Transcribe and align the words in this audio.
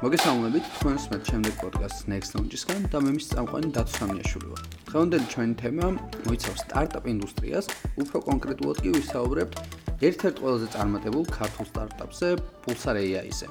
მოგესალმებით 0.00 0.68
თქვენს 0.80 1.02
მე 1.12 1.16
შემდეგ 1.28 1.56
პოდკასტ 1.60 2.06
Next 2.08 2.32
Launch-ისგან 2.32 2.86
და 2.88 3.02
მე 3.04 3.10
მის 3.18 3.26
წამყვანი 3.36 3.68
დათო 3.76 3.92
სამიაშვილი 4.00 4.46
ვარ. 4.48 4.62
დღევანდელი 4.88 5.26
ჩვენი 5.28 5.54
თემა 5.60 5.86
მოიცავს 6.24 6.62
სტარტაპ 6.64 7.04
ინდუსტრიას, 7.12 7.66
უფრო 8.00 8.18
კონკრეტულად 8.30 8.80
კი 8.80 8.90
ვისაუბრებთ 8.96 9.54
ერთ-ერთ 10.08 10.36
ყველაზე 10.40 10.66
წარმატებულ 10.72 11.24
ქართულ 11.36 11.66
სტარტაპზე, 11.68 12.28
Pulsar 12.64 12.96
AI-ზე. 12.96 13.46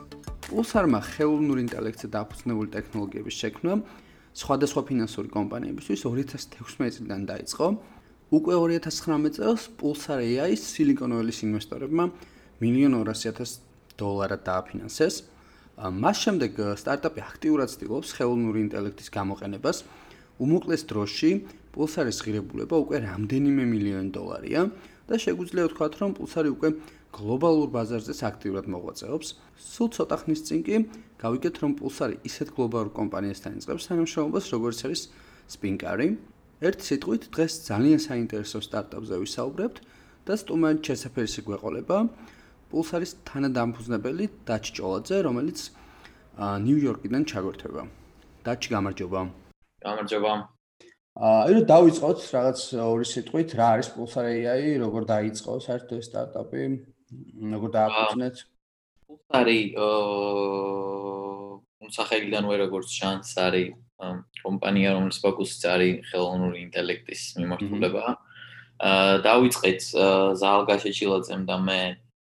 Pulsar-მა 0.49 0.99
ხელოვნური 1.05 1.61
ინტელექტზე 1.69 2.07
დაფუძნებული 2.17 2.69
ტექნოლოგიების 2.73 3.35
შექმნა 3.45 3.73
სხვადასხვა 4.41 4.81
ფინანსური 4.89 5.29
კომპანიებისთვის 5.29 5.99
2016 6.01 6.97
წლიდან 6.97 7.21
დაიწყო. 7.29 7.65
უკვე 8.33 8.53
2019 8.57 9.37
წელს 9.37 9.61
Pulsar 9.77 10.17
AI-ის 10.17 10.65
Silicon 10.65 11.13
Valley-ის 11.13 11.45
ინვესტორებმა 11.45 12.09
1.200.000 12.57 13.61
დოლარად 14.01 14.41
დააფინანსეს. 14.49 15.37
მას 15.79 16.17
შემდეგ 16.27 16.59
სტარტაპი 16.75 17.21
აქტიურად 17.23 17.71
ცდილობს 17.71 18.09
ხელოვნური 18.19 18.59
ინტელექტის 18.67 19.09
გამოყენებას. 19.15 19.77
უმოკლეს 20.43 20.83
დროში 20.91 21.31
პულსარის 21.71 22.19
ღირებულება 22.25 22.75
უკვე 22.83 22.97
რამდენიმე 23.07 23.63
მილიონი 23.63 24.11
დოლარია 24.11 24.61
და 25.07 25.15
შეგვიძლია 25.23 25.63
ვთქვათ, 25.69 25.93
რომ 26.03 26.11
პულსარი 26.19 26.49
უკვე 26.55 26.69
გლობალურ 27.15 27.69
ბაზარზეც 27.73 28.19
აქტიურად 28.27 28.65
მოღვაწეობს. 28.69 29.27
სულ 29.55 29.87
ცოტა 29.95 30.15
ხნის 30.19 30.41
წინ 30.47 30.59
კი 30.67 30.75
გავიგეთ, 31.23 31.55
რომ 31.63 31.71
პულსარი 31.79 32.15
ისეთ 32.27 32.49
გლობალურ 32.59 32.89
კომპანიასთან 32.99 33.51
იწყებს 33.59 33.87
თანამშრომლობას, 33.89 34.45
როგორც 34.53 34.79
არის 34.85 35.01
სპინკარი. 35.47 36.07
ერთ 36.59 36.79
სიტყვით, 36.83 37.23
დღეს 37.31 37.53
ძალიან 37.71 37.99
საინტერესო 38.03 38.59
სტარტაპზე 38.67 39.15
ვისაუბრებთ 39.23 39.77
და 40.27 40.33
სტუმარი 40.35 40.79
შესაძფერისი 40.83 41.41
გვეყოლება. 41.47 41.97
პულსარის 42.69 43.11
თანადამფუძნებელი 43.27 44.25
დაჩ 44.45 44.65
ჭოლაძე, 44.77 45.17
რომელიც 45.25 45.59
ნიუ-იორკიდან 46.39 47.23
ჩაგვერთვება. 47.29 47.83
დაჩ 48.45 48.61
გამარჯობა. 48.73 49.21
გამარჯობა. 49.85 50.31
აა, 51.19 51.41
ირო 51.51 51.61
დავიწყოთ 51.67 52.19
რაღაც 52.35 52.59
ორი 52.79 53.05
სიტყვით, 53.11 53.49
რა 53.59 53.67
არის 53.75 53.87
Pulsar 53.91 54.25
AI, 54.29 54.79
როგორ 54.79 55.01
დაიწყო 55.09 55.51
საერთოდ 55.65 55.97
ეს 55.99 56.07
სტარტაპი, 56.09 56.61
როგორ 57.53 57.69
დააფუძნეთ? 57.75 58.35
Pulsar-ი 59.09 59.61
აა, 59.83 61.89
სახელიდან 61.97 62.43
ვერ 62.49 62.59
როგორც 62.69 62.89
შანს 62.99 63.29
არის 63.35 63.75
კომპანია, 64.45 64.89
რომელიც 64.95 65.17
ფოკუსიც 65.25 65.63
არის 65.73 65.93
ხელოვნური 66.07 66.57
ინტელექტის 66.69 67.21
მიმართულება. 67.41 68.03
აა, 68.79 69.13
დავიწყეთ 69.27 69.81
ზალგაშე 70.39 70.91
ჩილაძემ 70.95 71.43
და 71.49 71.55
მე 71.67 71.81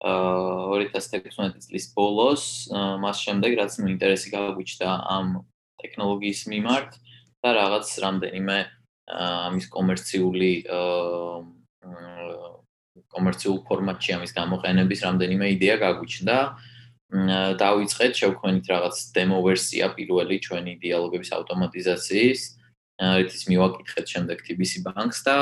2016 0.02 1.62
წლის 1.66 1.86
ბოლოს 1.94 2.44
მას 2.74 3.18
შემდეგ 3.22 3.52
რაც 3.62 3.72
მე 3.82 3.88
ინტერესი 3.96 4.34
გაგვიჩნდა 4.34 4.90
ამ 5.16 5.28
ტექნოლოგიის 5.82 6.42
მიმართ 6.54 6.92
და 7.42 7.50
რაღაც 7.58 7.88
რამდენიმე 8.06 8.58
ამის 9.12 9.66
კომერციული 9.70 10.52
კომერციულ 13.12 13.58
ფორმატში 13.68 14.16
ამის 14.18 14.32
გამოყენების 14.36 15.00
რამდენიმე 15.08 15.46
იდეა 15.56 15.76
გაგვიჩნდა. 15.84 16.38
დავიწყეთ 17.60 18.14
შევქმნით 18.16 18.66
რაღაც 18.72 18.96
დემო 19.16 19.38
ვერსია 19.44 19.92
პირველი 19.98 20.36
ჩვენი 20.48 20.74
დიალოგების 20.80 21.30
ავტომატიზაციის. 21.38 22.42
რითიც 23.02 23.42
მივაკითხეთ 23.52 24.06
შემდეგ 24.14 24.38
TBC 24.48 24.74
Bank-ს 24.86 25.20
და 25.28 25.36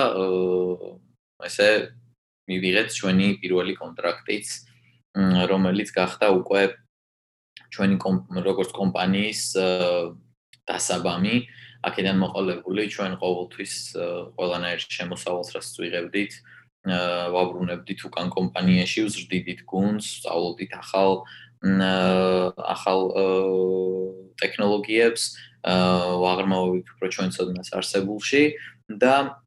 ესე 1.46 1.70
მივიღეთ 2.50 2.90
ჩვენი 2.98 3.28
პირველი 3.42 3.74
კონტრაქტიც, 3.78 4.48
რომელიც 5.50 5.90
გახდა 5.94 6.28
უკვე 6.42 6.62
ჩვენი 7.70 7.96
როგორც 8.46 8.70
კომპანიის 8.74 9.42
დასაბამი. 10.70 11.36
აქედან 11.80 12.18
მოყოლებული 12.20 12.84
ჩვენ 12.92 13.14
ყოველთვის 13.24 13.74
ყველანაირ 14.36 14.80
შემოსავალს 14.84 15.50
რაც 15.56 15.68
ვიღებდით, 15.80 16.32
ვაბრუნებდით 17.36 18.00
უკან 18.10 18.28
კომპანიაში, 18.36 19.00
ვზრდიდით 19.08 19.64
გუნდს, 19.64 20.08
სწავლობდით 20.20 20.72
ახალ 20.76 21.24
ახალ 22.76 23.00
ტექნოლოგიებს, 24.40 25.24
ვაღრმავებდით 26.24 26.88
უფრო 26.96 27.08
ჩვენ 27.16 27.30
ცოდნას 27.36 27.70
არსებულში 27.80 28.44
და 28.88 29.40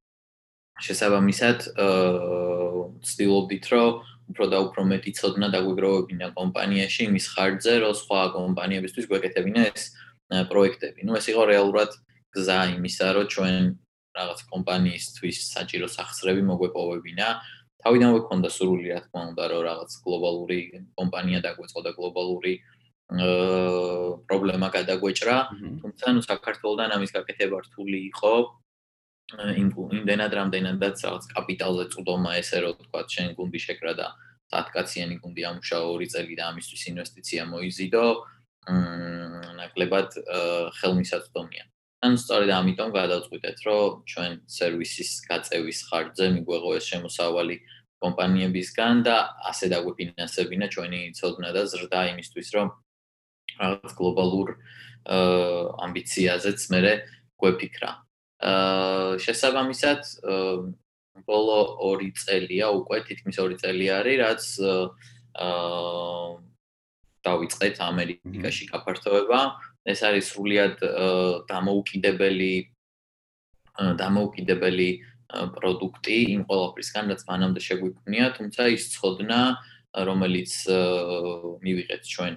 შესაბამისად 0.80 1.58
აა 1.72 2.61
ცდილობდით 3.08 3.64
რომ 3.72 3.90
უფრო 4.32 4.44
და 4.52 4.58
უფრო 4.66 4.82
მეტი 4.92 5.12
ცოდნა 5.18 5.48
დაგვიგროვებინა 5.54 6.26
კომპანიაში 6.38 7.00
იმის 7.10 7.26
ხარჯზე 7.34 7.74
რომ 7.84 7.94
სხვა 8.02 8.20
კომპანიებისთვის 8.36 9.08
გვეკეთებინა 9.10 9.60
ეს 9.72 9.82
პროექტები. 10.50 11.00
ნუ 11.06 11.12
ეს 11.20 11.26
იყო 11.32 11.42
რეალურად 11.52 11.90
გზა 12.32 12.58
იმისა 12.76 13.08
რომ 13.16 13.26
ჩვენ 13.34 13.56
რაღაც 14.16 14.40
კომპანიისთვის 14.52 15.36
საჭირო 15.54 15.88
სახსრები 15.96 16.42
მოგვეპოვებინა. 16.48 17.28
თავიდანვე 17.82 18.18
გქონდა 18.24 18.48
სურვილი 18.56 18.88
რა 18.94 19.00
თქმა 19.04 19.22
უნდა 19.32 19.44
რომ 19.52 19.62
რაღაც 19.68 19.90
გლობალური 20.04 20.60
კომპანია 20.98 21.38
დაგვეწყო 21.46 21.80
და 21.86 21.90
გლობალური 21.98 22.54
აა 23.12 24.22
პრობლემა 24.28 24.68
გადაგვეჭრა. 24.76 25.36
თუმცა 25.82 26.06
ნუ 26.16 26.20
საქართველოსთან 26.24 26.90
ამის 26.96 27.10
გაკეთება 27.16 27.56
რთული 27.66 27.98
იყო. 28.12 28.32
იმდენად 29.32 30.32
რამდენადაც 30.36 30.96
რაღაც 31.06 31.24
კაპიტალზე 31.32 31.84
წვდომა 31.94 32.32
ესე 32.42 32.58
რომ 32.64 32.74
თქვა 32.84 33.02
შენ 33.14 33.28
გუნდი 33.38 33.60
შეკრა 33.64 33.92
და 34.00 34.06
10 34.52 34.72
კაციანი 34.76 35.16
გუნდი 35.24 35.42
ამუშაო 35.50 35.88
2 36.02 36.08
წელი 36.12 36.34
და 36.36 36.44
ამისთვის 36.52 36.82
ინვესტიცია 36.92 37.42
მოიზიდო 37.52 38.04
მ 38.68 39.22
ნაკლებად 39.62 40.08
ხელმისაწვდომია. 40.78 41.64
ან 42.02 42.12
სწორედ 42.18 42.50
ამიტომ 42.50 42.90
გადავწყვიტეთ 42.98 43.58
რომ 43.66 43.90
ჩვენ 44.10 44.32
სერვისის 44.50 45.10
გაწევის 45.30 45.78
ხარჯზე 45.88 46.26
მიგვეღო 46.34 46.70
ეს 46.78 46.84
შემოსავალი 46.90 47.56
კომპანიებისგან 48.02 48.94
და 49.06 49.16
ასე 49.50 49.66
დაგვიფინანსებინა 49.72 50.66
ჩვენი 50.74 51.00
ცოდნა 51.18 51.50
და 51.56 51.62
ზრდა 51.70 52.00
იმისთვის 52.12 52.48
რომ 52.58 52.68
რაღაც 53.62 53.92
გლობალურ 53.98 54.48
ამბიციაზეც 55.86 56.60
მე 56.74 56.80
გვეფიქრა. 57.38 57.90
შესაბამისად 58.42 60.00
ბოლო 61.28 61.58
2 61.78 62.10
წელია 62.18 62.70
უკვე 62.74 63.02
თითქმის 63.06 63.36
2 63.38 63.60
წელი 63.62 63.86
არის 63.98 64.18
რაც 64.22 64.42
აა 65.38 66.52
დავიწყეთ 67.22 67.76
ამერიკაში 67.78 68.64
გაფართოება. 68.72 69.40
ეს 69.82 70.00
არის 70.06 70.24
სრულიად 70.30 70.76
დამოუკიდებელი 71.50 72.54
დამოუკიდებელი 73.98 74.90
პროდუქტი 75.56 76.16
იმ 76.34 76.42
ყოველფრისგან 76.50 77.04
რაც 77.10 77.22
მანამდე 77.30 77.60
შეგვიქმნია 77.66 78.26
თუმცა 78.38 78.62
ის 78.76 78.84
წოდნა 78.94 79.40
რომელიც 80.08 80.52
მივიღეთ 81.66 82.02
ჩვენ 82.12 82.34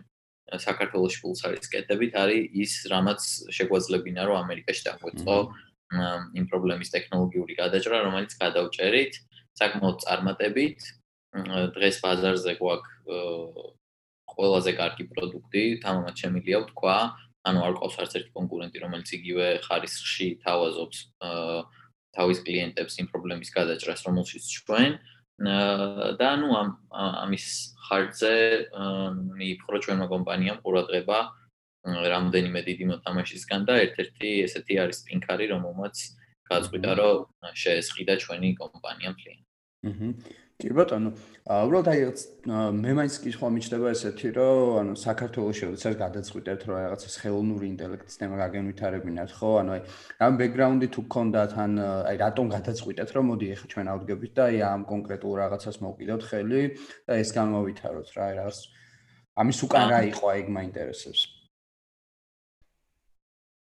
საქართველოს 0.66 1.16
პულსარის 1.22 1.70
კეთებით 1.74 2.14
არის 2.24 2.50
ის 2.64 2.74
რამაც 2.94 3.22
შეგვაძლებინა 3.58 4.22
რომ 4.26 4.38
ამერიკაში 4.46 4.82
დაგვეწყო 4.90 5.38
იმ 5.94 6.46
პრობლემის 6.50 6.90
ტექნოლოგიური 6.96 7.54
გადაჭრა, 7.62 7.98
რომელიც 8.10 8.32
გადავჭერით 8.42 9.14
საკმაოდ 9.60 9.98
წარმატებით. 10.06 10.80
დღეს 11.76 11.96
ბაზარზე 12.04 12.54
გვაქვს 12.60 12.92
ყველაზე 14.36 14.72
კარგი 14.76 15.06
პროდუქტი, 15.12 15.64
თამამად 15.84 16.16
შემილია 16.16 16.58
ვთქვა, 16.66 16.98
ანუ 17.46 17.60
არ 17.62 17.74
ყავს 17.80 17.96
არც 18.02 18.14
ერთი 18.20 18.32
კონკურენტი, 18.36 18.78
რომელიც 18.84 19.10
იგივე 19.20 19.48
ხარისხში 19.68 20.28
თავაზობს 20.44 20.98
თავის 22.16 22.40
კლიენტებს 22.48 22.94
იმ 23.04 23.08
პრობლემის 23.12 23.50
გადაჭრას, 23.56 24.02
რომელშიც 24.08 24.44
ჩვენ 24.66 24.92
და 26.20 26.30
ნუ 26.40 26.50
ამ 26.56 26.70
ამის 26.96 27.46
ხარჯზე 27.86 28.36
მიიფხრო 29.36 29.78
ჩვენმა 29.84 30.08
კომპანიამ 30.08 30.62
ყურადღება 30.64 31.20
რამდენიმე 31.86 32.60
დიდი 32.66 32.86
მოთამაშისგან 32.92 33.62
და 33.70 33.74
ერთ-ერთი 33.86 34.30
ესეთი 34.46 34.76
არის 34.84 35.00
პინკარი, 35.06 35.46
რომელმაც 35.54 35.96
გაწყვიტა, 36.50 36.92
რომ 37.02 37.18
შეესყიდა 37.62 38.14
ჩვენი 38.24 38.50
კომპანია 38.62 39.10
მთლიან. 39.14 39.40
აჰა. 39.90 40.10
კი 40.56 40.70
ბატონო, 40.72 41.10
უბრალოდ 41.52 41.88
აი 41.92 42.04
მე 42.80 42.92
მაინც 42.96 43.16
კითხვა 43.28 43.48
მიჩნდება 43.52 43.90
ესეთი, 43.92 44.30
რომ 44.38 44.70
ანუ 44.80 44.94
საქართველოს 45.04 45.58
შეიძლება 45.60 46.00
გადაწყვიტეთ, 46.00 46.62
რომ 46.64 46.76
რაღაცა 46.80 47.10
ხელოვნური 47.20 47.68
ინტელექტის 47.76 48.16
თემა 48.22 48.36
გაგენვითარებინათ, 48.40 49.36
ხო? 49.36 49.50
ანუ 49.60 49.72
აი 49.76 49.82
ამ 50.24 50.34
ბექგრაუნდი 50.40 50.88
თუ 50.96 51.02
გქონდათ, 51.12 51.52
ან 51.60 51.72
აი 52.08 52.16
რატომ 52.24 52.46
გადაწყვიტეთ, 52.56 53.10
რომ 53.20 53.26
მოდი 53.36 53.46
ახლა 53.52 53.68
ჩვენ 53.76 53.88
ავდგებით 53.96 54.32
და 54.32 54.44
აი 54.48 54.58
ამ 54.64 54.82
კონკრეტულ 54.96 55.34
რაღაცას 55.44 55.76
მოვკიდოთ 55.84 56.22
ხელი 56.24 56.62
და 57.04 57.14
ეს 57.20 57.30
გამოვითაროთ 57.36 58.08
რა, 58.16 58.24
აი 58.32 58.34
რაღაც 58.40 58.58
ამის 59.36 59.60
უკან 59.68 59.86
რა 59.92 60.00
იყო, 60.16 60.26
აი 60.32 60.42
მაინტერესებს. 60.56 61.35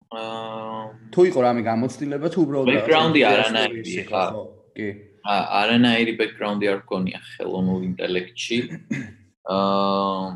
აა 0.08 1.12
თუ 1.12 1.22
იყო 1.28 1.40
რამე 1.44 1.62
გამოცდილება 1.68 2.28
თუ 2.32 2.40
უბრალოდ 2.48 2.68
ბექგრაუნდი 2.72 3.22
არანაირი 3.28 3.96
ხა 4.08 4.24
კი. 4.78 4.88
არანაირი 5.28 6.14
ბექგრაუნდი 6.22 6.66
არ 6.72 6.80
გქონია 6.88 7.20
ხელოვნურ 7.36 7.82
ინტელექტში. 7.92 8.60
აა 9.56 10.28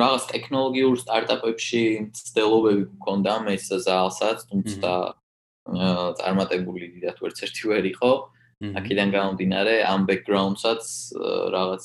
რაღაც 0.00 0.22
ტექნოლოგიურ 0.32 0.96
სტარტაპებში 1.04 1.82
ცდილობები 2.16 2.84
გქონდა 2.96 3.34
მეც 3.44 3.68
ზალსაც, 3.84 4.38
თუმცა 4.48 4.92
წარმატებული 6.20 6.84
დიდათ 6.96 7.16
ვერც 7.20 7.38
ერთი 7.44 7.64
ვერ 7.68 7.84
იყო. 7.92 8.12
აქედან 8.80 9.08
გამომდინარე, 9.12 9.74
ამ 9.84 10.00
ბექგრაუნდსაც 10.08 10.82
რაღაც 11.52 11.84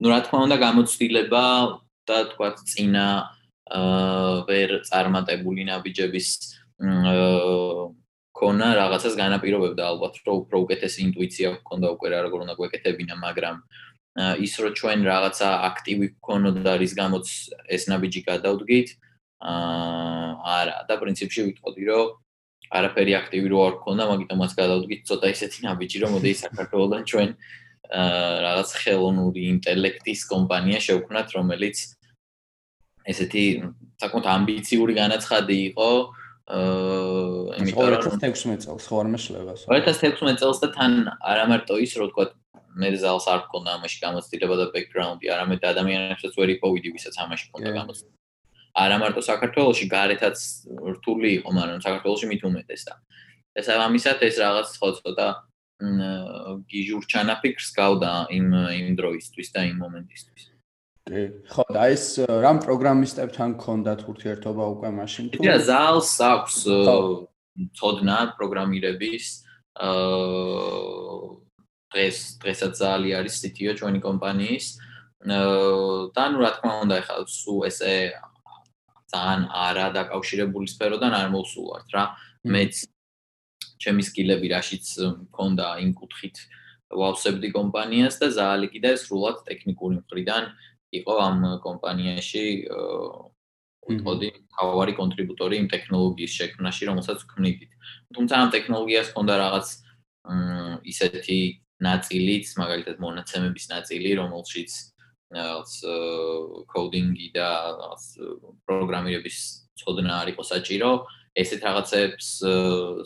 ну, 0.00 0.06
რა 0.08 0.18
თქმა 0.24 0.38
უნდა, 0.48 0.56
გამოცდილება 0.64 1.44
და 2.08 2.18
თქვა 2.32 2.48
წინა 2.64 3.06
აა 3.20 3.37
ვერ 3.68 4.70
წარმატებული 4.88 5.64
ნაბიჯების 5.68 6.28
აა 6.78 7.92
ქონა 8.38 8.68
რაღაცას 8.78 9.14
განაპირობებდა 9.18 9.82
ალბათ, 9.90 10.14
რომ 10.26 10.36
უფრო 10.46 10.56
უკეთესი 10.64 11.00
ინტუიცია 11.10 11.48
გქონდა 11.58 11.88
უკვე 11.94 12.08
რა 12.12 12.18
როგორ 12.26 12.38
უნდა 12.46 12.54
გვეკეთებინა, 12.54 13.14
მაგრამ 13.18 13.56
ის 14.46 14.52
რომ 14.62 14.72
ჩვენ 14.78 14.98
რაღაცა 15.10 15.48
აქტივი 15.68 16.06
გქონოდა 16.22 16.72
რის 16.78 16.92
გამოც 16.94 17.26
ეს 17.66 17.82
ნაბიჯი 17.90 18.20
გადავდგით, 18.30 18.88
აა 19.42 20.30
არა, 20.58 20.76
და 20.86 20.94
პრინციპში 21.02 21.40
ვიტყოდი, 21.48 21.82
რომ 21.90 22.06
არაფერი 22.78 23.12
აქტივი 23.20 23.48
რო 23.52 23.58
არ 23.66 23.74
გქონდა, 23.82 24.04
მაგიტომაც 24.12 24.50
გადავდგით 24.60 25.00
ცოტა 25.08 25.26
ისეთი 25.34 25.58
ნაბიჯი, 25.66 25.98
რომ 26.02 26.10
მოდი 26.14 26.32
საქართველოსთან 26.46 27.02
ჩვენ 27.10 27.28
აა 27.98 28.34
რაღაც 28.46 28.68
ხელოვნური 28.80 29.42
ინტელექტის 29.54 30.20
კომპანია 30.30 30.78
შევქმნათ, 30.86 31.28
რომელიც 31.38 31.97
ესეთი 33.08 33.44
საკმაოდ 34.02 34.26
ამბიციური 34.36 34.92
განაცხადი 34.98 35.56
იყო, 35.72 35.90
აა 36.48 37.56
იმიტომ 37.60 37.88
რომ 37.92 38.04
2016 38.08 38.64
წელს 38.64 38.84
ხო 38.88 38.96
არ 39.04 39.08
მეშლებას 39.12 39.64
2016 39.68 40.40
წელს 40.40 40.58
და 40.64 40.68
თან 40.72 40.92
არა 41.20 41.44
მარტო 41.50 41.76
ის 41.84 41.92
რომ 42.00 42.08
თქვა 42.12 42.24
მე 42.80 42.88
ზალს 43.02 43.26
არ 43.28 43.40
გქონდა 43.44 43.70
ამაში 43.76 43.98
გამოცდილება 44.04 44.54
და 44.60 44.66
ბექგრაუნდი 44.72 45.26
არამედ 45.34 45.60
ადამიანებსაც 45.72 46.32
ვერ 46.40 46.48
იპოვიდი 46.56 46.88
ვისაც 46.96 47.14
ამაში 47.20 47.44
გქონდა 47.52 47.70
გამოცდილება. 47.76 48.16
არა 48.80 48.96
მარტო 49.02 49.20
საქართველოსში 49.28 49.86
გარეთაც 49.92 50.38
რთული 50.96 51.28
იყო 51.42 51.50
მაგრამ 51.58 51.80
საქართველოსში 51.84 52.26
მით 52.32 52.42
უმეტეს 52.48 52.82
და 52.88 52.94
ეს 53.60 53.68
ამისათ 53.68 54.20
ეს 54.28 54.36
რაღაც 54.40 54.68
ხო 54.80 54.88
ცოტა 55.02 55.28
გიჟურ 56.70 57.02
ჩანაფიქრს 57.12 57.68
გავდა 57.76 58.12
იმ 58.38 58.46
იმ 58.78 58.88
დროისთვის 59.00 59.48
და 59.54 59.60
იმ 59.68 59.76
მომენტისთვის 59.84 60.42
კი, 61.08 61.22
ხო, 61.48 61.64
და 61.72 61.88
ეს 61.94 62.04
რამ 62.28 62.60
პროგრამისტებთან 62.64 63.56
გქონდათ 63.58 64.00
ურთიერთობა 64.12 64.64
უკვე 64.76 64.90
მაშინ 65.00 65.24
თუ? 65.32 65.38
ია, 65.44 65.56
ზალს 65.64 66.12
აქვს 66.20 66.56
თოდნა 67.80 68.18
პროგრამირების 68.38 69.26
აა 69.78 71.28
დღეს 71.88 72.16
დღესაც 72.44 72.72
ზალი 72.82 73.10
არის 73.16 73.34
CTO 73.40 73.72
ჩვენი 73.80 74.00
კომპანიის. 74.04 74.66
აა 75.24 76.12
და 76.12 76.24
ნუ 76.28 76.38
რა 76.44 76.50
თქმა 76.58 76.72
უნდა, 76.84 76.94
ეხლა 77.02 77.16
სუ 77.24 77.54
ესე 77.70 77.94
ძალიან 79.08 79.42
არა 79.48 79.86
დაკავშირებული 79.96 80.68
სფეროდან 80.68 81.12
არ 81.16 81.28
მოსულვართ 81.32 81.88
რა. 81.96 82.04
მეც 82.44 82.74
ჩემი 83.80 84.02
სკილები 84.04 84.46
რაშიც 84.52 84.86
მქონდა 85.32 85.66
იმ 85.84 85.90
კუთხით 85.96 86.36
ვავსებდი 86.88 87.48
კომპანიას 87.52 88.16
და 88.20 88.28
ზალი 88.32 88.68
კიდე 88.72 88.96
სრულად 89.00 89.44
ტექნიკური 89.48 90.00
მხრიდან 90.02 90.44
იყო 90.92 91.14
ამ 91.20 91.38
კომპანიაში 91.64 92.44
უთოდი 93.88 94.28
თავარი 94.52 94.92
კონტრიბუტორი 95.00 95.54
იმ 95.62 95.66
ტექნოლოგიის 95.72 96.32
შექმნაში, 96.38 96.82
რომელსაც 96.90 97.18
ვქმნით. 97.24 97.60
თუმცა 98.16 98.34
ამ 98.36 98.48
ტექნოლოგიას 98.52 99.10
ჰქონდა 99.12 99.34
რაღაც 99.44 99.66
ისეთი 100.92 101.38
ნაწილიც, 101.80 102.46
მაგალითად 102.58 102.96
მონაცემების 103.00 103.64
ნაწილი, 103.72 104.10
რომელშიც 104.20 104.70
რაღაც 105.28 105.72
კოდინგი 106.72 107.28
და 107.36 107.48
რაღაც 107.80 108.04
პროგრამირების 108.66 109.36
ცოდნა 109.78 110.12
არ 110.24 110.28
იყო 110.32 110.42
საჭირო. 110.52 110.90
ესეთ 111.36 111.60
რაღაცებს 111.68 112.28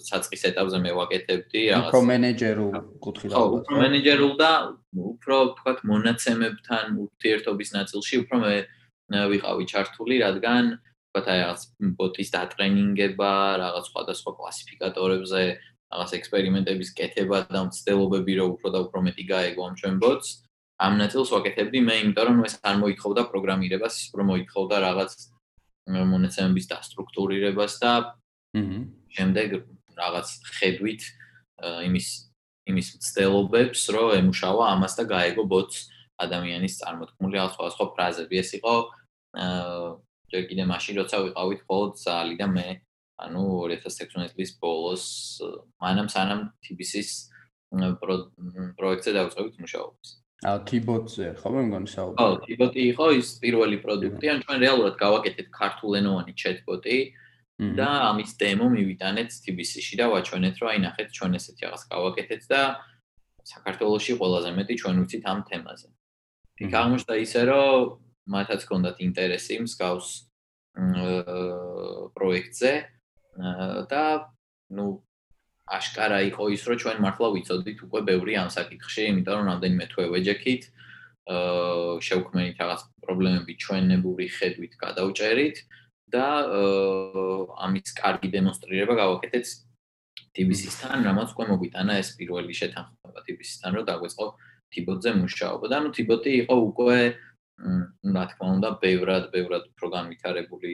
საწყის 0.06 0.42
ეტაპზე 0.50 0.78
მე 0.84 0.92
ვაკეთებდი 0.98 1.62
რაღაც 1.72 1.90
უფრო 1.90 2.00
მენეჯერულ 2.10 2.72
ალბათ. 2.76 3.32
ხო, 3.32 3.42
უფრო 3.58 3.74
მენეჯერულ 3.82 4.32
და 4.38 4.52
უფრო 5.12 5.36
თქვათ 5.58 5.78
მონაცემებთან 5.90 6.84
ურთიერთობის 7.02 7.70
ნაწილში 7.78 8.14
უფრო 8.22 8.36
მე 8.46 8.54
ვიყავი 9.12 9.64
ჩართული, 9.72 10.14
რადგან 10.22 10.64
თქვათ 11.12 11.26
აი 11.28 11.38
რაღაც 11.42 11.62
ბოტის 11.98 12.28
დატრენინგება, 12.32 13.32
რაღაც 13.62 13.84
სხვადასხვა 13.92 14.30
კლასიფიკატორებზე, 14.38 15.42
რაღაც 15.92 16.10
ექსპერიმენტების 16.16 16.88
კეთება 16.96 17.38
და 17.52 17.60
მცდელობები 17.68 18.32
რო 18.40 18.46
უფრო 18.56 18.68
და 18.72 18.78
უფრო 18.88 18.98
მეტი 19.06 19.24
გაეგო 19.28 19.60
ამ 19.68 19.74
ჩვენ 19.76 19.94
ბოტს. 20.00 20.28
ამ 20.82 20.92
ნაწილს 20.98 21.30
ვაკეთებდი 21.36 21.78
მე, 21.84 21.94
იმიტომ 22.02 22.26
რომ 22.32 22.38
ეს 22.48 22.54
არ 22.64 22.76
მოითხოვდა 22.82 23.22
პროგრამირებას, 23.28 23.94
ის 24.00 24.06
უფრო 24.08 24.22
მოითხოვდა 24.32 24.76
რაღაც 24.88 25.10
მონაცემების 25.88 26.66
დასტრუქტურირებას 26.70 27.72
და 27.82 27.92
აჰა. 28.54 28.78
შემდეგ 29.16 29.48
რაღაც 29.98 30.28
ხედვით 30.58 31.02
იმის 31.88 32.08
იმის 32.70 32.88
მცდელობებს, 32.94 33.80
რომ 33.90 34.08
ემუშავა 34.22 34.64
ამას 34.78 34.94
და 34.98 35.04
გაეგო 35.10 35.44
ბოტს 35.50 35.90
ადამიანის 36.22 36.78
წარმოთქმული 36.78 37.36
სხვა 37.54 37.66
სხვა 37.74 37.86
ფრაზები. 37.94 38.34
ეს 38.38 38.50
იყო 38.58 38.74
აა 39.34 39.88
ჯერ 40.32 40.42
კიდე 40.48 40.64
მაშინ 40.70 40.94
როცა 41.02 41.16
ვიყავით 41.26 41.60
ხოლმე 41.68 41.98
ზალი 41.98 42.34
და 42.38 42.46
მე 42.48 42.66
ანუ 43.20 43.42
2016 43.68 44.32
წლის 44.32 44.50
ბოლოს 44.62 45.04
მანამ 45.82 46.08
სანამ 46.08 46.40
TBC-ს 46.64 47.28
პროექტზე 48.78 49.12
დავწყებით 49.18 49.60
მუშაობას. 49.60 50.21
აა 50.42 50.58
T-bot-ზე 50.66 51.26
ხო 51.38 51.48
მე 51.54 51.60
მგონი 51.70 51.88
საუბარი. 51.90 52.18
ხო, 52.18 52.28
T-bot-ი 52.46 52.82
იყო 52.92 53.06
ის 53.14 53.28
პირველი 53.42 53.76
პროდუქტი, 53.82 54.26
ან 54.32 54.38
ჩვენ 54.42 54.58
რეალურად 54.64 54.94
გავაკეთეთ 54.98 55.48
ქართულენოვანი 55.58 56.32
chat-bot-ი. 56.34 56.98
და 57.62 57.88
ამის 58.10 58.30
დემო 58.42 58.66
მივიტანეთ 58.74 59.30
TBC-ში 59.44 59.94
და 60.00 60.06
ვაჩვენეთ, 60.10 60.54
რომ 60.58 60.68
აი 60.72 60.78
ნახეთ, 60.82 61.08
ჩვენ 61.14 61.32
ესეთი 61.38 61.62
რაღაც 61.62 61.82
გავაკეთეთ 61.94 62.42
და 62.50 62.62
საქართველოსში 63.52 64.12
ყველაზე 64.18 64.50
მეტი 64.58 64.74
ჩვენ 64.82 64.96
ვიცით 65.02 65.24
ამ 65.30 65.38
თემაზე. 65.46 65.88
იქ 66.64 66.72
აღმოჩნდა 66.80 67.14
ისე, 67.22 67.40
რომ 67.46 67.86
მათაც 68.34 68.60
ჰქონდათ 68.66 68.96
ინტერესი 69.06 69.54
მსგავს 69.62 70.08
პროექტზე 72.18 72.72
და 73.92 74.04
ნუ 74.72 74.86
აშკარა 75.66 76.18
იყო 76.30 76.44
ის, 76.54 76.62
რომ 76.66 76.76
ჩვენ 76.82 76.96
მართლა 77.04 77.28
ვიცოდით 77.34 77.78
უკვე 77.86 78.00
ბევრი 78.10 78.32
ამ 78.42 78.48
საკითხში, 78.50 79.02
იმიტომ 79.12 79.36
რომ 79.38 79.46
რამდენიმე 79.52 79.84
თვე 79.92 80.04
ვეჯექით, 80.12 80.62
აა 81.32 82.00
შევქმნით 82.02 82.56
რაღაც 82.62 82.80
პრობლემები 83.02 83.52
ჩვენებური 83.62 84.26
ხედვით 84.38 84.72
გადავჭერით. 84.82 85.58
და 86.12 86.28
ამის 87.64 87.88
კარგი 87.96 88.28
დემონსტრირება 88.36 88.94
გავაკეთეთ 89.00 89.46
TBC-სთან, 90.36 91.04
რამაც 91.08 91.32
უკვე 91.32 91.44
მოგვიტანა 91.52 91.92
ეს 92.02 92.08
პირველი 92.18 92.52
შეთანხმება 92.52 93.20
TBC-სთან, 93.28 93.70
რომ 93.76 93.84
დაგვეწყო 93.88 94.26
T-bot-ზე 94.72 95.10
მუშაობა. 95.20 95.66
და 95.72 95.76
ნუ 95.84 95.90
T-bot-ი 95.96 96.32
იყო 96.42 96.56
უკვე 96.68 96.98
რა 98.12 98.24
თქმა 98.32 98.46
უნდა, 98.56 98.68
ბევრად, 98.82 99.24
ბევრად 99.32 99.64
უფრო 99.72 99.86
განვითარებული 99.96 100.72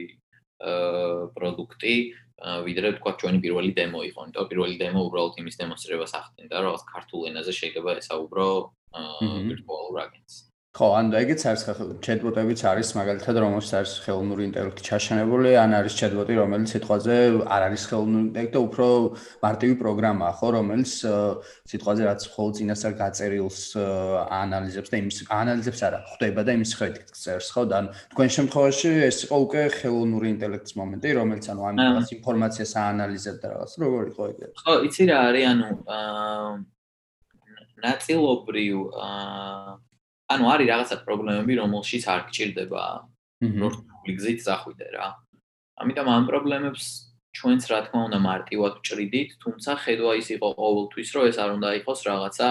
პროდუქტი, 0.59 1.93
ვიდრე 2.39 2.89
თქვა 2.99 3.11
ჩვენი 3.19 3.39
პირველი 3.43 3.71
დემო 3.75 3.99
იყო. 4.09 4.19
იმიტომ 4.27 4.45
პირველი 4.51 4.75
დემო 4.79 4.99
უბრალოდ 5.07 5.33
იმის 5.43 5.59
დემონსტრირებას 5.59 6.13
ახდენდა, 6.19 6.55
რომ 6.63 6.75
ქართულ 6.87 7.21
ენაზე 7.31 7.51
შეიძლება 7.59 7.89
ესაუბრო 7.99 8.49
ვირტუალურ 9.49 9.95
აგენტს. 10.03 10.48
ხო, 10.79 10.87
ანუ 10.95 11.11
ეგეც 11.19 11.41
არის 11.43 11.63
ჩატბოტებიც 11.99 12.61
არის 12.71 12.89
მაგალითად 12.95 13.35
რომელსაც 13.43 13.73
არის 13.79 13.93
ხელოვნური 14.05 14.43
ინტელექტი 14.47 14.83
ჩაშენებული, 14.87 15.49
ან 15.59 15.75
არის 15.75 15.93
ჩატბოტი 15.99 16.37
რომელიც 16.39 16.71
სიტყვაზე 16.71 17.17
არ 17.51 17.65
არის 17.67 17.83
ხელოვნური 17.89 18.23
ინტელექტი 18.29 18.55
და 18.55 18.61
უფრო 18.63 18.87
მარტივი 19.43 19.75
პროგრამაა, 19.81 20.31
ხო, 20.39 20.47
რომელიც 20.55 20.93
სიტყვაზე 21.67 22.01
რაც 22.07 22.21
ხოლმე 22.31 22.55
წინასწარ 22.59 22.93
გაწერილს 22.95 23.59
ანალიზებს 24.39 24.89
და 24.93 24.95
იმის 25.03 25.17
ანალიზებს 25.27 25.83
არა, 25.83 25.99
ხვდება 26.15 26.41
და 26.47 26.51
იმის 26.55 26.71
ხედით 26.79 27.11
წერს, 27.11 27.51
ხო, 27.51 27.61
და 27.67 27.75
ანუ 27.83 27.89
თქვენ 28.15 28.29
შემთხვევაში 28.39 28.89
ეს 29.03 29.17
იყო 29.27 29.35
უკვე 29.35 29.63
ხელოვნური 29.83 30.27
ინტელექტის 30.39 30.73
მომენტი, 30.79 31.09
რომელიც 31.19 31.45
ანუ 31.51 31.61
ამ 31.67 31.75
რაღაც 31.83 32.07
ინფორმაციას 32.15 32.71
აანალიზებდა 32.79 33.45
რაღაც, 33.51 33.71
როგორ 33.83 34.01
იყო 34.15 34.23
ეგ? 34.31 34.39
ხო, 34.63 34.73
იცი 34.87 35.03
რა 35.11 35.19
არის, 35.27 35.45
ანუ 35.51 35.67
აა 35.99 36.51
ნაწილობრივ 37.83 38.75
აა 38.99 39.88
ანუ 40.29 40.45
არის 40.53 40.67
რაღაცა 40.69 40.95
პრობლემები, 41.05 41.53
რომელშიც 41.59 42.03
არ 42.13 42.21
გჭირდება 42.29 42.83
ნორმალური 43.39 44.13
გზით 44.19 44.39
ზახვიდე 44.45 44.87
რა. 44.95 45.07
ამიტომ 45.79 46.07
ამ 46.15 46.23
პრობლემებს 46.29 46.85
ჩვენც 47.33 47.63
რა 47.71 47.79
თქმა 47.87 47.99
უნდა 48.09 48.19
მარტივად 48.29 48.73
ვჭრიდით, 48.81 49.29
თუმცა 49.41 49.71
ხედვა 49.83 50.11
ის 50.21 50.27
იყო 50.35 50.47
ყოველთვის, 50.59 51.09
რომ 51.15 51.23
ეს 51.29 51.37
არ 51.39 51.49
უნდა 51.57 51.69
იყოს 51.79 51.99
რაღაცა 52.09 52.49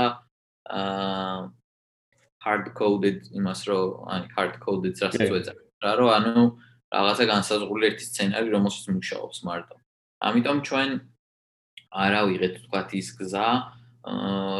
აა 0.68 1.38
hard 2.44 2.66
coded 2.78 3.28
იმას 3.34 3.60
რომ 3.68 3.84
აი 4.14 4.20
hard 4.36 4.54
coded 4.62 4.94
რასაც 5.02 5.28
ვეძახ. 5.34 5.58
რა 5.84 5.92
რომ 5.98 6.10
ანუ 6.18 6.44
რაღაცა 6.94 7.24
განსაზღვრული 7.34 7.84
ერთი 7.90 8.04
სცენარი, 8.08 8.48
რომელშიც 8.56 8.84
მუშაობს 8.96 9.38
მარტო. 9.48 9.76
ამიტომ 10.28 10.58
ჩვენ 10.66 10.90
არა 12.04 12.20
ვიღეთ 12.28 12.54
თქვა 12.64 12.80
ის 13.00 13.08
გზა, 13.18 13.48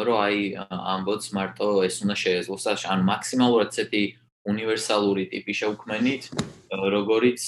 რომ 0.06 0.18
აი 0.28 0.38
ამბოც 0.94 1.22
მარტო 1.36 1.68
ეს 1.88 1.96
უნდა 2.04 2.16
შეეძლოს 2.22 2.64
ან 2.92 3.00
მაქსიმალურად 3.08 3.70
ცეთი 3.76 4.02
უნივერსალური 4.48 5.24
ტიპი 5.32 5.52
შევქმენით, 5.60 6.22
როგორიც 6.72 7.40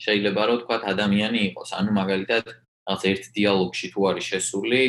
შეიძლება 0.00 0.42
რომ 0.48 0.58
თქვა 0.64 0.76
ადამიანი 0.92 1.40
იყოს, 1.52 1.70
ანუ 1.76 1.90
მაგალითად 2.00 2.44
რაღაც 2.50 3.02
ერთ 3.12 3.22
დიალოგში 3.36 3.86
თუ 3.92 4.00
არის 4.10 4.24
შესული, 4.32 4.82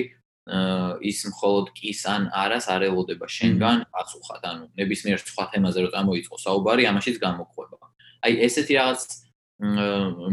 ის 1.06 1.18
მხოლოდ 1.32 1.66
კის 1.78 2.02
ან 2.10 2.22
არას 2.34 2.66
არ 2.74 2.82
ელოდება 2.90 3.28
შენგან 3.30 3.78
პასუხად, 3.94 4.42
ანუ 4.52 4.64
ნებისმიერ 4.80 5.20
სხვა 5.22 5.46
თემაზე 5.54 5.80
რო 5.86 5.90
წამოიწყო 5.96 6.38
საუბარი, 6.42 6.84
ამაშიც 6.92 7.18
გამოყვება. 7.22 7.86
აი 8.26 8.34
ესეთი 8.48 8.74
რაღაც 8.80 9.02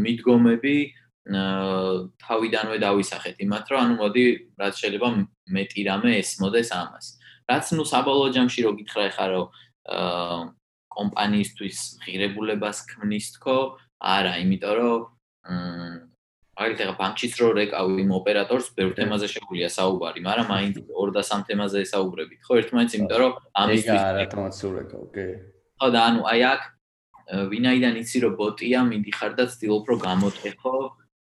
მიდგომები 0.05 0.75
თავიდანვე 1.29 2.77
დავისახეთ 2.81 3.35
იმათ, 3.45 3.65
რომ 3.69 3.79
ანუ 3.83 3.95
მოდი 4.01 4.23
რაც 4.57 4.73
შეიძლება 4.81 5.09
მეტი 5.53 5.81
რამე 5.89 6.11
ესმოდეს 6.19 6.69
ამას. 6.73 7.05
რაც 7.49 7.65
ნუ 7.77 7.83
საბოლოო 7.85 8.29
ჯამში 8.33 8.59
რო 8.65 8.71
გითხრა 8.79 9.05
ხა 9.13 9.25
რომ 9.33 9.45
აა 9.89 10.39
კომპანიისთვის 10.99 11.77
ღირებულებას 12.03 12.77
ქმნის 12.89 13.27
თქო, 13.37 13.57
არა, 13.99 14.33
იმიტომ 14.43 14.73
რომ 14.79 14.99
მ 15.49 16.09
მაგალითად 16.59 16.89
ახლა 16.91 16.95
ბანკშიც 16.99 17.33
რო 17.39 17.47
რეკავი 17.55 17.93
იმ 18.03 18.09
ოპერატორს 18.19 18.67
ბევრ 18.75 18.91
თემაზე 18.97 19.27
შეგვიძლია 19.31 19.69
საუბარი, 19.71 20.19
მაგრამ 20.27 20.47
მაინც 20.51 20.75
ორ 20.91 21.09
და 21.15 21.21
სამ 21.23 21.45
თემაზე 21.47 21.83
ესაუბრებით, 21.87 22.39
ხო, 22.43 22.53
ერთმანეთს 22.59 22.95
იმიტომ 22.99 23.19
რომ 23.23 23.33
ამისთვის 23.63 24.01
არა 24.03 24.25
ავტომატურ 24.27 24.71
რეკავ, 24.79 25.03
კი. 25.15 25.27
ხო 25.79 25.87
და 25.95 25.99
ანუ 26.09 26.21
აი 26.33 26.41
აქ 26.51 26.61
ვინაიდან 27.53 27.95
იცი 28.03 28.17
რომ 28.25 28.33
ბოტია, 28.41 28.79
მიდიხარ 28.91 29.31
და 29.39 29.45
ცდილობ 29.53 29.83
რომ 29.87 29.99
გამოტეხო, 30.03 30.75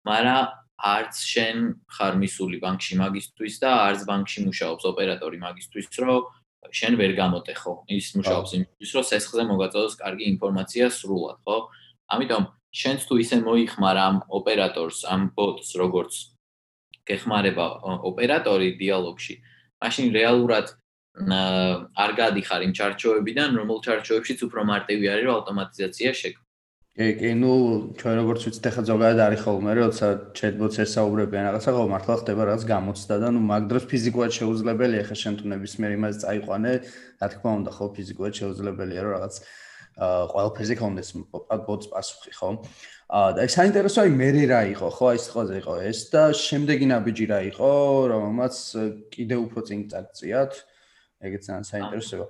მაგრამ 0.04 0.44
არც 0.84 1.16
შენ 1.24 1.58
ხარ 1.96 2.14
მისული 2.20 2.58
ბანკში 2.60 2.96
მაგისტვის 3.00 3.56
და 3.64 3.70
არც 3.88 4.02
ბანკში 4.10 4.40
მუშაობს 4.48 4.84
ოპერატორი 4.92 5.38
მაგისტვის, 5.40 5.88
რომ 6.04 6.24
შენ 6.72 6.94
ვერ 7.00 7.12
გამოტეხო. 7.16 7.74
ის 7.88 8.08
მუშაობს 8.20 8.52
იმისთვის, 8.58 8.92
რომ 8.96 9.04
სესხზე 9.12 9.44
მოგაწოდოს 9.52 9.96
კარგი 10.04 10.26
ინფორმაცია 10.34 10.86
სრულად, 10.92 11.38
ხო? 11.44 11.58
ამიტომ 12.14 12.44
შენც 12.74 13.00
თუ 13.08 13.14
ისე 13.24 13.36
მოიხმარ 13.48 13.98
ამ 14.08 14.16
ოპერატორს, 14.28 15.00
ამ 15.08 15.22
ბოტს, 15.38 15.68
როგორც 15.80 16.14
გეხმარება 17.08 17.66
ოპერატორი 18.10 18.70
დიალოგში, 18.80 19.36
მაშინ 19.84 20.06
რეალურად 20.16 20.68
არ 22.04 22.12
გადიხარ 22.18 22.62
იმ 22.66 22.72
ჩარჩოებიდან, 22.74 23.50
რომელ 23.60 23.80
ჩარჩოებშიც 23.86 24.40
უფრო 24.50 24.62
მარტივი 24.66 25.06
არის, 25.14 25.26
რომ 25.30 25.36
ავტომატიზაცია 25.40 26.10
შექმნას. 26.18 26.43
კი, 26.94 27.08
კი, 27.18 27.30
ნუ 27.42 27.52
ჩვენ 27.98 28.20
როგორც 28.22 28.44
ვიცით, 28.46 28.68
ახლა 28.70 28.84
ზოგადად 28.86 29.22
არის 29.26 29.42
ხოლმე, 29.42 29.72
როცა 29.80 30.08
ჩეტბოტს 30.38 30.78
ესაუბრებიან 30.84 31.48
რაღაცა, 31.50 31.72
ხო, 31.74 31.86
მართლა 31.90 32.16
ხდება 32.22 32.42
რაღაც 32.46 32.64
გამოცდა 32.70 33.16
და 33.18 33.30
ნუ 33.34 33.42
მაგ 33.50 33.64
დროს 33.72 33.88
ფიზიკურად 33.90 34.32
შეუძლებელია, 34.38 35.02
ახლა 35.02 35.18
შენ 35.24 35.34
თუ 35.42 35.46
ნებისმიერ 35.54 35.92
იმას 35.98 36.20
წაიყვანე, 36.22 36.74
რა 37.18 37.28
თქმა 37.34 37.52
უნდა, 37.60 37.72
ხო, 37.74 37.86
ფიზიკურად 37.98 38.34
შეუძლებელია, 38.38 39.00
რომ 39.02 39.12
რაღაც 39.18 39.36
აა 39.94 40.22
ყველაფერზე 40.34 40.76
კონდეს 40.78 41.10
ბოტს 41.66 41.88
პასუხი, 41.90 42.32
ხო? 42.38 42.50
აა 43.14 43.30
და 43.38 43.42
საინტერესო 43.46 44.00
აი 44.06 44.10
მე 44.14 44.30
რა 44.54 44.62
იყო, 44.74 44.88
ხო? 44.94 45.06
აი 45.14 45.18
სიტყვაზე 45.22 45.54
იყო 45.62 45.74
ეს 45.90 46.00
და 46.14 46.24
შემდეგი 46.34 46.86
ნაბიჯი 46.94 47.26
რა 47.30 47.40
იყო, 47.54 47.74
რომელმაც 48.14 48.56
კიდე 49.14 49.36
უფრო 49.38 49.60
წინ 49.70 49.82
წაწიათ. 49.94 50.54
ეგეც 51.24 51.42
ძალიან 51.46 51.66
საინტერესოა. 51.74 52.26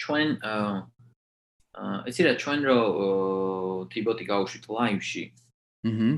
ჩვენ 0.00 0.28
აა 0.40 0.91
ეს 1.72 2.16
ირა 2.20 2.32
ჩვენ 2.36 2.60
რო 2.68 2.78
ტიბოტი 3.88 4.24
გავუშვით 4.28 4.64
ლაივში. 4.68 5.24
აჰა. 5.88 6.08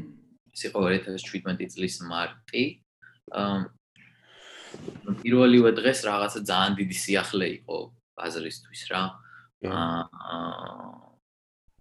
ეს 0.55 0.61
იყო 0.67 0.79
2017 0.91 1.71
წლის 1.75 1.95
მარტი. 2.11 2.65
აა 3.31 3.59
პირველივე 5.23 5.71
დღეს 5.79 5.99
რაღაცა 6.11 6.41
ძალიან 6.51 6.73
დიდი 6.79 6.97
სიახლე 6.99 7.47
იყო 7.63 7.79
ბაზრისთვის 8.19 8.83
რა. 8.91 9.03
აა 9.63 11.15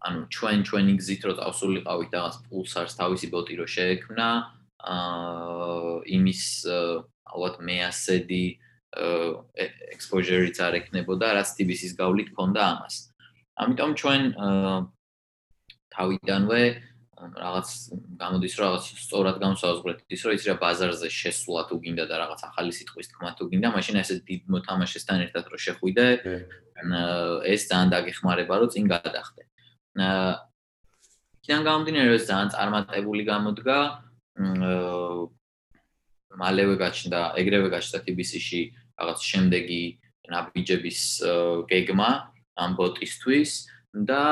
ანუ 0.03 0.21
ჩვენ 0.35 0.59
ჩვენი 0.67 0.93
გზით 0.99 1.21
რო 1.25 1.33
წავსულიყავით 1.39 2.11
რაღაც 2.11 2.35
პულსარს 2.51 2.93
თავისი 2.99 3.27
ბოტი 3.33 3.53
რო 3.57 3.65
შეექმნა 3.65 4.27
აა 4.83 6.03
იმის 6.17 6.43
ალბათ 7.33 7.55
მეასედი 7.63 8.45
exposure-იც 9.95 10.57
არ 10.61 10.73
ეკნებოდა 10.83 11.27
რაც 11.39 11.49
TBC-ის 11.57 11.97
გავლით 11.97 12.29
ქონდა 12.37 12.61
ამას. 12.61 13.12
ამიტომ 13.61 13.91
ჩვენ 14.01 14.21
თავიდანვე 15.93 16.63
რაღაც 17.23 17.69
გამოდის 18.19 18.53
რომ 18.59 18.65
რაღაც 18.67 18.85
სწორად 18.99 19.37
გამოსაზღვრეთ 19.43 19.99
ის 20.11 20.21
რომ 20.25 20.33
ის 20.37 20.43
რა 20.49 20.55
ბაზარზე 20.63 21.09
შესვლა 21.13 21.61
თუ 21.69 21.75
გინდა 21.83 22.05
და 22.09 22.15
რაღაც 22.23 22.41
ახალი 22.49 22.71
სიტყვის 22.77 23.07
თქმა 23.13 23.29
თუ 23.37 23.43
გინდა 23.53 23.69
მაშინ 23.75 23.95
ესე 24.01 24.15
დიდ 24.27 24.41
მოთამაშესთან 24.55 25.19
ერთად 25.27 25.43
რო 25.53 25.57
შეხვიდე 25.65 26.07
ეს 27.53 27.61
ძალიან 27.69 27.89
დაგეხმარება 27.93 28.53
რომ 28.59 28.69
წინ 28.73 28.85
გადახდე. 28.91 29.41
კიდან 31.43 31.61
გამომდინარე 31.67 32.07
რომ 32.11 32.17
ეს 32.19 32.25
ძალიან 32.27 32.49
წარმატებული 32.55 33.23
გამოდგა 33.31 33.79
მალევე 36.41 36.75
გაჩნდა 36.83 37.19
ეგრევე 37.39 37.67
გაჩნდა 37.75 37.97
TBC-ში 38.03 38.61
რაღაც 38.99 39.19
შემდეგი 39.31 39.83
ნაბიჯების 40.33 40.99
გეგმა 41.71 42.09
ამ 42.59 42.71
ბოტისთვის 42.77 43.51
და 43.93 44.23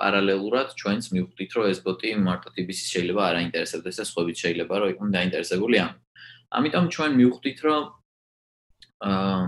პარალელურად 0.00 0.68
ჩვენც 0.80 1.12
მივხვდით, 1.12 1.50
რომ 1.56 1.64
ეს 1.70 1.78
ბოტი 1.84 2.08
მარტო 2.24 2.48
TBC 2.56 2.80
შეიძლება 2.92 3.22
არ 3.28 3.36
აინტერესებდეს 3.40 3.96
და 4.00 4.04
სხვაებიც 4.08 4.36
შეიძლება 4.44 4.74
რომ 4.80 4.88
იყვნენ 4.96 5.10
დაინტერესებული 5.16 5.76
ამ. 5.84 5.92
ამიტომ 6.56 6.84
ჩვენ 6.94 7.10
მივხვდით, 7.20 7.58
რომ 7.68 7.82
აა 9.00 9.44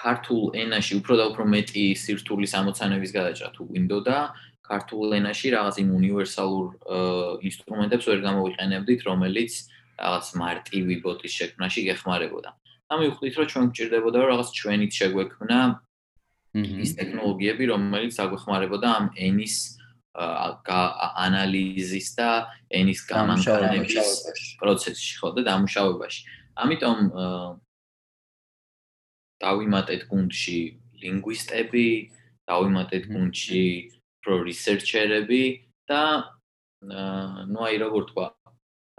ქართულ 0.00 0.42
ენაში 0.64 0.92
უფრო 1.00 1.14
და 1.20 1.24
უფრო 1.30 1.44
მეტი 1.44 1.84
სირთულის 2.02 2.52
ამოცანების 2.60 3.10
გადაჭრა 3.12 3.48
თუ 3.52 3.62
გვინდოდა, 3.68 4.16
ქართულ 4.64 5.08
ენაში 5.20 5.46
რაღაც 5.56 5.76
იმ 5.82 5.88
უნივერსალურ 6.00 6.64
ინსტრუმენტებს 7.48 8.04
ვერ 8.10 8.20
გამოვიყენებდით, 8.28 9.00
რომელიც 9.10 9.52
რაღაც 10.00 10.26
მარტივი 10.40 10.96
ბოტის 11.04 11.32
შექმნაში 11.40 11.80
გეხმარებოდა. 11.88 12.50
და 12.90 12.94
მივხვდით, 12.98 13.34
რომ 13.38 13.46
ჩვენ 13.52 13.64
გვჭირდებოდა 13.70 14.16
რომ 14.18 14.28
რაღაც 14.34 14.48
ჩვენით 14.58 14.92
შეგვექმნა 14.98 15.58
ის 16.54 16.90
ტექნოლოგიები, 16.98 17.64
რომელიც 17.70 18.16
აგვეხმარებოდა 18.24 18.88
ამ 18.90 19.06
ენის 19.14 19.56
ანალიზის 20.20 22.08
და 22.18 22.50
ენის 22.74 23.00
გამანქანების 23.06 24.08
პროცესში, 24.58 25.12
ხო 25.22 25.28
და 25.38 25.40
დამუშავებაში. 25.46 26.20
ამიტომ 26.58 26.98
დავიმატეთ 29.40 30.02
გუნდში 30.10 30.60
ლინგვისტები, 31.00 31.88
დავიმატეთ 32.50 33.04
გუნდში 33.14 33.64
პრო 34.20 34.34
რისერჩერები 34.50 35.44
და 35.86 36.02
ნუ 37.46 37.60
აი 37.70 37.76
როგორ 37.86 38.02
თქვა, 38.10 38.26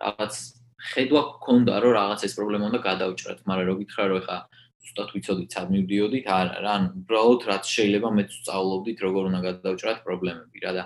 რაღაც 0.02 0.34
ხედვა 0.82 1.22
გქონდა, 1.36 1.74
რომ 1.84 1.92
რაღაც 2.00 2.20
ეს 2.26 2.34
პრობლემა 2.40 2.66
უნდა 2.72 2.80
გადაუჭრათ, 2.90 3.40
მაგრამ 3.46 3.68
რო 3.70 3.76
გითხრა 3.84 4.04
რომ 4.10 4.18
ეხა 4.24 4.38
ზუსტად 4.82 5.10
ვიცოდით 5.16 5.56
სად 5.56 5.68
მივდიოდით, 5.76 6.26
არა 6.28 6.56
რა, 6.66 6.72
ანუ 6.78 6.88
უბრალოდ 7.02 7.46
რაც 7.52 7.70
შეიძლება 7.76 8.10
მეც 8.18 8.30
სწავლობდით, 8.42 8.98
როგორ 9.06 9.30
უნდა 9.30 9.40
გადავჭრათ 9.48 10.00
პრობლემები 10.08 10.64
რა 10.66 10.72
და 10.78 10.84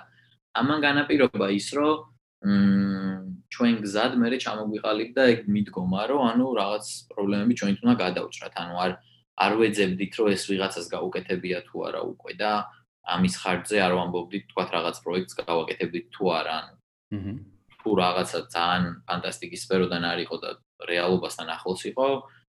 ამან 0.60 0.78
განაპირობა 0.86 1.46
ის, 1.56 1.68
რომ 1.76 1.94
მ 2.46 3.16
ჩვენ 3.56 3.74
გზად 3.84 4.12
მე 4.20 4.28
ჩამოგვიყალიბდა 4.44 5.22
ეგ 5.32 5.38
მიდგომა, 5.56 6.02
რომ 6.12 6.20
ანუ 6.30 6.46
რაღაც 6.60 6.86
პრობლემები 7.12 7.52
ჩვენით 7.56 7.80
უნდა 7.84 7.94
გადავჭრათ, 8.04 8.54
ანუ 8.62 8.74
არ 8.84 8.92
არ 9.36 9.52
ვეძებდით, 9.60 10.12
რომ 10.16 10.28
ეს 10.32 10.42
ვიღაცას 10.48 10.86
გაუკეთებია 10.92 11.58
თუ 11.68 11.76
არა 11.88 12.00
უკვე 12.12 12.32
და 12.40 12.50
ამის 13.16 13.34
ხარჯზე 13.42 13.78
არ 13.86 13.92
ვამბობდით, 13.96 14.44
თქვა 14.50 14.64
რაღაც 14.76 14.96
პროექტს 15.04 15.34
გავაკეთებდით 15.40 16.06
თუ 16.16 16.24
არა, 16.40 16.54
ანუ 16.60 16.74
თუ 17.80 17.90
რაღაცა 18.02 18.38
ძალიან 18.56 18.84
ფანტასტიკის 19.08 19.60
სფეროდან 19.64 20.04
არ 20.12 20.18
იყო 20.26 20.36
და 20.42 20.50
რეალობასთან 20.90 21.46
ახლოს 21.56 21.82
იყო, 21.92 22.06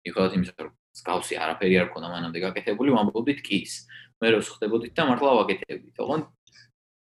იქოთ 0.08 0.32
იმის 0.38 0.50
რომ 0.60 0.74
სკაუსი 0.94 1.38
არაფერი 1.42 1.76
არ 1.82 1.88
ქონდა 1.94 2.10
მანამდე 2.14 2.40
გაკეთებული, 2.46 2.94
ვამბობდით 2.94 3.40
კის. 3.44 3.74
მე 4.22 4.28
რო 4.34 4.40
ხდებოდით 4.46 4.94
და 4.94 5.04
მართლა 5.10 5.32
ვაკეთებდით. 5.42 5.96
ოღონდ 6.00 6.26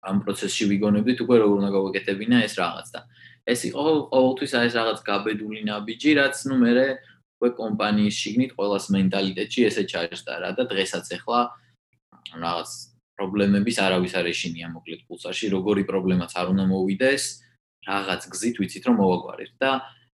ამ 0.03 0.17
პროცესში 0.23 0.63
ვიგონებდით 0.71 1.19
უკვე 1.23 1.35
როგორ 1.43 1.55
უნდა 1.63 1.69
გავაკეთებინა 1.75 2.37
ეს 2.43 2.53
რაღაც 2.59 2.87
და 2.95 3.01
ეს 3.47 3.59
იყო 3.69 3.81
ყოველთვის 4.11 4.51
ეს 4.59 4.73
რაღაც 4.79 4.99
გაბედული 5.07 5.61
ნაბიჯი, 5.67 6.11
რაც 6.19 6.35
ნუ 6.47 6.55
მე 6.63 6.71
უკვე 7.43 7.49
კომპანიის 7.59 8.15
შიგნით 8.23 8.51
ყოველას 8.55 8.85
მენტალიტეტში 8.95 9.61
ესე 9.67 9.83
ჩაჟდა 9.91 10.33
რა 10.43 10.49
და 10.55 10.63
დღესაც 10.63 11.05
ახლა 11.19 11.39
რაღაც 12.39 12.69
პრობლემების 13.19 13.77
არავის 13.83 14.13
არ 14.15 14.27
ეშინია 14.31 14.67
მოკლედ 14.71 15.01
პულსარში, 15.07 15.51
როგორი 15.51 15.83
პრობლემაც 15.83 16.31
არ 16.39 16.47
უნდა 16.55 16.63
მოვიდეს, 16.71 17.23
რაღაც 17.83 18.21
გზით 18.31 18.55
ვიცით 18.63 18.83
რომ 18.87 18.95
მოვაგვარეთ 19.03 19.51
და 19.59 19.71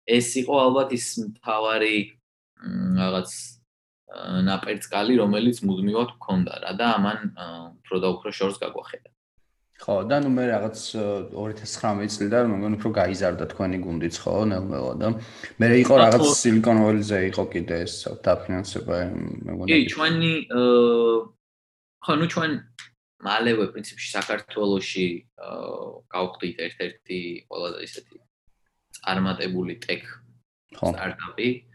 ეს 0.03 0.27
იყო 0.43 0.53
ალბათ 0.67 0.89
ის 0.99 1.05
მთავარი 1.31 1.95
რაღაც 2.61 3.31
ნაპერწკალი, 4.45 5.17
რომელიც 5.17 5.63
მუდმივად 5.65 6.13
გქონდა 6.19 6.53
რა 6.63 6.71
და 6.77 6.87
ამან 6.99 7.19
უფრო 7.81 7.97
და 8.03 8.07
უფრო 8.13 8.29
შორს 8.29 8.61
გაგვახედა. 8.61 9.09
ხო, 9.83 9.95
და 10.07 10.21
ნუ 10.23 10.29
მე 10.31 10.43
რაღაც 10.53 10.79
2019 11.33 12.13
წლიდან 12.13 12.51
მეგონი 12.53 12.77
უფრო 12.77 12.89
გაიზარდა 12.93 13.45
თქვენი 13.51 13.77
გუნდიც 13.83 14.15
ხო, 14.21 14.35
ნელ-ნელა 14.53 14.93
და 15.01 15.07
მე 15.59 15.67
იყო 15.81 15.93
რაღაც 15.97 16.23
Silicon 16.39 16.77
Valley-ზე 16.85 17.19
იყო 17.33 17.43
კიდე 17.51 17.75
ეს 17.83 17.95
დაფინანსება, 18.23 18.95
მეგონი. 19.49 19.67
კი, 19.67 19.79
ჩვენი 19.91 20.33
ხო, 22.05 22.13
ნუ 22.21 22.25
ჩვენ 22.31 22.51
მალევე 23.27 23.65
პრინციპში 23.73 24.09
საქართველოში 24.13 25.07
გავხდით 26.15 26.57
ერთ-ერთი 26.69 27.19
ყველაზე 27.49 27.79
ისეთი 27.87 28.15
წარმატებული 29.03 29.73
ტექ 29.83 30.01
სტარტაპი. 30.79 31.47
აა 31.49 31.72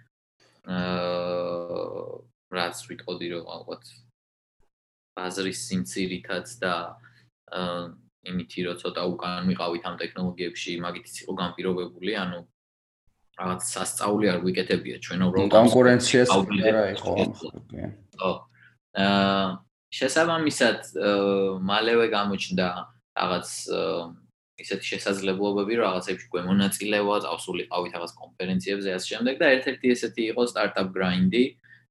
რაც 2.59 2.77
ვიტყოდი 2.89 3.27
რომ 3.35 3.45
ალბათ 3.57 3.83
ბაზრის 5.17 5.61
სიმცირითაც 5.69 6.47
და 6.63 6.75
აა 7.49 7.81
იმითი 8.29 8.61
რომ 8.67 8.77
ცოტა 8.83 9.03
უკან 9.15 9.47
მიყავით 9.49 9.83
ამ 9.89 9.97
ტექნოლოგიებში, 10.03 10.73
მაგითიც 10.85 11.15
იყო 11.25 11.33
გამ 11.39 11.53
ピ 11.57 11.63
რობებული, 11.67 12.13
ანუ 12.19 12.39
რაღაც 13.39 13.61
სასწაული 13.73 14.27
არ 14.33 14.39
ვიკეთებია 14.45 14.97
ჩვენ 14.99 15.21
უბრალოდ 15.29 15.53
კონკურენციას 15.55 16.29
არა 16.35 16.85
იყო. 16.99 17.13
ხო. 18.19 18.33
აა 18.99 19.47
შესაბამისად 19.99 20.79
მალევე 21.71 22.07
გამოჩნდა 22.13 22.69
რაღაც 23.19 23.49
ისეთი 24.59 24.87
შესაძლებლობები, 24.93 25.73
რომ 25.79 25.87
რაღაცებში 25.89 26.27
გვემონაწილევა, 26.35 27.15
წავსულიყავით 27.25 27.93
რაღაც 27.95 28.13
კონფერენციებზე 28.19 28.89
ასე 28.99 29.07
შემდეგ 29.13 29.35
და 29.39 29.47
ერთ-ერთი 29.55 29.87
ესეთი 29.95 30.23
იყო 30.35 30.43
startup 30.51 30.89
grind-ი, 30.95 31.45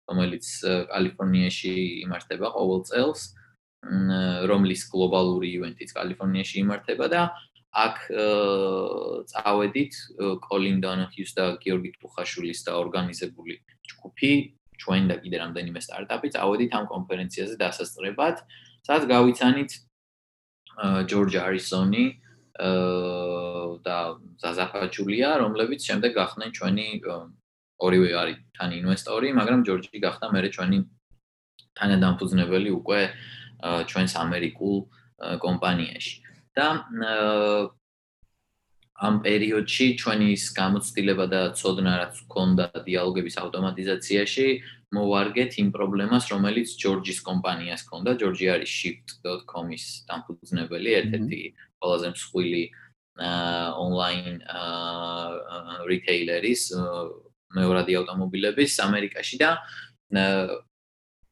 რომელიც 0.07 0.45
კალიფორნიაში 0.91 1.73
იმართება 2.07 2.47
ყოველ 2.57 2.81
წელს, 2.91 3.21
რომლის 4.51 4.81
გლობალური 4.91 5.47
ივენთიც 5.57 5.89
კალიფორნიაში 5.95 6.55
იმართება 6.63 7.07
და 7.07 7.21
აქ 7.77 7.97
წავედით 9.31 9.93
კოლინ 10.43 10.77
დონოჰიუს 10.81 11.31
და 11.37 11.45
გიორგი 11.61 11.91
ტუხაშვილის 12.01 12.59
და 12.67 12.71
ორგანიზებული 12.83 13.55
ჯგუფი 13.91 14.31
ჩვენ 14.81 15.03
და 15.11 15.15
კიდე 15.21 15.37
რამდენიმე 15.43 15.79
სტარტაპი 15.83 16.27
წავედით 16.35 16.71
ამ 16.77 16.85
კონფერენციაზე 16.89 17.55
დასასწრებად, 17.61 18.35
სადაც 18.87 19.03
გავიცანით 19.13 19.71
ჯორჯ 21.11 21.33
არისონი 21.47 22.05
და 22.57 23.97
ზაზაფა 24.41 24.81
ჯულია, 24.95 25.29
რომლებიც 25.43 25.81
შემდეგ 25.87 26.11
გახდნენ 26.17 26.49
ჩვენი 26.57 26.87
ორივე 27.77 28.11
არის 28.21 28.37
თან 28.57 28.69
ინვესტორი, 28.81 29.27
მაგრამ 29.39 29.59
ჯორჯი 29.67 29.97
გახდა 30.01 30.25
მეორე 30.33 30.49
ჩვენი 30.55 30.77
თანადამფუძნებელი 31.77 32.69
უკვე 32.79 33.01
ჩვენს 33.89 34.13
ამერიკულ 34.25 34.75
კომპანიაში. 35.45 36.15
და 36.57 36.67
ამ 38.97 39.15
პერიოდში 39.21 39.85
ჩვენი 40.01 40.27
ის 40.33 40.43
გამოცდილება 40.57 41.25
და 41.29 41.41
ცოდნა 41.53 41.93
რაც 42.01 42.15
ჰქონდა 42.25 42.65
დიალოგების 42.81 43.35
ავტომატიზაციაში 43.43 44.47
მოვარგეთ 44.97 45.51
იმ 45.61 45.69
პრობლემას 45.75 46.25
რომელიც 46.33 46.73
ჯორჯის 46.81 47.19
კომპანიას 47.29 47.85
ჰქონდა 47.85 48.11
ჯორჯი 48.21 48.47
არის 48.57 48.71
shift.com-ის 48.79 49.85
დამფუძნებელი 50.09 50.89
ერთ-ერთი 50.99 51.41
ყველაზე 51.81 52.07
მსხვილი 52.13 52.63
ონლაინ 53.17 54.35
რიტეილერის 55.89 56.61
მეორადი 57.57 57.93
ავტომობილების 58.01 58.73
ამერიკაში 58.85 59.37
და 59.41 59.51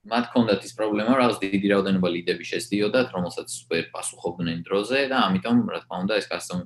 მათ 0.06 0.28
ჰქონდათ 0.30 0.66
ის 0.66 0.74
პრობლემა, 0.78 1.18
რაღაც 1.18 1.38
დიდი 1.42 1.68
რაოდენობა 1.74 2.10
ლიდები 2.14 2.46
შესდიოდათ, 2.46 3.08
რომელსაც 3.16 3.50
ვერ 3.72 3.86
პასუხობდნენ 3.90 4.60
დროზე 4.68 5.00
და 5.10 5.18
ამიტომ, 5.26 5.58
რა 5.74 5.80
თქმა 5.82 5.98
უნდა, 6.06 6.14
ეს 6.22 6.28
კასტომ 6.30 6.60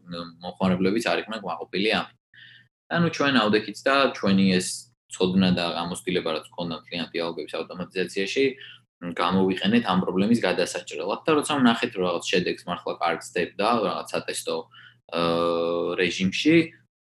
მოხმარებლებიც 0.43 1.05
არ 1.07 1.21
იყვნენ 1.23 1.39
გვაყოფილი 1.47 1.89
ამით. 1.99 2.17
ანუ 2.99 3.07
ჩვენ 3.15 3.33
აუდექიც 3.39 3.77
და 3.87 3.95
ჩვენი 4.19 4.45
ეს 4.59 4.67
ცოდნა 5.15 5.49
და 5.55 5.65
გამოცდილება 5.79 6.29
რაც 6.35 6.45
ჰქონდა 6.51 6.75
კლიენტი 6.83 7.17
ალგების 7.25 7.53
ავტომატიზაციაში, 7.59 8.43
გამოვიყენეთ 8.99 9.83
ამ 9.87 9.99
პრობლემის 10.03 10.39
გადასაჭრელად 10.43 11.21
და 11.23 11.31
როცა 11.39 11.53
ვნახეთ, 11.59 11.91
რომ 11.95 12.03
რაღაც 12.09 12.25
შედეგს 12.31 12.63
მართლა 12.67 12.93
კარგ 12.99 13.21
სტეპდა, 13.23 13.67
რაღაც 13.87 14.07
სატესტო 14.11 14.55
რეჟიმში, 15.99 16.55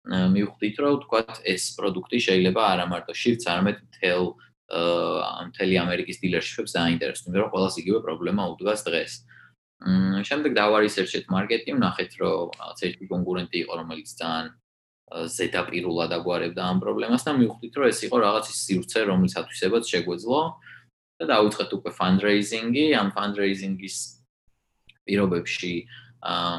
მივხვდით, 0.07 0.75
რომ 0.79 0.93
თქვათ 1.03 1.43
ეს 1.43 1.63
პროდუქტი 1.75 2.19
შეიძლება 2.23 2.61
არა 2.71 2.85
მარტო 2.87 3.13
შიფტს, 3.13 3.45
არამედ 3.51 3.77
თელ 3.99 4.23
აა 4.69 5.43
მთელი 5.49 5.75
ამერიკის 5.83 6.17
დილერშიპებს 6.23 6.71
დაინტერესებს, 6.77 7.25
იმიტომ 7.27 7.43
რომ 7.43 7.51
ყოველს 7.53 7.75
იგივე 7.83 7.99
პრობლემა 8.05 8.43
უდგას 8.53 8.81
დღეს. 8.87 9.13
მ 9.79 10.23
შემდეგ 10.29 10.51
დავარისერჩეთ 10.55 11.25
მარკეტინგი, 11.35 11.79
ნახეთ 11.83 12.11
რომ 12.21 12.47
რაღაც 12.59 12.79
ერთი 12.87 13.05
კონკურენტი 13.11 13.57
იყო, 13.63 13.73
რომელიც 13.79 14.09
ძალიან 14.19 14.47
ზედაპირულად 15.09 16.11
აგვარებდა 16.15 16.61
ამ 16.69 16.77
პრობლემას 16.83 17.23
და 17.25 17.31
მივხვდით, 17.39 17.73
რომ 17.75 17.85
ეს 17.89 17.99
იყო 18.05 18.17
რაღაც 18.23 18.45
ის 18.53 18.57
სივრცე, 18.65 18.99
რომლისათვისებაც 19.09 19.83
შეგვეძლო 19.89 20.41
და 21.19 21.27
დავიწყეთ 21.33 21.69
უკვე 21.77 21.91
fundraising-ი, 21.99 22.85
ამ 22.95 23.11
fundraising-ის 23.15 23.97
პირობებში 25.05 25.73
აა 26.23 26.53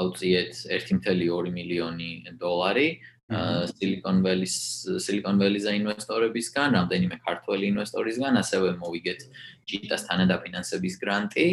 აუწიეთ 0.00 0.52
1.2 0.80 1.50
მილიონი 1.54 2.10
დოლარი 2.40 2.88
Silicon 3.30 4.22
Valley-ის 4.26 4.54
Silicon 4.98 5.38
Valley-ზე 5.38 5.74
ინვესტორებისგან, 5.78 6.74
რამდენიმე 6.78 7.16
ქართველი 7.22 7.64
ინვესტორისგან, 7.70 8.38
ასევე 8.42 8.74
მოვიგეთ 8.82 9.20
ჯიტას 9.70 10.02
თანადაფინანსების 10.10 10.94
გრანტი 11.02 11.46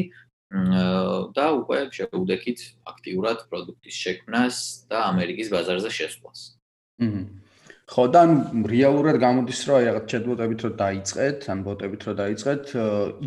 და 1.38 1.46
უკვე 1.60 1.80
შეუდექით 1.94 2.60
აქტიურად 2.94 3.46
პროდუქტის 3.52 3.96
შექმნას 4.06 4.56
და 4.90 4.98
ამერიკის 5.12 5.52
ბაზარზე 5.54 5.92
შესვლას. 6.00 6.40
აჰა. 6.98 7.47
ხო 7.88 8.04
და 8.12 8.22
რეალურად 8.68 9.16
გამოდის 9.16 9.60
რომ 9.64 9.76
აი 9.80 9.84
რაღაც 9.88 10.06
ჩატბოტებით 10.12 10.64
რომ 10.68 10.74
დაიწყეთ, 10.82 11.40
ან 11.54 11.60
ბოტებით 11.64 12.02
რომ 12.04 12.16
დაიწყეთ, 12.20 12.64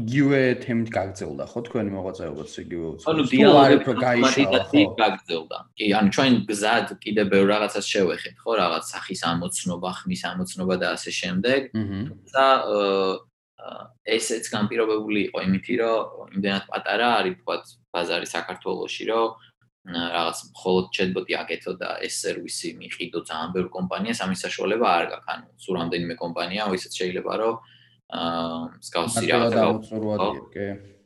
იგივე 0.01 0.41
თემით 0.65 0.89
გაგრძელდა 0.97 1.45
ხო 1.49 1.61
თქვენი 1.65 1.91
მოღვაწეობაც 1.97 2.51
იგივე 2.61 2.87
უცხო. 2.93 3.09
ანუ 3.09 3.23
დიალოგები 3.33 3.85
რო 3.89 3.95
გაიშალა 4.05 4.61
ხო? 4.69 4.83
გაგრძელდა. 5.01 5.59
კი, 5.81 5.87
ანუ 5.97 6.09
ჩვენ 6.13 6.33
გზად 6.45 6.87
კიდე 7.01 7.23
ბევრ 7.33 7.47
რაღაცას 7.57 7.87
შევეხეთ, 7.89 8.37
ხო, 8.37 8.53
რაღაც 8.61 8.85
სახის 8.93 9.21
ამოცნობა, 9.33 9.91
ხმის 9.97 10.23
ამოცნობა 10.29 10.75
და 10.77 10.87
ასე 10.93 11.11
შემდეგ. 11.21 11.61
და 12.37 12.47
ესეც 14.09 14.45
განპირობებული 14.53 15.21
იყო 15.29 15.39
იმითი, 15.47 15.75
რომ 15.81 16.37
იმდენად 16.37 16.65
პატარა 16.69 17.09
არის 17.21 17.35
თქვა 17.41 17.57
ბაზარი 17.93 18.27
საქართველოსში, 18.29 19.05
რომ 19.09 19.27
რაღაც 19.89 20.39
მხოლოდ 20.53 20.87
ჩატბოტი 20.93 21.35
აკეთო 21.41 21.73
და 21.81 21.91
ეს 22.05 22.15
სერვისი 22.21 22.77
მიყიდო 22.77 23.21
ძალიან 23.25 23.51
ბევრ 23.57 23.69
კომპანიას, 23.73 24.19
ამის 24.21 24.41
საშუალება 24.45 24.87
არ 24.93 25.05
გაქვს. 25.13 25.29
ანუ 25.33 25.47
სულ 25.57 25.75
რამდენიმე 25.81 26.15
კომპანია, 26.21 26.63
ვისაც 26.69 26.93
შეიძლება 27.01 27.33
რომ 27.41 27.55
აა 28.11 28.61
მსგავსი 28.77 29.25
რაღაცა 29.31 29.61
გაუწურვადიო, 29.65 30.43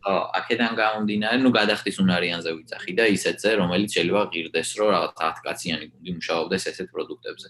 აა 0.05 0.23
აქედან 0.41 0.73
გამომდინარე, 0.75 1.37
ნუ 1.45 1.51
გადახდის 1.55 1.97
უნარიანზე 2.03 2.51
ვიწახი 2.57 2.93
და 2.99 3.05
ისეთზე, 3.15 3.51
რომელიც 3.63 3.91
შეიძლება 3.95 4.23
ღირდეს, 4.35 4.69
რომ 4.81 4.89
რაღაც 4.95 5.13
10 5.23 5.39
კაციანი 5.47 5.87
გუნდი 5.95 6.11
მუშაობდეს 6.19 6.65
ესეთ 6.75 6.89
პროდუქტებზე. 6.91 7.49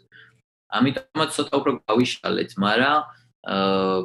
ამიტომაც 0.75 1.31
ცოტა 1.39 1.55
უფრო 1.57 1.73
გავიშალეთ, 1.89 2.51
მაგრამ 2.61 2.99
აა 3.55 3.97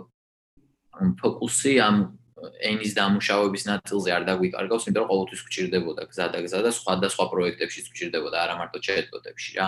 ფოკუსი 1.20 1.74
ამ 1.80 2.19
ენის 2.60 2.92
დამუშავების 2.98 3.64
ნაწილზე 3.70 4.10
არ 4.16 4.24
დაგვიკარგავს, 4.30 4.84
იმიტომ 4.88 5.04
რომ 5.04 5.10
ყოველთვის 5.12 5.42
გვჭირდებოდა 5.48 6.04
გზა 6.12 6.26
და 6.34 6.40
გზა 6.46 6.60
და 6.66 6.72
სხვადასხვა 6.80 7.26
პროექტებშიც 7.34 7.86
გვჭირდებოდა, 7.92 8.38
არა 8.44 8.56
მარტო 8.60 8.80
ჩეტბოტებში 8.86 9.52
რა. 9.60 9.68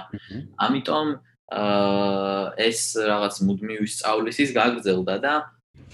ამიტომ 0.66 1.08
აა 1.52 2.44
ეს 2.64 2.82
რაღაც 2.96 3.36
მუდმივი 3.44 3.88
სწავლისის 3.92 4.50
გაგრძელდა 4.56 5.16
და 5.20 5.34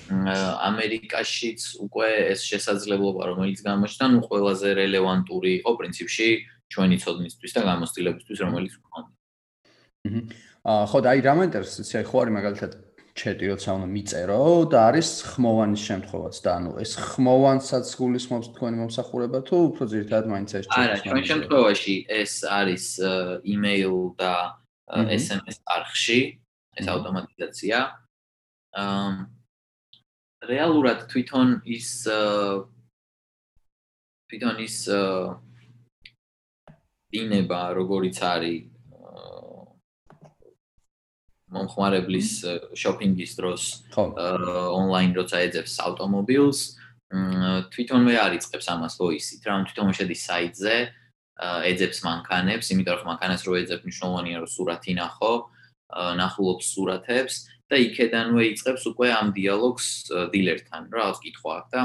ამერიკაშიც 0.08 1.62
უკვე 1.82 2.10
ეს 2.34 2.46
შესაძლებლობა 2.46 3.22
რომელიც 3.34 3.60
გამოჩნდა, 3.66 4.06
ნუ 4.14 4.20
ყველაზე 4.30 4.70
რელევანტური 4.78 5.52
იყო 5.60 5.72
პრინციპში 5.82 6.28
ჩვენი 6.70 6.98
ცოდნისთვის 7.02 7.52
და 7.58 7.62
გამოცდილებისთვის, 7.70 8.40
რომელიც 8.46 8.74
გვქონდა. 8.78 9.12
აა 10.68 10.86
ხო 10.92 11.00
და 11.02 11.08
აი 11.16 11.20
რა 11.26 11.34
მაინტერესებს, 11.42 11.90
აი 11.98 12.06
ხო 12.06 12.18
არის 12.22 12.34
მაგალითად 12.38 12.72
ჩეტი 13.18 13.46
როცა 13.52 13.70
უნდა 13.78 13.88
მიწერო 13.96 14.42
და 14.72 14.80
არის 14.90 15.10
ხმოვანის 15.30 15.82
შემთხვევაც 15.90 16.36
და 16.46 16.50
ანუ 16.58 16.72
ეს 16.84 16.92
ხმოვანსაც 17.08 17.86
გულისხმობს 18.00 18.48
თქვენი 18.56 18.76
მომსახურება 18.82 19.40
თუ 19.48 19.56
უფრო 19.70 19.84
ძირითადად 19.94 20.26
მაინც 20.34 20.50
ეს 20.60 20.66
ჩეტი 20.68 20.84
არა 20.86 20.98
ჩვენ 21.08 21.24
შემთხვევაში 21.32 21.96
ეს 22.22 22.34
არის 22.60 22.86
email 23.54 23.94
და 24.22 24.34
SMS 24.88 25.58
არხში 25.68 26.20
ეს 26.78 26.86
ავტომატიზაცია. 26.94 27.78
აა 28.78 29.10
რეალურად 30.48 31.08
თვითონ 31.12 31.66
ის 31.66 31.90
თვითონ 34.30 34.58
ის 34.62 34.78
დინება 37.12 37.62
როგორიც 37.74 38.18
არის 38.22 38.77
მომხმარებლის 41.56 42.32
შოპინგის 42.76 43.36
დროს 43.40 43.64
ონლაინ 43.96 45.16
როცა 45.18 45.42
ეძებს 45.48 45.78
ავტომობილს 45.88 46.60
თვითონვე 47.74 48.16
არიწებს 48.24 48.68
ამას 48.74 48.98
ვოისით 49.00 49.48
რა 49.48 49.60
თვითონ 49.70 49.94
შედის 50.00 50.26
საიტზე 50.28 50.76
ეძებს 51.72 52.04
მანქანებს 52.04 52.74
იმიტომ 52.76 53.00
რომ 53.00 53.08
მანქანას 53.14 53.48
რო 53.48 53.54
ეძებ 53.62 53.88
მნიშვნელოვანია 53.88 54.42
რომ 54.44 54.52
სურათი 54.52 54.94
ნახო 55.00 55.34
ნახულობს 56.20 56.74
სურათებს 56.76 57.36
და 57.72 57.80
იქედანვე 57.86 58.44
იწყებს 58.52 58.84
უკვე 58.92 59.08
ამ 59.16 59.32
დიალოგს 59.38 59.88
დილერთან 60.36 60.92
რა 60.92 61.08
რაც 61.08 61.24
კითხვა 61.24 61.52
აქვს 61.62 61.72
და 61.72 61.82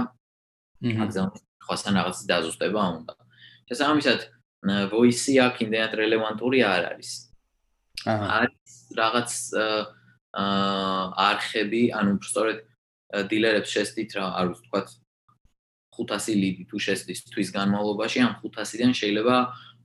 აგზავნის 0.82 1.42
ხვასთან 1.62 1.98
რაღაც 1.98 2.16
დაზუსტება 2.26 2.82
უნდა. 2.98 3.14
შესაბამისად, 3.70 4.20
voice-ი 4.92 5.34
აქ 5.46 5.56
იმდენად 5.64 5.92
რელევანტური 6.02 6.58
არ 6.66 6.82
არის. 6.92 7.10
აჰა. 8.06 8.26
არის 8.36 8.61
რაღაც 8.98 9.30
აა 9.56 9.82
არხები, 10.32 11.82
ანუ 11.92 12.12
სწორედ 12.24 12.58
დილერებს 13.28 13.72
შეესდით 13.74 14.16
რა, 14.16 14.24
არ 14.40 14.46
ვიცი, 14.52 14.64
თქვა 14.68 14.80
500 15.92 16.36
ლიდი 16.40 16.64
თუ 16.70 16.76
შეესდით 16.80 17.18
თვის 17.34 17.48
განმავლობაში, 17.52 18.18
ამ 18.24 18.32
500-დან 18.40 18.92
შეიძლება 18.96 19.36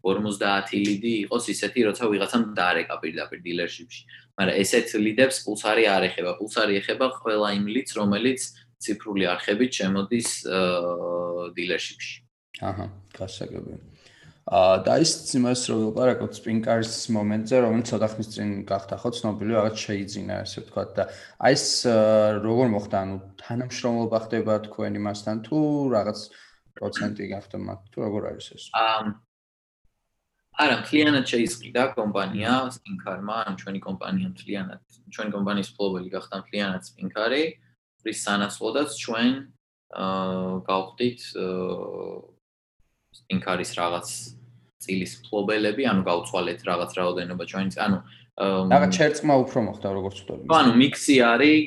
50 0.08 0.72
ლიდი 0.88 1.12
იყოს 1.28 1.50
ისეთი, 1.52 1.80
როცა 1.90 2.08
ვიღაცამ 2.08 2.44
დაარეკა 2.56 2.96
პირდაპირ 3.02 3.40
დილერშიპში. 3.44 4.02
მაგრამ 4.40 4.56
ესეთ 4.64 4.88
ლიდებს 5.04 5.38
პულსარი 5.44 5.84
არ 5.92 6.04
ეხება. 6.08 6.32
პულსარი 6.40 6.74
ეხება 6.80 7.06
ყველა 7.20 7.50
იმ 7.60 7.66
ლიდს, 7.76 7.92
რომელიც 8.00 8.40
ციფრული 8.80 9.26
არხებით 9.34 9.72
შემოდის 9.82 10.30
დილერშიპში. 11.58 12.14
აჰა, 12.62 12.86
გასაგებია. 13.18 13.78
და 14.48 14.94
ის 15.04 15.12
იმას 15.36 15.62
რო 15.68 15.76
ვილაპარაკოთ 15.76 16.38
სპინკარის 16.40 16.92
მომენტზე, 17.12 17.58
რომელიც 17.68 17.90
ცოტა 17.92 18.08
ხნის 18.14 18.30
წინ 18.32 18.52
გახდა 18.64 18.96
ხო 19.02 19.10
ცნობილი, 19.12 19.52
რაღაც 19.60 19.76
შეიძინა, 19.84 20.36
ასე 20.48 20.58
ვთქვათ 20.64 20.90
და 20.96 21.04
აი 21.44 21.58
ეს 21.58 21.66
როგორ 22.48 22.68
მოხდა, 22.72 22.96
ანუ 23.04 23.16
თანამშრომლობა 23.44 24.18
ხდება 24.24 24.54
თქვენ 24.72 24.92
იმასთან 25.04 25.36
თუ 25.44 25.58
რაღაც 25.92 26.20
პროცენტი 26.80 27.26
გახდა 27.36 27.58
მათ 27.68 27.80
თუ 27.92 27.98
როგორ 28.08 28.22
არის 28.32 28.48
ეს? 28.56 28.64
არა, 30.58 30.76
მთლიანად 30.80 31.26
შეიზღიდა 31.28 31.84
კომპანია 32.00 32.54
სპინკარმა, 32.72 33.36
ანუ 33.52 33.56
ჩვენი 33.62 33.80
კომპანია 33.84 34.28
მთლიანად, 34.32 34.82
ჩვენი 35.12 35.32
კომპანიის 35.36 35.70
ფლობელი 35.76 36.10
გახდა 36.16 36.36
მთლიანად 36.42 36.82
სპინკარი, 36.88 37.44
რის 38.08 38.20
სანაცვლოდაც 38.24 38.90
ჩვენ 39.04 39.30
აა 39.92 40.56
გავხდით 40.72 41.20
აა 41.36 42.16
სპინკარის 43.18 43.72
რაღაც 43.78 44.08
სტილის 44.88 45.14
მფლობელები, 45.20 45.84
ანუ 45.92 46.02
გავცვალეთ 46.08 46.60
რაღაც 46.64 46.92
რაოდენობა 46.96 47.44
ჩვენც, 47.52 47.74
ანუ 47.76 47.98
რაღაც 48.38 48.92
ჩერწყმა 48.94 49.36
უფრო 49.44 49.60
მოხდა 49.68 49.88
როგორც 49.98 50.18
ვთქვი. 50.24 50.46
ანუ 50.48 50.72
მიქსი 50.78 51.16
არის 51.26 51.62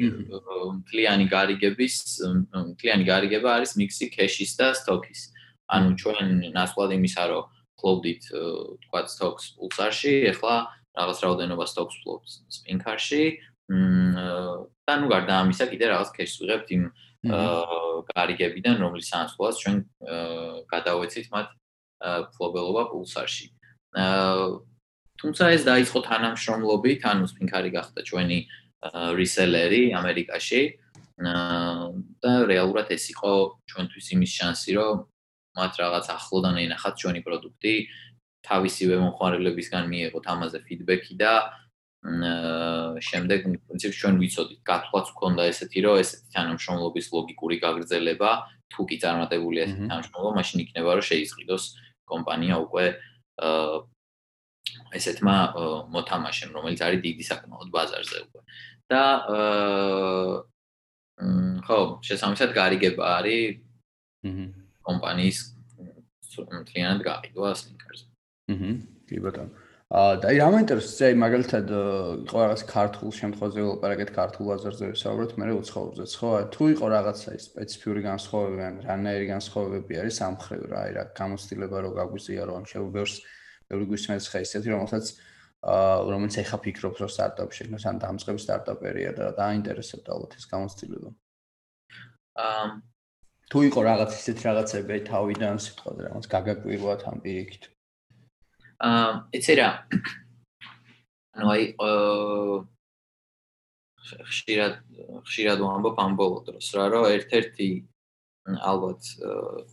მთლიანი 0.81 1.27
გარიგების, 1.29 1.95
მთლიანი 2.73 3.05
გარიგება 3.05 3.49
არის 3.59 3.75
მიქსი 3.77 4.07
кэშის 4.17 4.53
და 4.57 4.69
სტოკის. 4.79 5.21
ანუ 5.69 5.89
ჩვენ 6.01 6.27
ნაცვლად 6.55 6.91
იმისა, 6.95 7.23
რომ 7.31 7.45
ფლობდით 7.79 8.23
თქვა 8.87 9.01
სტოქს 9.11 9.45
პულსარში, 9.59 10.15
ეხლა 10.31 10.55
რაღაც 10.95 11.19
რაოდენობა 11.27 11.65
სტოქს 11.67 11.97
ფლობს 12.03 12.31
სპინკარში. 12.55 13.23
და 13.71 14.95
ნუ 14.99 15.07
გარდა 15.11 15.33
ამისა 15.43 15.67
კიდე 15.71 15.85
რაღაც 15.95 16.11
кэშს 16.11 16.37
ვიღებთ 16.43 16.69
იმ 16.75 16.85
გარიგებიდან, 18.11 18.77
რომლის 18.83 19.11
ანსვლას 19.15 19.57
ჩვენ 19.63 19.77
გადავეცით 20.71 21.27
მათ 21.31 21.49
ფლობელობა 22.01 22.83
პულსარში. 22.93 23.47
თუმცა 25.21 25.45
ეს 25.53 25.63
დაიწყო 25.69 26.01
თანამშრომლობით, 26.09 27.01
ანუ 27.05 27.25
სპინკარი 27.29 27.71
გახდა 27.77 28.01
ჩვენი 28.09 28.39
რისელერი 29.21 29.83
ამერიკაში. 29.93 30.63
და 31.21 32.33
რეალურად 32.49 32.89
ეს 32.97 33.13
იყო 33.13 33.61
ჩვენთვის 33.69 34.07
იმის 34.17 34.31
შანსი, 34.41 34.71
რომ 34.81 35.05
მათ 35.53 35.73
რაღაც 35.83 36.07
ახლოდან 36.17 36.57
ენახათ 36.65 36.95
ჩვენი 36.97 37.21
პროდუქტი, 37.27 37.75
თავისივე 38.41 38.95
მომხმარებლებისგან 39.05 39.85
მიიღოთ 39.93 40.25
ამაზე 40.33 40.59
ფიდბექი 40.65 41.15
და 41.21 41.33
შემდეგ 43.05 43.39
პრინციპში 43.69 43.99
ჩვენ 44.01 44.17
ვიცოდით, 44.17 44.61
გათვლაც 44.65 45.07
გქონდა 45.13 45.43
ესეთი, 45.53 45.79
რომ 45.85 46.01
ესეთი 46.01 46.29
თანამშრომლობის 46.33 47.07
ლოგიკური 47.13 47.57
გაგრძელება, 47.61 48.31
თუ 48.73 48.81
კი 48.89 48.97
წარმატებული 49.05 49.57
ესეთი 49.61 49.85
თანამშრომლობა, 49.93 50.33
მაშინ 50.41 50.59
იქნება 50.65 50.91
რომ 50.97 51.05
შეიზღიდოს 51.05 51.65
კომპანია 52.13 52.59
უკვე 52.67 52.85
აა 53.49 53.79
ესეთმა 54.99 55.37
მოთამაშემ, 55.95 56.51
რომელიც 56.57 56.81
არის 56.87 57.01
დიდი 57.07 57.25
საკმაოდ 57.31 57.69
ბაზარზე 57.75 58.19
უკვე. 58.27 58.41
და 58.91 59.03
აა 59.37 60.51
ხო, 61.67 61.79
შესაბამისად 62.07 62.51
გარიგება 62.57 63.05
არის 63.21 63.61
კომპანიის 64.89 65.39
მთლიანად 66.41 67.03
გაყიდვა 67.07 67.51
სნიკერზე. 67.61 68.07
აჰა, 68.55 68.71
კი 69.09 69.21
ბატონო. 69.25 69.60
და 69.91 70.23
აი 70.31 70.37
რა 70.39 70.45
მაინტერესებს 70.55 71.01
აი 71.03 71.15
მაგალითად 71.19 71.71
იყო 72.23 72.39
რაღაც 72.39 72.61
ქართულ 72.71 73.11
შემთხვევაში 73.11 73.59
ვილაპარაკეთ 73.59 74.11
ქართულ 74.15 74.45
ბაზარზე 74.51 74.91
ვისაუბრეთ, 74.95 75.33
მე 75.35 75.55
უცხოურზეც 75.59 76.13
ხო? 76.15 76.31
თუ 76.55 76.69
იყო 76.79 76.87
რაღაცა 76.95 77.35
ის 77.35 77.47
სპეციფიური 77.51 78.01
განსხვავებები 78.05 78.63
ან 78.71 78.77
რანაირი 78.87 79.27
განსხვავებები 79.35 79.99
არის 79.99 80.17
ამ 80.31 80.37
ხრივ 80.47 80.63
რა, 80.71 80.79
აი 80.87 80.91
რა 80.95 81.05
გამოცდილება 81.19 81.77
რო 81.83 81.91
გაგვიზია 81.99 82.43
რომ 82.47 82.63
ბევრს 82.95 83.15
ბევრი 83.67 83.85
გვისმენს 83.91 84.31
ხა 84.31 84.39
ისეთი 84.47 84.69
რომელსაც 84.79 85.05
აა 85.75 85.99
რომელიც 86.07 86.35
ეხა 86.39 86.59
ფიქრობს 86.71 86.99
რომ 87.03 87.11
სტარტაპი 87.11 87.53
შექმნას 87.59 87.85
ან 87.91 87.97
დამწყები 87.99 88.41
სტარტაპერია 88.47 89.11
და 89.19 89.25
დაინტერესებდა 89.43 90.09
ალბათ 90.15 90.39
ეს 90.39 90.47
გამოცდილება. 90.55 91.11
აა 92.47 92.67
თუ 93.51 93.59
იყო 93.75 93.81
რაღაც 93.91 94.11
ისეთ 94.23 94.39
რაღაცები 94.47 95.03
თავიდან 95.11 95.57
სიტყვაზე 95.67 96.01
რაღაც 96.07 96.25
გაგაკვირვათ 96.31 97.01
ამ 97.11 97.19
პირიქით 97.27 97.65
აა 97.67 97.80
იცი 98.81 99.55
რა 99.61 99.69
ანუ 101.37 101.47
აი 101.53 101.65
ხშირად 104.31 104.75
ხშირად 105.29 105.59
ვამბობ 105.65 105.97
ამ 106.05 106.13
ბოლო 106.19 106.41
დროს 106.49 106.69
რა 106.77 106.87
რომ 106.95 107.09
ერთ-ერთი 107.17 107.69
ალბათ 108.51 109.03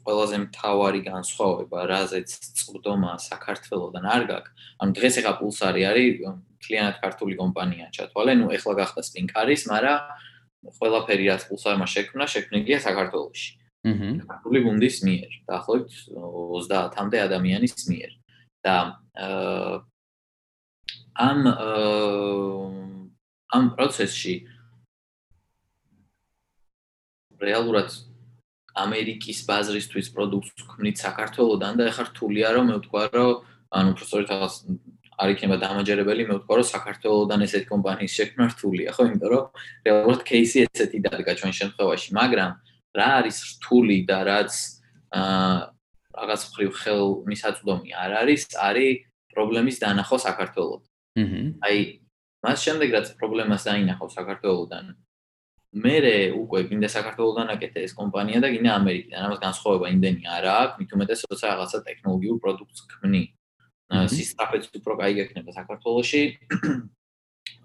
ყველაზე 0.04 0.38
მთავარი 0.44 1.02
განსხვავება 1.08 1.86
რაზეც 1.92 2.30
წვდომა 2.60 3.14
საქართველოსთან 3.24 4.06
არ 4.16 4.24
გაქვს 4.32 4.68
ანუ 4.84 4.92
დღეს 5.00 5.16
ახლა 5.24 5.34
პულსარი 5.40 5.82
არის 5.88 6.28
კლიანტ 6.68 6.96
ქართული 7.04 7.34
კომპანია 7.42 7.88
ჩათვალე 7.96 8.34
ნუ 8.42 8.48
ეხლა 8.60 8.74
გახდა 8.82 9.02
სპინკარის 9.08 9.64
მაგრამ 9.72 10.00
ყველაფერი 10.78 11.24
რაც 11.32 11.48
პულსარმა 11.48 11.88
შექმნა 11.88 12.26
შექმნილია 12.28 12.80
საქართველოში 12.84 13.48
აჰა. 13.88 14.10
ქართული 14.28 14.60
გუნდის 14.66 14.98
მიერ, 15.08 15.32
დაახლოებით 15.48 15.92
30-მდე 16.12 17.18
ადამიანის 17.28 17.88
მიერ. 17.88 18.12
და 18.68 18.78
ამ 21.18 21.40
ამ 23.58 23.66
პროცესში 23.78 24.36
რეალურად 27.42 27.90
ამერიკის 28.78 29.40
ბაზრისთვის 29.50 30.12
პროდუქტს 30.14 30.66
ვქმნით 30.68 31.02
საქართველოსდან 31.02 31.80
და 31.80 31.90
ეხლა 31.90 32.04
რთულია 32.12 32.48
რომ 32.54 32.70
მე 32.70 32.76
ვთქვა 32.78 33.04
რომ 33.14 33.34
ანუ 33.78 33.90
უბრალოდ 33.98 34.30
არ 35.18 35.30
იქნება 35.34 35.56
დამაჯერებელი 35.64 36.24
მე 36.30 36.36
ვთქვა 36.38 36.58
რომ 36.60 36.68
საქართველოსდან 36.72 37.46
ესეთ 37.48 37.64
კომპანიის 37.72 38.18
შექმნა 38.18 38.46
რთულია 38.54 38.90
ხო? 38.94 39.04
იმიტომ 39.10 39.30
რომ 39.34 39.46
რეალურად 39.88 40.22
кейსი 40.30 40.58
ესეთი 40.68 41.00
დადგა 41.08 41.34
ჩვენ 41.42 41.54
შემთხვევაში 41.62 42.10
მაგრამ 42.20 42.52
რა 42.98 43.10
არის 43.22 43.38
რთული 43.50 43.98
და 44.06 44.20
რაც 44.30 44.54
აა 45.18 45.77
რაღაც 46.18 46.42
მხრივ 46.50 46.72
ხელმისაწვდომი 46.82 47.90
არ 48.04 48.12
არის, 48.22 48.42
არის 48.58 49.06
პრობლემის 49.34 49.78
დანახვა 49.84 50.18
საქართველოს. 50.28 50.84
აჰა. 51.18 51.42
აი 51.66 51.78
მას 52.46 52.58
შემდეგ 52.66 52.90
რაც 52.98 53.08
პრობლემას 53.20 53.62
დაინახავ 53.70 54.10
საქართველოსდან 54.18 54.86
მერე 55.76 56.32
უკვე 56.38 56.64
გინდა 56.70 56.90
საქართველოსდან 56.92 57.50
აკეთე 57.54 57.84
ეს 57.88 57.94
კომპანია 57.98 58.40
და 58.44 58.50
გინდა 58.54 58.72
ამერიკიდან. 58.82 59.20
ამას 59.28 59.40
განსხვავება 59.44 59.88
იმდენი 59.94 60.24
არ 60.38 60.46
აქვს, 60.48 60.78
მით 60.80 60.90
უმეტეს 60.96 61.22
როცა 61.32 61.46
რაღაცა 61.52 61.80
ტექნოლოგიურ 61.88 62.38
პროდუქტს 62.44 62.82
ქმნი. 62.92 63.24
სისწრაფეც 64.16 64.64
უფრო 64.80 64.94
კაი 65.00 65.14
გექნება 65.20 65.52
საქართველოსში. 65.60 66.24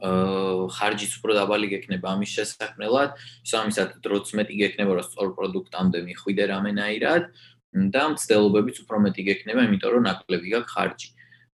აა 0.02 0.66
ხარჯიც 0.76 1.12
უფრო 1.18 1.32
დაბალი 1.38 1.66
გექნება 1.70 2.06
ამის 2.14 2.30
შესაქმნელად, 2.34 3.10
ისო 3.46 3.56
ამისად 3.62 3.88
დროც 4.02 4.26
მეტი 4.38 4.54
გექნება 4.62 4.92
რა 4.98 5.04
სწორ 5.06 5.28
პროდუქტამდე 5.38 5.98
მიხვიდე 6.06 6.44
რამენაირად. 6.50 7.22
აა 7.30 7.51
და 7.72 8.02
მცდელობებიც 8.12 8.76
უფრო 8.84 8.96
მეტი 9.06 9.22
გექნება, 9.28 9.64
იმიტომ 9.66 9.90
რომ 9.96 10.02
ნაკლები 10.08 10.48
გაქვს 10.52 10.72
ხარჯი. 10.76 11.08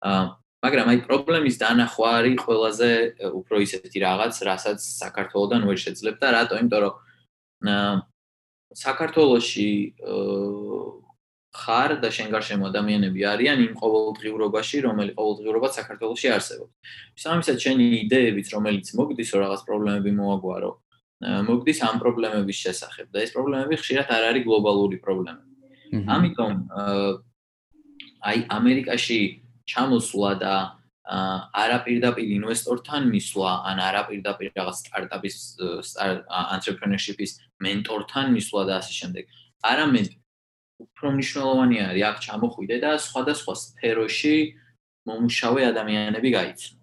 აა 0.06 0.24
მაგრამ 0.66 0.88
აი 0.92 1.00
პრობლემის 1.06 1.56
დანახვა 1.62 2.10
არის 2.18 2.38
ყველაზე 2.42 2.90
უფრო 3.38 3.56
ისეთი 3.66 3.98
რაღაც, 4.02 4.36
რასაც 4.50 4.80
საქართველოსდან 4.82 5.62
ვერ 5.70 5.78
შეძლებ 5.86 6.16
და 6.24 6.28
რატო? 6.36 6.54
იმიტომ 6.62 6.80
რომ 6.86 6.94
აა 7.70 7.94
საქართველოში 8.76 9.70
აა 10.02 11.06
ხარ 11.56 11.92
და 12.04 12.10
შენ 12.12 12.32
გარშემო 12.36 12.68
ადამიანები 12.68 13.22
არიან 13.32 13.60
იმ 13.66 13.74
ყოველდღიურობაში, 13.80 14.78
რომელი 14.88 15.12
ყოველდღიურობა 15.16 15.70
საქართველოსში 15.80 16.30
არსებობს. 16.36 16.74
სამისად 17.24 17.58
შენი 17.64 17.86
იდეებიც, 18.04 18.48
რომელიც 18.56 18.92
მოგდის, 19.00 19.30
რომ 19.32 19.42
რაღაც 19.46 19.62
პრობლემები 19.70 20.12
მოაგვარო, 20.20 20.72
მოგდის 21.48 21.80
ამ 21.88 21.96
პრობლემების 22.04 22.58
შესახებ 22.66 23.08
და 23.16 23.24
ეს 23.24 23.32
პრობლემები 23.32 23.80
ხშირად 23.80 24.08
არ 24.12 24.24
არის 24.36 24.44
გლობალური 24.44 25.00
პრობლემები. 25.00 25.55
ამიტომ 26.16 26.54
აი 28.26 28.38
ამერიკაში 28.58 29.20
ჩამოსვლა 29.70 30.32
და 30.42 30.56
არაპირდაპირ 31.06 32.28
ინვესტორთან 32.42 33.04
მისვლა, 33.14 33.52
ან 33.70 33.78
არაპირდაპირ 33.78 34.50
რაღაც 34.58 34.78
სტარტაპის 34.82 35.36
entrepreneurship-ის 36.56 37.32
მენტორთან 37.62 38.26
მისვლა 38.34 38.62
და 38.66 38.74
ასე 38.82 38.94
შემდეგ. 39.00 39.24
არამედ 39.70 40.08
უფრო 40.82 41.08
მნიშვნელოვანი 41.16 41.78
არის 41.86 42.04
აქ 42.10 42.18
ჩამოხვიდე 42.26 42.78
და 42.82 42.92
სხვადასხვა 43.06 43.54
სფეროში 43.54 44.36
მომუშავე 45.06 45.62
ადამიანები 45.72 46.30
გაიცნო. 46.38 46.82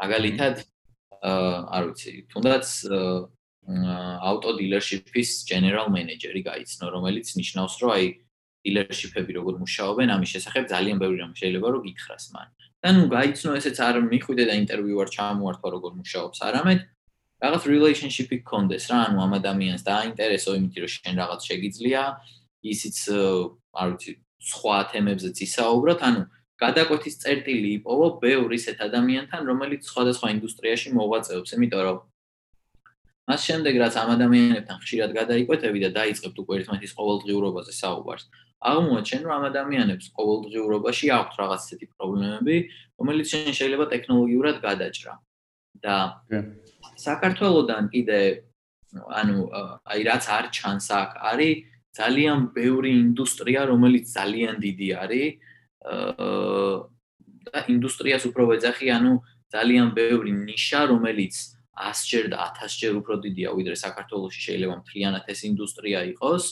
მაგალითად, 0.00 0.54
არ 1.24 1.82
ვიცი, 1.88 2.12
თუნდაც 2.28 2.66
აუტო 4.28 4.50
დილერშიპის 4.60 5.30
general 5.48 5.88
manager-ი 5.88 6.42
გაიცნო, 6.44 6.86
რომელიც 6.92 7.26
ნიშნავს, 7.40 7.74
რომ 7.80 7.90
აი 7.96 8.04
დილერშიპები 8.64 9.32
როგორ 9.38 9.54
მუშაობენ, 9.62 10.08
ამის 10.14 10.30
შესახებ 10.34 10.64
ძალიან 10.72 10.96
ბევრი 11.02 11.18
რამ 11.22 11.34
შეიძლება 11.40 11.68
რომ 11.74 11.82
გითხრას 11.88 12.24
მან. 12.34 12.48
და 12.84 12.90
ნუ 12.92 13.04
გაიცნო 13.08 13.50
ესეც 13.56 13.76
არ 13.80 13.96
მიხვიდე 14.12 14.44
და 14.44 14.54
ინტერვიუ 14.60 14.96
არ 15.04 15.08
ჩამოართვა 15.16 15.68
როგორ 15.74 15.92
მუშაობს, 16.00 16.38
არამედ 16.48 16.80
რაღაც 17.44 17.62
relationship-ი 17.74 18.36
გქონდეს 18.44 18.84
რა, 18.92 18.98
ანუ 19.08 19.16
ამ 19.24 19.32
ადამიანს 19.40 19.82
დააინტერესო 19.88 20.50
იმით, 20.58 20.74
რომ 20.84 20.90
შენ 20.94 21.14
რაღაც 21.22 21.40
შეგიძლია, 21.48 22.02
ისიც 22.72 22.96
არ 23.80 23.88
ვიცი, 23.92 24.12
სხვა 24.52 24.76
თემებზეც 24.92 25.36
ისაუბროთ, 25.48 26.00
ანუ 26.08 26.20
გადაკვეთის 26.60 27.14
წერტილი 27.24 27.68
იპოვო 27.80 28.06
ბევრ 28.20 28.48
ისეთ 28.52 28.78
ადამიანთან, 28.88 29.40
რომელიც 29.48 29.82
სხვადასხვა 29.88 30.26
ინდუსტრიაში 30.36 30.88
მოღვაწეობს, 30.92 31.50
იმიტომ 31.56 31.82
რომ 31.88 31.98
მას 33.24 33.40
შემდეგ 33.48 33.74
რაც 33.80 33.94
ამ 34.00 34.08
ადამიანებთან 34.16 34.76
ხშირად 34.84 35.10
გადაიკვეთები 35.16 35.78
და 35.84 35.90
დაიწყებთ 35.98 36.36
უკვე 36.44 36.54
ერთმანეთის 36.60 36.92
ყოველდღიურობაზე 36.98 37.72
საუბარს, 37.72 38.24
აღმოაჩენ 38.64 39.20
რომ 39.24 39.32
ამ 39.36 39.44
ადამიანებს 39.50 40.06
ყოველდღიურობაში 40.16 41.06
აქვთ 41.18 41.34
რაღაც 41.40 41.60
ისეთი 41.68 41.86
პრობლემები, 41.96 42.56
რომელიც 43.00 43.26
შეიძლება 43.32 43.84
ტექნოლოგიურად 43.94 44.56
გადაჭრა. 44.64 45.14
და 45.84 45.96
საქართველოსდან 46.96 47.84
კიდე 47.92 48.20
ანუ 49.20 49.36
აი 49.90 50.00
რაც 50.08 50.24
არ 50.36 50.46
ჩანს 50.54 50.86
აქ 51.00 51.10
არის 51.30 51.54
ძალიან 51.94 52.38
ბევრი 52.54 52.90
ინდუსტრია, 53.04 53.60
რომელიც 53.70 54.04
ძალიან 54.18 54.54
დიდი 54.64 54.88
არის. 55.02 55.28
და 57.44 57.58
ინდუსტრიას 57.74 58.24
უფრო 58.30 58.42
ვეძახი, 58.50 58.86
ანუ 58.96 59.12
ძალიან 59.54 59.88
ბევრი 59.98 60.30
ნიშა, 60.48 60.80
რომელიც 60.90 61.34
100ჯერ 61.74 62.24
და 62.32 62.38
1000ჯერ 62.58 62.92
უფრო 63.00 63.14
დიდია 63.24 63.50
ვიდრე 63.58 63.76
საქართველოსში 63.76 64.40
შეიძლება 64.46 64.74
მთლიანად 64.80 65.24
ეს 65.32 65.40
ინდუსტრია 65.50 66.00
იყოს 66.14 66.44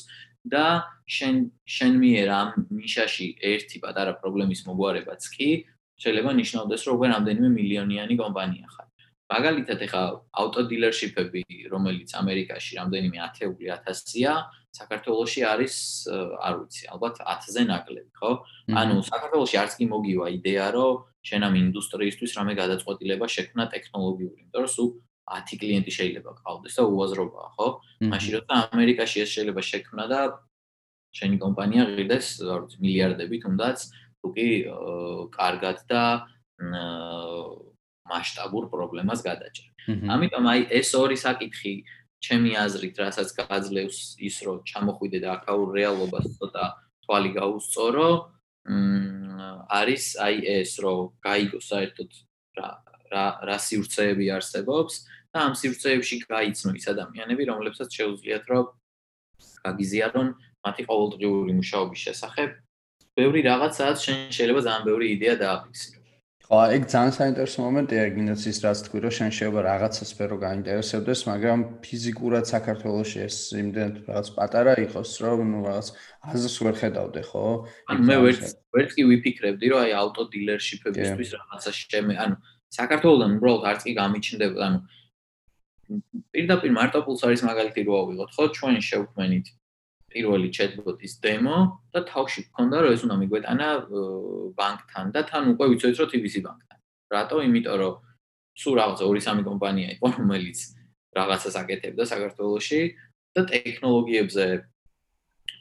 და 0.43 0.67
შენ 1.07 1.37
შენ 1.63 1.93
მიერ 2.03 2.27
ამ 2.35 2.51
ნიშაში 2.75 3.27
ერთი 3.53 3.79
პატარა 3.85 4.13
პრობლემის 4.19 4.67
მოგვარებაც 4.67 5.23
კი 5.35 5.49
შეიძლება 6.03 6.31
ნიშნავდეს 6.41 6.83
რომ 6.87 6.95
უკვე 6.99 7.09
რამდენიმე 7.15 7.49
მილიონიანი 7.59 8.15
კომპანია 8.19 8.67
ხარ. 8.75 8.89
მაგალითად 9.33 9.79
ეხა 9.87 10.03
ავტო 10.43 10.61
დილერშიპები, 10.69 11.43
რომელიც 11.73 12.11
ამერიკაში 12.21 12.73
რამდენიმე 12.81 13.19
ათეული 13.27 13.71
ათასია, 13.77 14.33
საქართველოში 14.77 15.41
არის, 15.53 15.75
არ 16.49 16.55
ვიცი, 16.61 16.83
ალბათ 16.93 17.15
1000-ზე 17.23 17.63
ნაკლები, 17.71 18.13
ხო? 18.19 18.33
ანუ 18.81 18.95
საქართველოში 19.09 19.57
არც 19.63 19.73
კი 19.79 19.85
მოგივა 19.89 20.27
იდეა, 20.37 20.67
რომ 20.77 21.01
შენ 21.29 21.41
ამ 21.49 21.55
ინდუსტრიისთვის 21.63 22.37
რამე 22.37 22.53
გადაწყვეტილება 22.61 23.27
შექმნა 23.37 23.65
ტექნოლოგიური, 23.73 24.37
იმიტომ 24.43 24.63
რომ 24.65 24.73
სულ 24.77 24.89
10 25.31 25.59
კლიენტი 25.63 25.93
შეიძლება 25.95 26.31
გყავდეს 26.39 26.75
და 26.79 26.83
უაზრობაა, 26.91 27.49
ხო? 27.57 27.69
მაშინ 28.11 28.33
როცა 28.37 28.55
ამერიკაში 28.75 29.19
ეს 29.23 29.31
შეიძლება 29.37 29.63
შექმნა 29.63 30.05
და 30.11 30.21
შენი 31.13 31.37
კომპანია 31.45 31.83
ღირდეს, 31.93 32.27
არ 32.43 32.61
ვიცი, 32.65 32.77
მილიარდები 32.83 33.37
თუნდაც, 33.45 33.79
თუ 34.23 34.29
კი 34.35 34.49
კარგად 35.37 35.79
და 35.91 36.03
მასშტაბურ 38.11 38.65
პრობლემას 38.73 39.21
გადაჭერ. 39.23 39.69
ამიტომ 40.15 40.45
აი 40.53 40.61
ეს 40.79 40.91
ორი 40.95 41.17
საკითხი 41.19 41.75
ჩემი 42.23 42.55
აზრით, 42.55 42.97
რასაც 43.03 43.29
გააძლევს 43.35 43.99
ის, 44.23 44.37
რომ 44.47 44.63
ჩამოხვიდე 44.63 45.19
და 45.27 45.29
აქაურ 45.43 45.69
რეალობას 45.75 46.27
ცოტა 46.39 46.65
თვალი 47.03 47.31
გაუსწორო, 47.35 48.11
მ 48.71 49.67
არის 49.75 50.05
აი 50.23 50.37
ეს, 50.63 50.79
რომ 50.83 51.19
გაიგო 51.19 51.59
საერთოდ 51.59 52.11
რა 52.59 52.69
რა 53.14 53.27
რა 53.48 53.57
სივრცეები 53.66 54.27
არსებობს 54.37 54.94
და 55.33 55.38
ამ 55.46 55.55
სივრცეებში 55.61 56.16
გაიცნო 56.29 56.70
ის 56.79 56.87
ადამიანები, 56.92 57.42
რომლებსაც 57.53 57.88
შეუძლიათ 57.98 58.44
რომ 58.53 58.64
გაგიზიარონ 59.66 60.29
მათი 60.66 60.83
ყოველდღიური 60.90 61.53
მუშაობის 61.59 62.01
შესახებ. 62.07 62.51
ბევრი 63.18 63.40
რაღაცაა, 63.48 63.92
შენ 64.05 64.18
შეიძლება 64.37 64.61
ძალიან 64.66 64.85
ბევრი 64.88 65.07
იდეა 65.16 65.35
დააფიქსირო. 65.44 65.98
ხო, 66.53 66.59
ეგ 66.77 66.83
ძალიან 66.92 67.12
საინტერესო 67.16 67.59
მომენტია, 67.64 68.03
გინდაც 68.12 68.42
ის 68.51 68.59
რაც 68.64 68.79
თქვი, 68.85 68.98
რომ 69.05 69.12
შენ 69.18 69.31
შეიძლება 69.37 69.61
რაღაცა 69.72 70.05
სფერო 70.12 70.37
გაინტერესებდეს, 70.46 71.20
მაგრამ 71.31 71.61
ფიზიკურად 71.85 72.44
საქართველოს 72.53 73.11
ეს 73.27 73.37
იმდენ 73.62 73.90
რაღაც 74.09 74.29
პატარა 74.37 74.72
იყოს, 74.87 75.11
რომ 75.25 75.38
ნუ 75.53 75.61
რაღაც 75.68 75.88
აზრს 76.33 76.57
ვერ 76.64 76.75
ხედავდე, 76.83 77.20
ხო? 77.31 77.44
ანუ 77.88 78.01
მე 78.09 78.16
ვერ 78.25 78.37
ვერ 78.77 78.87
კი 78.92 79.03
ვიფიქრებდი, 79.12 79.66
რომ 79.72 79.81
აი 79.85 79.92
ავტო 80.03 80.22
დილერშიპებისთვის 80.33 81.31
რაღაცა 81.37 81.70
შემე, 81.72 82.14
ანუ 82.20 82.35
საქართველოსთან 82.73 83.31
უბრალოდ 83.39 83.65
არც 83.71 83.81
კი 83.87 83.93
გამიჩნდება, 84.01 84.59
ანუ 84.67 84.79
პირდაპირ 86.33 86.73
მარტოპულს 86.73 87.25
არის 87.29 87.43
მაგალითი 87.49 87.81
რო 87.89 87.95
ავიღოთ, 88.03 88.31
ხო, 88.37 88.45
ჩვენ 88.57 88.75
შევქმნით 88.89 89.47
პირველი 90.13 90.49
chatbot-ის 90.53 91.15
demo 91.25 91.57
და 91.93 92.05
თავში 92.09 92.49
გქონდა 92.49 92.77
რომ 92.85 92.93
ეს 92.97 93.03
უნდა 93.09 93.17
მიგვეტანა 93.23 93.69
ბანკთან 94.57 95.07
და 95.13 95.21
თან 95.29 95.43
უკვე 95.57 95.65
ვიცოდეთ 95.73 95.97
რომ 96.01 96.09
TBC 96.13 96.35
ბანკთან. 96.45 96.79
რატო? 97.13 97.37
იმიტომ 97.49 97.77
რომ 97.81 97.95
სულ 98.53 98.75
რაღაც 98.81 98.99
2-3 99.01 99.45
კომპანია 99.49 99.89
იყო 99.97 100.07
რომელიც 100.21 100.59
რაღაცას 101.17 101.55
აკეთებდა 101.63 102.05
საქართველოში 102.13 102.81
და 103.33 103.41
ტექნოლოგიებზე 103.53 104.47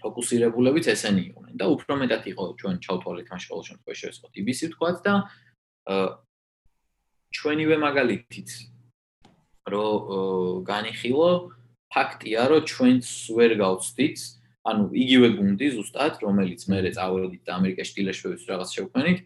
ფოკუსირებულებიც 0.01 0.85
ესენი 0.91 1.21
იყვნენ 1.31 1.53
და 1.59 1.65
უფრო 1.75 1.93
მეტად 2.01 2.23
იყო 2.31 2.43
ჩვენ 2.59 2.75
ჩავთვალეთ 2.83 3.27
მაშინ 3.31 3.49
ყოველ 3.51 3.65
შემთხვევაში 3.69 4.05
ეს 4.11 4.17
ხო 4.19 4.27
TBC 4.35 4.59
თქვათ 4.75 4.97
და 5.07 5.13
ჩვენივე 7.31 7.75
მაგალითით 7.85 8.49
რომ 9.71 10.63
განიხილო 10.67 11.31
ფაქტია 11.93 12.41
რომ 12.51 12.67
ჩვენც 12.71 13.05
ვერ 13.37 13.51
გავწდით 13.61 14.17
ანუ 14.61 14.91
იგივე 14.93 15.27
გუნდი 15.37 15.67
ზუსტად, 15.73 16.21
რომელიც 16.21 16.67
მე 16.69 16.79
წავედით 16.93 17.41
და 17.45 17.51
ამერიკაში 17.57 17.93
დილეშოვის 17.97 18.43
რაღაც 18.45 18.69
შევქმნით, 18.77 19.19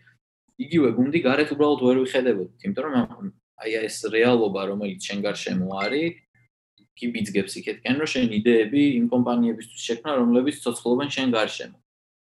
იგივე 0.63 0.89
გუნდი 0.95 1.19
გარეთ 1.27 1.49
უბრალოდ 1.55 1.81
ვერ 1.83 1.97
ვიხედებოდით, 2.05 2.59
იმიტომ 2.63 2.85
რომ 2.95 3.31
აი 3.59 3.71
ეს 3.83 3.97
რეალობა, 4.15 4.61
რომელიც 4.71 5.01
შენ 5.03 5.19
გარშემო 5.27 5.67
არის, 5.83 6.15
კი 6.95 7.05
ბიძგებს 7.11 7.53
იქეთკენ, 7.59 7.95
რომ 7.99 8.09
შენ 8.15 8.31
იდეები 8.39 8.81
იმ 8.99 9.05
კომპანიებისთვის 9.11 9.81
შექმნა, 9.89 10.11
რომლებიც 10.15 10.55
ცოცხლობენ 10.63 11.09
შენ 11.11 11.35
გარშემო. 11.35 11.77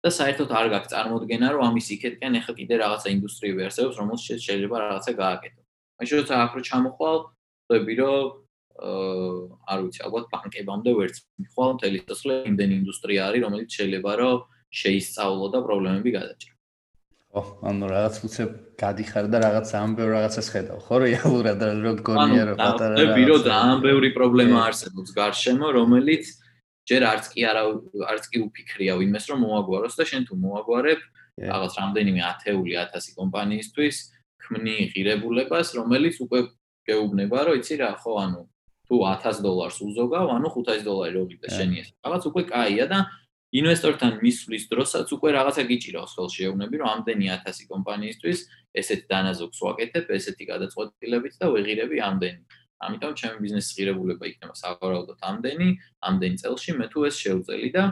და 0.05 0.11
საერთოდ 0.15 0.51
არ 0.55 0.67
გაქვს 0.71 0.91
წარმოდგენა, 0.93 1.47
რომ 1.57 1.63
ამის 1.67 1.87
იქეთკენ 1.97 2.39
ახლა 2.39 2.53
კიდე 2.59 2.75
რაღაცა 2.79 3.09
ინდუსტრიები 3.17 3.63
არსებობს, 3.67 3.97
რომელშიც 3.99 4.39
შეიძლება 4.47 4.77
რაღაცა 4.83 5.13
გააკეთო. 5.19 5.61
მაშინ 6.01 6.17
როცა 6.21 6.35
აქ 6.45 6.53
რო 6.57 6.63
ჩამოხვალ, 6.69 7.17
ხვდები, 7.67 7.95
რომ 8.01 8.25
აა 8.77 9.37
არ 9.73 9.79
ვიცი, 9.87 10.01
ალბათ 10.05 10.25
ბანკებამდე 10.33 10.91
ვერც 10.97 11.17
მიხვალ 11.41 11.71
მთელი 11.77 11.97
სიცოცხლე 12.03 12.35
იმდენ 12.51 12.71
ინდუსტრია 12.77 13.21
არის, 13.29 13.41
რომელიც 13.47 13.71
შეიძლება 13.77 14.13
რომ 14.21 14.37
შეისწავლო 14.77 15.47
და 15.55 15.59
პრობლემები 15.65 16.11
გადაჭრა. 16.13 16.53
ხო, 17.37 17.43
ანუ 17.69 17.85
რაღაც 17.93 18.15
უცებ 18.27 18.51
გადიხარ 18.81 19.25
და 19.33 19.39
რაღაც 19.45 19.69
ამ 19.77 19.91
ბევრ 19.97 20.11
რაღაცას 20.17 20.49
ხედავ, 20.53 20.79
ხო, 20.85 20.97
რეალურად 21.05 21.61
როგორია 21.85 22.43
რომ 22.49 22.57
პატარა 22.61 22.95
რა. 22.97 23.01
ანუ 23.01 23.17
ვირო 23.17 23.37
და 23.45 23.53
ამ 23.57 23.79
ბევრი 23.85 24.11
პრობლემა 24.17 24.59
არსებობს 24.69 25.11
გარშემო, 25.17 25.67
რომელიც 25.77 26.25
ჯერ 26.87 27.03
არც 27.13 27.25
კი 27.35 27.41
არა 27.51 27.63
არც 28.13 28.25
კი 28.31 28.39
უფიქრია 28.47 28.93
ვინმეს 29.01 29.25
რომ 29.31 29.39
მოაგვაროს 29.43 29.95
და 29.99 30.05
შენ 30.07 30.23
თუ 30.29 30.35
მოაგვარებ 30.39 31.01
რაღაც 31.37 31.73
რამდენიმე 31.77 32.21
ათეული 32.31 32.73
1000 32.79 33.17
კომპანიისთვის 33.19 33.97
ქმნი 34.47 34.77
ღირებულებას, 34.95 35.69
რომელიც 35.79 36.17
უკვე 36.23 36.41
გეუბნება, 36.87 37.39
რომ 37.51 37.55
იცი 37.61 37.75
რა, 37.83 37.91
ხო, 37.99 38.13
ანუ 38.25 38.43
თუ 38.87 38.97
1000 39.03 39.43
დოლარს 39.43 39.79
უზოგავ, 39.83 40.27
ანუ 40.39 40.49
500 40.55 40.83
დოლარი 40.87 41.13
რო 41.19 41.25
გიდა 41.31 41.49
შენი 41.51 41.77
ეს. 41.83 41.89
რაღაც 42.07 42.23
უკვე 42.31 42.43
კაია 42.47 42.87
და 42.87 42.99
ინვესტორთან 43.57 44.13
მისვლის 44.23 44.65
დროსაც 44.71 45.07
უკვე 45.17 45.29
რაღაცა 45.39 45.63
გიჭირავს 45.71 46.13
ხელში 46.15 46.41
ეუბნები, 46.47 46.77
რომ 46.83 46.89
ამდენი 46.95 47.27
1000 47.35 47.67
კომპანიისთვის 47.73 48.39
ესეთ 48.81 49.01
დანაზოგს 49.11 49.59
ვაკეთებ, 49.67 50.07
ესეთი 50.19 50.45
გადაწყვეტილებით 50.53 51.35
და 51.41 51.47
ვეღირები 51.55 51.99
ამდენი. 52.09 52.43
ამიტომ 52.87 53.13
ჩემი 53.17 53.37
ბიზნესის 53.41 53.73
ღირებულება 53.77 54.25
იქნება 54.31 54.55
სავარაუდოდ 54.61 55.19
ამდენი, 55.31 55.69
ამდენი 56.07 56.37
წელში 56.43 56.71
მე 56.77 56.87
თუ 56.93 56.99
ეს 57.09 57.17
შევწელი 57.23 57.69
და 57.73 57.85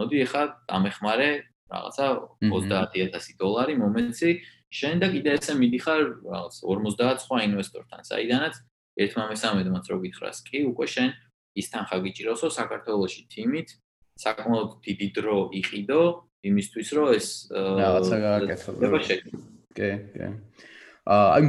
მოდი 0.00 0.16
ახლა 0.24 0.44
დამეხმარე 0.70 1.28
რაღაცა 1.70 2.06
30000 2.48 3.36
დოლარი 3.36 3.74
მომეცი 3.82 4.30
შენ 4.70 5.02
და 5.02 5.08
კიდე 5.10 5.34
ესე 5.38 5.54
მიდიხარ 5.58 6.02
რაღაც 6.30 6.54
50 6.62 7.24
სხვა 7.26 7.38
ინვესტორთან, 7.50 8.00
საიდანაც 8.06 8.54
ერთმა 9.00 9.24
მესამედმაც 9.34 9.84
რო 9.90 9.98
გითხრას, 10.04 10.42
კი, 10.46 10.58
უკვე 10.70 10.86
შენ 10.94 11.08
ის 11.58 11.66
თანხა 11.74 11.96
გიჭიროსო 12.06 12.48
საქართველოსი 12.54 13.22
თიმით, 13.34 13.68
საკმაოდ 14.20 14.70
დიდი 14.86 15.08
დრო 15.16 15.38
იყიდო 15.60 16.02
იმისთვის, 16.46 16.88
რომ 16.96 17.06
ეს 17.18 17.28
რაღაცა 17.50 18.16
გააკეთო. 18.24 18.70
კი, 19.74 19.90
კი. 20.14 20.28
აი 21.10 21.42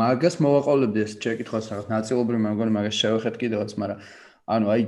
მაგას 0.00 0.36
მოვაყოლებდი 0.40 1.00
ეს 1.04 1.12
შეკითხვას 1.20 1.66
რაღაც 1.72 1.86
ნაწილობრივ 1.92 2.38
მე 2.40 2.50
მგონი 2.54 2.72
მაგას 2.78 2.96
შევეხეთ 3.02 3.36
კიდევაც, 3.42 3.70
მაგრამ 3.76 3.98
ანუ 4.54 4.66
აი 4.74 4.82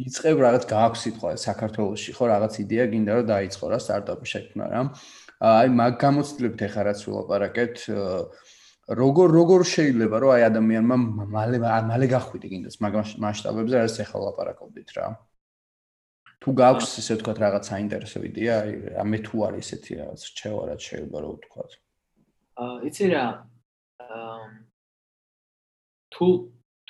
იწებ 0.00 0.38
რაღაც 0.38 0.64
გააქვს 0.70 1.00
სიტყვა 1.04 1.30
საქართველოსში 1.44 2.12
ხო 2.14 2.24
რაღაც 2.30 2.52
იდეა 2.62 2.84
გინდა 2.94 3.12
რომ 3.18 3.26
დაიწყო 3.30 3.66
რა 3.70 3.78
სტარტაპი 3.84 4.26
შექმნა 4.32 4.64
რა 4.70 4.82
აი 5.40 5.68
მაგ 5.72 5.94
გამოცდილებით 6.00 6.62
ეხა 6.68 6.82
რაც 6.84 7.00
ვილაპარაკეთ 7.08 7.76
როგორ 9.00 9.28
როგორ 9.38 9.62
შეიძლება 9.70 10.16
რომ 10.20 10.32
აი 10.36 10.42
ადამიანმა 10.50 10.96
მალე 11.32 11.58
მალე 11.64 12.06
გახვიდე 12.12 12.48
გინდას 12.52 12.76
მაგ 12.84 12.98
მასშტაბებზე 13.24 13.76
რაც 13.80 13.96
ეხა 14.04 14.16
ვილაპარაკობდით 14.20 14.90
რა. 15.00 15.06
თუ 16.40 16.48
გაქვს 16.60 16.92
ესე 17.00 17.16
ვთქვათ 17.16 17.38
რაღაც 17.44 17.64
საინტერესო 17.72 18.20
იდეა 18.28 18.54
აი 19.00 19.06
მე 19.12 19.18
თუ 19.24 19.36
არის 19.48 19.66
ესეთი 19.70 19.92
რაღაც 20.00 20.20
რჩევა 20.28 20.62
რაც 20.68 20.80
შეიძლება 20.88 21.18
რომ 21.24 21.32
ვთქვათ? 21.40 21.70
აა 22.60 22.76
იცი 22.88 23.06
რა 23.12 23.24
თუ 26.10 26.26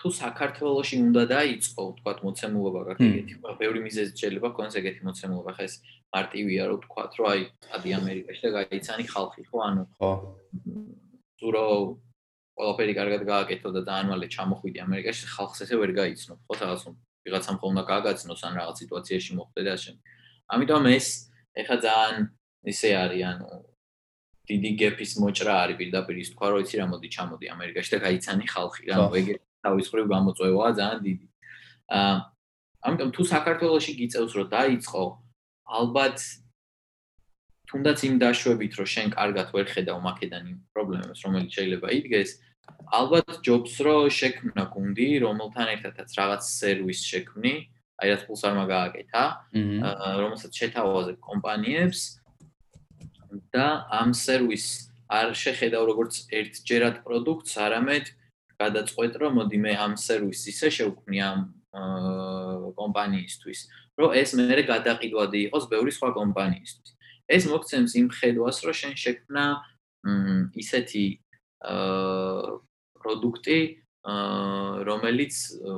თუ 0.00 0.08
საქართველოსი 0.16 0.96
უნდა 1.04 1.22
დაიწყო, 1.28 1.82
თქვა 2.00 2.12
მოცემულობა 2.24 2.80
გაქვს 2.88 3.04
ეგეთი, 3.04 3.34
ხო, 3.36 3.52
ბევრი 3.60 3.80
მიზეზი 3.84 4.12
შეიძლება 4.16 4.48
გქონდეს 4.56 4.76
ეგეთი 4.80 5.00
მოცემულობა, 5.04 5.50
ხა 5.56 5.64
ეს 5.68 5.74
მარტივია 6.16 6.62
რომ 6.70 6.78
თქვა, 6.84 7.02
რომ 7.20 7.26
აი, 7.30 7.42
ადი 7.76 7.90
ამერიკაში 8.00 8.40
და 8.40 8.50
გაიცანი 8.56 9.04
ხალხი, 9.12 9.42
ხო, 9.50 9.58
ანუ 9.68 9.82
ხო. 10.00 10.10
ზურო 11.40 11.64
ყველაფერი 12.56 12.92
კარგად 12.96 13.22
გააკეთო 13.28 13.68
და 13.76 13.80
ძალიან 13.88 14.06
მალე 14.12 14.26
ჩამოხვიდი 14.32 14.78
ამერიკაში, 14.88 15.24
ხალხს 15.36 15.58
ესე 15.68 15.76
ვერ 15.76 15.92
გაიცნო, 16.00 16.34
ხო, 16.48 16.52
რაღაც 16.64 16.82
ვიღაცამ 17.20 17.56
ხომ 17.60 17.70
უნდა 17.76 17.84
გააგაცნოს 17.92 18.40
ან 18.48 18.52
რაღაც 18.56 18.76
სიტუაციაში 18.80 19.30
მოხდე 19.36 19.60
და 19.68 19.72
ასე. 19.76 19.90
ამიტომ 20.48 20.84
ეს 20.96 21.06
ეხა 21.60 21.76
ძალიან 21.84 22.16
ისე 22.72 22.88
არის, 23.04 23.22
ანუ 23.30 23.46
დიდი 24.48 24.70
გეფის 24.80 25.12
მოჭრა 25.20 25.54
არის 25.62 25.76
პირდაპირ 25.80 26.16
ის 26.24 26.28
თქვა, 26.32 26.46
რომ 26.50 26.58
იცი 26.64 26.76
რა 26.80 26.86
მოდი 26.88 27.08
ჩამოდი 27.16 27.46
ამერიკაში 27.54 27.90
და 27.94 27.98
გაიცანი 28.08 28.44
ხალხი, 28.50 28.84
ანუ 28.96 29.06
ეგეთი 29.20 29.49
თავის 29.64 29.86
ხრივ 29.92 30.06
გამოწვევაა 30.14 30.70
ძალიან 30.80 31.00
დიდი. 31.06 31.26
აა 31.90 32.14
ამიტომ 32.80 33.10
თუ 33.12 33.22
საქართველოსი 33.28 33.92
გიწევს 34.00 34.32
რომ 34.38 34.46
დაიწყო 34.56 35.02
ალბათ 35.80 36.18
თუნდაც 37.70 37.98
იმ 38.08 38.14
დაშვებით 38.22 38.72
რომ 38.80 38.88
შენ 38.94 39.06
კარგად 39.14 39.46
ვერ 39.54 39.66
ხედავ 39.72 39.98
მაკედან 40.06 40.42
იმ 40.52 40.58
პრობლემებს 40.74 41.20
რომელიც 41.26 41.50
შეიძლება 41.58 41.88
იდგეს 41.98 42.30
ალბათ 42.98 43.28
ჯობს 43.46 43.74
რომ 43.86 44.08
შექმნა 44.20 44.64
გუნდი 44.74 45.08
რომელთან 45.24 45.68
ერთადაც 45.76 46.08
რაღაც 46.20 46.42
სერვის 46.50 47.00
შექმნი 47.10 47.54
აი 48.00 48.06
რაც 48.10 48.22
ფულს 48.26 48.42
არ 48.48 48.54
მაგააკეთა 48.60 49.24
აა 49.90 50.12
რომელსაც 50.24 50.52
შეთავაზებ 50.60 51.18
კომპანიებს 51.28 52.00
და 53.54 53.66
ამ 54.00 54.16
სერვის 54.16 54.66
არ 55.20 55.34
შეხედავ 55.42 55.82
როგორც 55.90 56.14
ერთჯერად 56.32 57.04
პროდუქტს 57.04 57.54
არამედ 57.66 58.14
გადაწყვეტ, 58.62 59.12
რომ 59.20 59.32
მოდი 59.40 59.58
მე 59.64 59.72
ამ 59.84 59.92
სერვისს 59.96 60.44
ისე 60.52 60.68
შევქმნი 60.76 61.18
ამ 61.30 61.40
კომპანიისთვის, 62.80 63.60
რომ 64.00 64.10
ეს 64.20 64.30
მეરે 64.38 64.62
გადაყიდვადი 64.68 65.38
იყოს 65.48 65.64
ბევრი 65.72 65.92
სხვა 65.96 66.10
კომპანიისთვის. 66.20 66.90
ეს 67.30 67.44
მოგცემს 67.46 67.92
იმ 68.00 68.06
ხედვას, 68.10 68.56
რომ 68.66 68.74
შენ 68.80 68.94
შექმნა 69.04 69.44
ისეთი 70.62 71.04
პროდუქტი, 73.00 73.58
რომელიც 74.88 75.34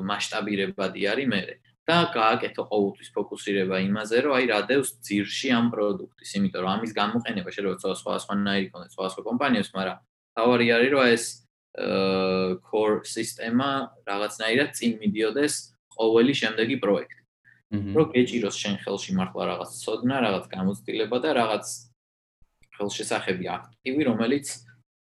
მასშტაბირებადი 0.08 1.00
არის 1.12 1.28
მეરે. 1.34 1.54
და 1.82 2.14
გააკეთო 2.14 2.62
ყოველთვის 2.70 3.08
ფოკუსირება 3.10 3.76
იმაზე, 3.82 4.16
რომ 4.22 4.32
აი 4.38 4.44
რადევს 4.54 5.02
ძირში 5.02 5.48
ამ 5.50 5.66
პროდუქტის, 5.74 6.30
იმიტომ 6.38 6.62
რომ 6.62 6.70
ამის 6.78 6.92
გამოყენება 6.94 7.50
შეიძლება 7.50 7.94
სხვა 7.98 8.12
სხვა 8.22 8.34
ნაირი 8.38 8.68
კონდეს 8.70 8.92
სხვა 8.94 9.06
სხვა 9.12 9.22
კომპანიებს, 9.26 9.70
მაგრამ 9.74 9.98
თავარი 10.38 10.66
არის 10.78 10.90
რომ 10.94 11.02
ეს 11.10 11.24
core 11.72 13.00
სისტემა 13.08 13.68
რაღაცნაირად 14.04 14.70
წინ 14.76 14.92
მიდიოდეს 15.02 15.54
ყოველი 15.96 16.32
შემდეგი 16.36 16.76
პროექტი. 16.84 17.20
რომ 17.72 18.06
გეჭიროს 18.12 18.56
შენ 18.60 18.74
ხელში 18.84 19.12
მართლა 19.16 19.42
რაღაც 19.48 19.70
ცოდნა, 19.80 20.16
რაღაც 20.20 20.44
გამოცდილება 20.52 21.16
და 21.24 21.30
რაღაც 21.40 21.66
ხელშესახები 22.76 23.44
აქტივი, 23.48 24.02
რომელიც 24.12 24.46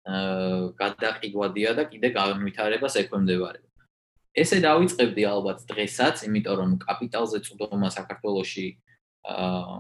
აა 0.07 0.75
გადაყიდვადია 0.75 1.71
და 1.79 1.85
კიდე 1.87 2.09
განვითარებას 2.19 2.95
ექვემდებარება. 3.03 3.71
ესე 4.35 4.59
დავიწყებდი 4.67 5.23
ალბათ 5.31 5.59
დღესაც, 5.71 6.27
იმიტომ 6.27 6.57
რომ 6.59 6.71
კაპიტალზე 6.83 7.39
წვდომა 7.47 7.89
საქართველოში 7.95 8.67
აა 9.31 9.79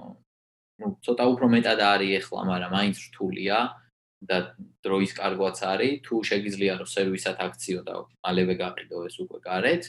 ну, 0.80 0.86
ცოტა 1.02 1.24
უფრო 1.32 1.46
მეტად 1.56 1.80
არის 1.80 2.12
ახლა, 2.22 2.40
მაგრამ 2.52 2.70
მაინც 2.76 2.96
რთულია. 3.08 3.56
და 4.30 4.36
დროის 4.84 5.12
კარგვაც 5.18 5.58
არის, 5.72 5.94
თუ 6.06 6.14
შეგიძლია 6.30 6.72
რომ 6.80 6.88
სერვისად 6.94 7.36
აქციო 7.46 7.80
და 7.86 7.94
მალევე 8.26 8.54
გაყიდო 8.62 8.98
ეს 9.08 9.16
უკვე 9.24 9.38
გარეთ, 9.48 9.82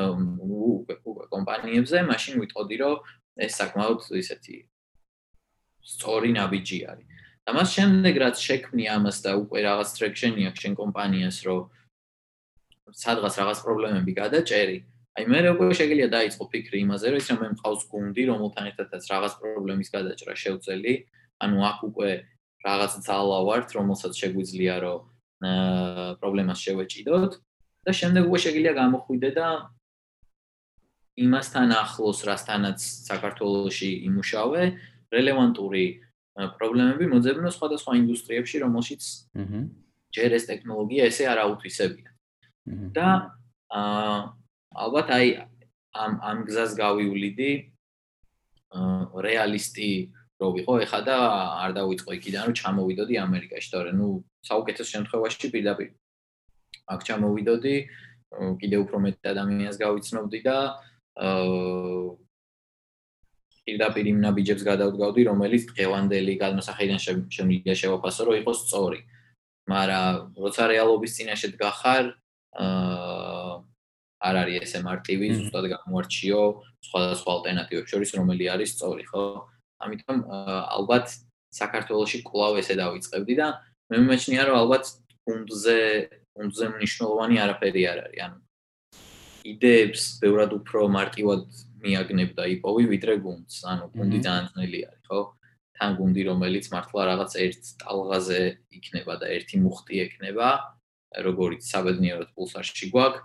უკვე 0.00 0.94
უკვე 1.10 1.24
კომპანიებზე, 1.34 1.96
მაშინ 2.10 2.34
ვიტყოდი 2.42 2.76
რომ 2.82 2.96
ეს 3.46 3.52
საკმაოდ 3.60 3.98
ისეთი 4.22 4.56
სწორი 5.90 6.30
ნაბიჯი 6.38 6.78
არის. 6.92 7.08
და 7.46 7.50
მას 7.56 7.68
შემდეგ 7.74 8.14
რაც 8.22 8.36
შექმნი 8.38 8.84
ამას 8.94 9.16
და 9.24 9.30
უკვე 9.42 9.58
რაღაც 9.66 9.88
ტრეკშენი 9.96 10.42
აქვს 10.50 10.60
შენ 10.62 10.74
კომპანიას, 10.80 11.36
რომ 11.48 11.60
სადღაც 12.94 13.34
რაღაც 13.40 13.58
პრობლემები 13.64 14.12
გადაჭერი, 14.22 14.78
აი 15.18 15.24
მე 15.30 15.40
როგორ 15.48 15.68
შეგიძლია 15.80 16.08
დაიწყო 16.14 16.44
ფიქრი 16.52 16.78
იმაზე, 16.86 17.06
რომ 17.10 17.18
ის 17.22 17.28
რომ 17.30 17.38
მე 17.42 17.48
მყავს 17.54 17.82
გუნდი, 17.90 18.22
რომელთან 18.30 18.64
ერთადაც 18.70 19.02
რაღაც 19.10 19.32
პრობლემის 19.40 19.88
გადაჭრა 19.96 20.34
შევწელი, 20.42 20.94
ანუ 21.42 21.58
აქ 21.70 21.78
უკვე 21.90 22.10
რაღაც 22.64 22.92
ძალა 23.06 23.38
ვართ, 23.48 23.68
რომელსაც 23.78 24.12
შეგვიძლია 24.20 24.74
რომ 24.84 25.00
აა 25.40 26.06
პრობლემას 26.20 26.58
შევეჭიდოთ 26.60 27.32
და 27.88 27.92
შემდეგ 27.96 28.22
უკვე 28.28 28.38
შეგიძლია 28.44 28.74
გამოხვიდე 28.76 29.30
და 29.40 29.48
იმასთან 31.20 31.72
ახლოს, 31.76 32.18
რასთანაც 32.28 32.78
საქართველოსში 33.08 33.90
იმუშავე, 34.08 34.62
რელევანტური 35.12 35.84
პრობლემები 36.60 37.04
მოძებნო 37.10 37.50
სხვადასხვა 37.52 37.92
ინდუსტრიებში, 38.00 38.56
რომელშიც 38.64 39.02
აჰა 39.40 39.60
ჯერ 40.14 40.36
ეს 40.38 40.44
ტექნოლოგია 40.50 41.06
ესე 41.10 41.24
არ 41.30 41.38
აუთვისებია. 41.46 42.10
და 42.94 43.08
აა 43.70 44.18
ალბათ 44.84 45.08
აი 45.16 45.26
ამ 45.94 46.12
ამ 46.22 46.38
გზას 46.46 46.72
გავიულიდი 46.78 47.50
აა 48.78 49.22
რეალისტი 49.26 49.90
რო 50.40 50.48
ვიყო 50.56 50.74
ეხა 50.84 51.00
და 51.04 51.16
არ 51.64 51.70
დავიწყო 51.76 52.10
იქიდან 52.16 52.42
რომ 52.48 52.54
ჩამოვიდოდი 52.60 53.14
ამერიკაში 53.26 53.68
თორე. 53.72 53.90
ნუ 53.92 54.08
საუკეთესო 54.48 54.90
შემთხვევაში 54.94 55.46
პირდაპირ. 55.52 55.88
აქ 56.92 57.00
ჩამოვიდოდი 57.08 57.74
კიდე 58.60 58.76
უფრო 58.84 58.96
მეტ 59.04 59.16
ადამიანს 59.32 59.76
გავიცნობდი 59.84 60.38
და 60.48 60.56
აა 61.20 62.16
პირდაპირ 63.68 64.04
იმ 64.12 64.18
ნაბიჯებს 64.24 64.62
გადავდგავდი 64.70 65.20
რომელიც 65.30 65.62
დღევანდელი 65.70 66.34
განმსახედიდან 66.40 67.00
შემიძლია 67.36 67.74
შევაფასო 67.76 68.22
რომ 68.26 68.34
იყოს 68.40 68.58
სწორი. 68.64 69.00
მაგრამ 69.68 70.14
როცა 70.40 70.62
რეალობის 70.72 71.12
წინაშე 71.16 71.48
დგახარ 71.54 72.04
აა 72.64 73.52
არ 74.20 74.36
არის 74.42 74.56
ესე 74.66 74.78
მარტივი 74.84 75.26
ზუსტად 75.36 75.66
გამოარჩიო 75.72 76.40
სხვადასხვა 76.86 77.30
ალტერნატივებს 77.36 77.92
შორის 77.92 78.10
რომელი 78.18 78.44
არის 78.52 78.72
სწორი 78.76 79.04
ხო 79.08 79.24
ამიტომ 79.84 80.18
ალბათ 80.76 81.06
საქართველოსი 81.50 82.22
კლავ 82.26 82.60
ესე 82.60 82.76
დავიწყებდი 82.78 83.34
და 83.40 83.48
მე 83.90 83.96
მიმაჩნია 84.04 84.42
რომ 84.48 84.56
ალბათ 84.62 84.84
გუნდზე 85.26 85.78
გუნდზე 86.36 86.66
მნიშვნელოვანი 86.74 87.36
არაფერი 87.44 87.82
არ 87.90 87.98
არის. 88.06 88.20
ანუ 88.26 88.38
იდეებს 89.50 90.02
ბევრად 90.22 90.50
უფრო 90.60 90.80
მარტივად 90.94 91.44
მიაგნებ 91.80 92.30
და 92.38 92.44
იპოვი 92.54 92.84
ვიდრე 92.92 93.14
გუნდს. 93.24 93.54
ანუ 93.72 93.84
გუნდი 93.96 94.18
ძალიან 94.26 94.46
ძნელი 94.52 94.80
არის 94.88 95.04
ხო? 95.08 95.20
თან 95.80 95.90
გუნდი 95.96 96.22
რომელიც 96.28 96.64
მართლა 96.70 97.02
რაღაც 97.10 97.32
ერთ 97.40 97.62
ტალღაზე 97.80 98.40
იქნება 98.78 99.14
და 99.20 99.26
ერთი 99.36 99.56
მუხტი 99.64 99.94
ექნება 100.04 100.48
როგორც 101.26 101.60
საბედნიეროდ 101.72 102.30
პულსარში 102.36 102.86
გვაქვს. 102.92 103.24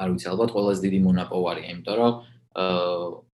არ 0.00 0.08
ვიცი 0.12 0.26
ალბათ 0.32 0.50
ყველაზე 0.54 0.80
დიდი 0.86 1.00
მონაპოვარია 1.08 1.68
იმიტომ 1.72 1.96
რომ 2.00 2.14
აა 2.62 3.31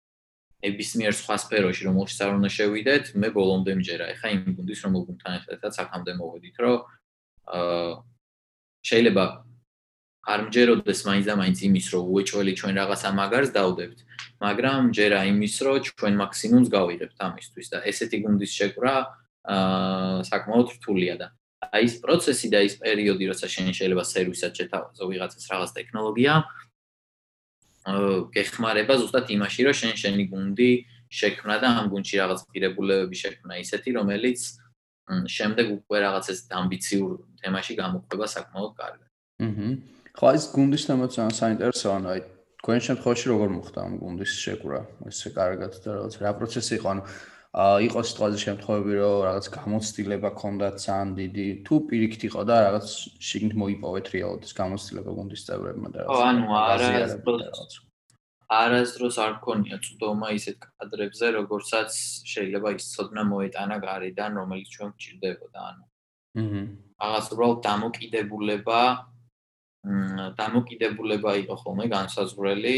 ნებისმიერ 0.67 1.13
სხვა 1.15 1.35
სფეროში 1.47 1.87
რომელშიც 1.87 2.19
არ 2.27 2.31
უნდა 2.37 2.49
შევიდეთ, 2.51 3.05
მე 3.15 3.29
ბოლომდე 3.31 3.73
მჯერა. 3.79 4.05
ეხა 4.13 4.27
იმ 4.35 4.41
გუნდის 4.59 4.79
რომ 4.83 4.93
გუნდთან 5.07 5.33
ერთადაც 5.39 5.75
აქამდე 5.83 6.11
მოვედით, 6.19 6.55
რომ 6.63 6.77
აა 7.57 7.91
შეიძლება 8.87 9.25
არ 10.27 10.39
მჯეროდეს 10.47 10.99
მაინც 11.07 11.25
და 11.27 11.35
მაინც 11.39 11.57
იმის, 11.67 11.87
რომ 11.95 12.03
უეჭველი 12.11 12.53
ჩვენ 12.59 12.73
რაღაცა 12.83 13.09
მაგარს 13.15 13.51
დავდებთ, 13.55 13.99
მაგრამ 14.43 14.79
მჯერა 14.91 15.19
იმის, 15.31 15.55
რომ 15.63 15.75
ჩვენ 15.87 16.13
მაქსიმუმს 16.21 16.69
გავიღებთ 16.75 17.17
ამისთვის 17.27 17.67
და 17.71 17.77
ესეთი 17.87 18.17
გუნდის 18.27 18.51
შეკრა 18.59 18.95
აა 19.47 20.23
საკმაოდ 20.27 20.67
რთულია 20.75 21.15
და 21.21 21.27
აი 21.57 21.83
ეს 21.89 21.95
პროცესი 22.03 22.47
და 22.53 22.59
ეს 22.67 22.75
პერიოდი, 22.77 23.23
როცა 23.31 23.47
შეიძლება 23.49 24.03
სერვისად 24.05 24.51
შეთავაზო 24.59 25.03
ვიღაცას 25.09 25.45
რაღაც 25.51 25.71
ტექნოლოგია, 25.77 26.33
გეხმარება 28.35 28.93
ზუსტად 28.99 29.31
იმაში, 29.31 29.61
რომ 29.67 29.75
შენ 29.79 29.93
შენი 30.01 30.23
გუნდი 30.31 30.71
შექმნა 31.07 31.55
და 31.63 31.67
ამ 31.79 31.85
გუნდში 31.93 32.15
რაღაც 32.19 32.39
ღირებულებები 32.51 33.15
შექმნა 33.15 33.53
ისეთი, 33.63 33.89
რომელიც 33.95 34.39
შემდეგ 35.07 35.65
უკვე 35.77 35.97
რაღაც 36.03 36.25
ეს 36.35 36.39
ამბიციურ 36.51 37.11
თემაში 37.39 37.73
გამოყვება 37.79 38.25
საკმაოდ 38.27 38.71
კარგად. 38.75 39.09
აჰა. 39.39 39.67
ხო, 40.17 40.27
ეს 40.35 40.45
გუნდის 40.51 40.83
თემაც 40.89 41.11
ძალიან 41.15 41.35
საინტერესოა, 41.39 41.93
ანუ 41.95 42.07
აი 42.11 42.19
თქვენ 42.59 42.79
შემთხვევაში 42.87 43.25
როგორ 43.31 43.49
მოხდა 43.55 43.79
ამ 43.87 43.93
გუნდის 44.03 44.31
შეკრა? 44.43 44.79
ესე 45.07 45.29
კარგად 45.31 45.71
და 45.79 45.89
რაღაც 45.95 46.13
რა 46.19 46.31
პროცესი 46.35 46.73
იყო? 46.75 46.87
ანუ 46.91 47.01
იყო 47.57 47.99
სიტყვაზე 48.05 48.37
შემთხვევები, 48.45 48.93
რომ 49.01 49.15
რაღაც 49.25 49.45
გამოცდილება 49.57 50.29
ჰქონდათ 50.33 50.75
ძალიან 50.85 51.09
დიდი, 51.17 51.47
თუ 51.65 51.75
პირიქით 51.89 52.23
იყო 52.29 52.41
და 52.45 52.55
რაღაც 52.67 52.87
შიგნით 53.17 53.55
მოიპოვეთ 53.61 54.05
რეალურად 54.13 54.43
ეს 54.45 54.53
გამოცდილება 54.61 55.11
გუნდის 55.17 55.41
წევრებმა 55.47 55.87
და 55.89 55.97
რაღაც. 56.05 56.21
ანუ 56.29 56.45
არასდროს 56.61 57.81
არასდროს 58.47 59.15
არ 59.19 59.31
გქონია 59.41 59.77
წვდომა 59.83 60.27
ისეთ 60.37 60.57
კადრებზე, 60.63 61.25
როგორცაც 61.35 61.91
შეიძლება 62.31 62.69
ის 62.77 62.85
ცოდნა 62.93 63.23
მოეტანა 63.27 63.77
გარედან, 63.83 64.31
რომელიც 64.39 64.67
ჩვენ 64.77 64.89
გვჭირდებოდა, 64.95 65.59
ანუ. 65.67 65.83
აჰა. 66.37 66.61
რაღაც 67.01 67.25
უბრალოდ 67.33 67.59
დამოკიდებულება 67.67 68.81
დამოკიდებულება 70.37 71.31
იყო 71.41 71.55
ხოლმე 71.63 71.85
განსაზღვრელი 71.97 72.77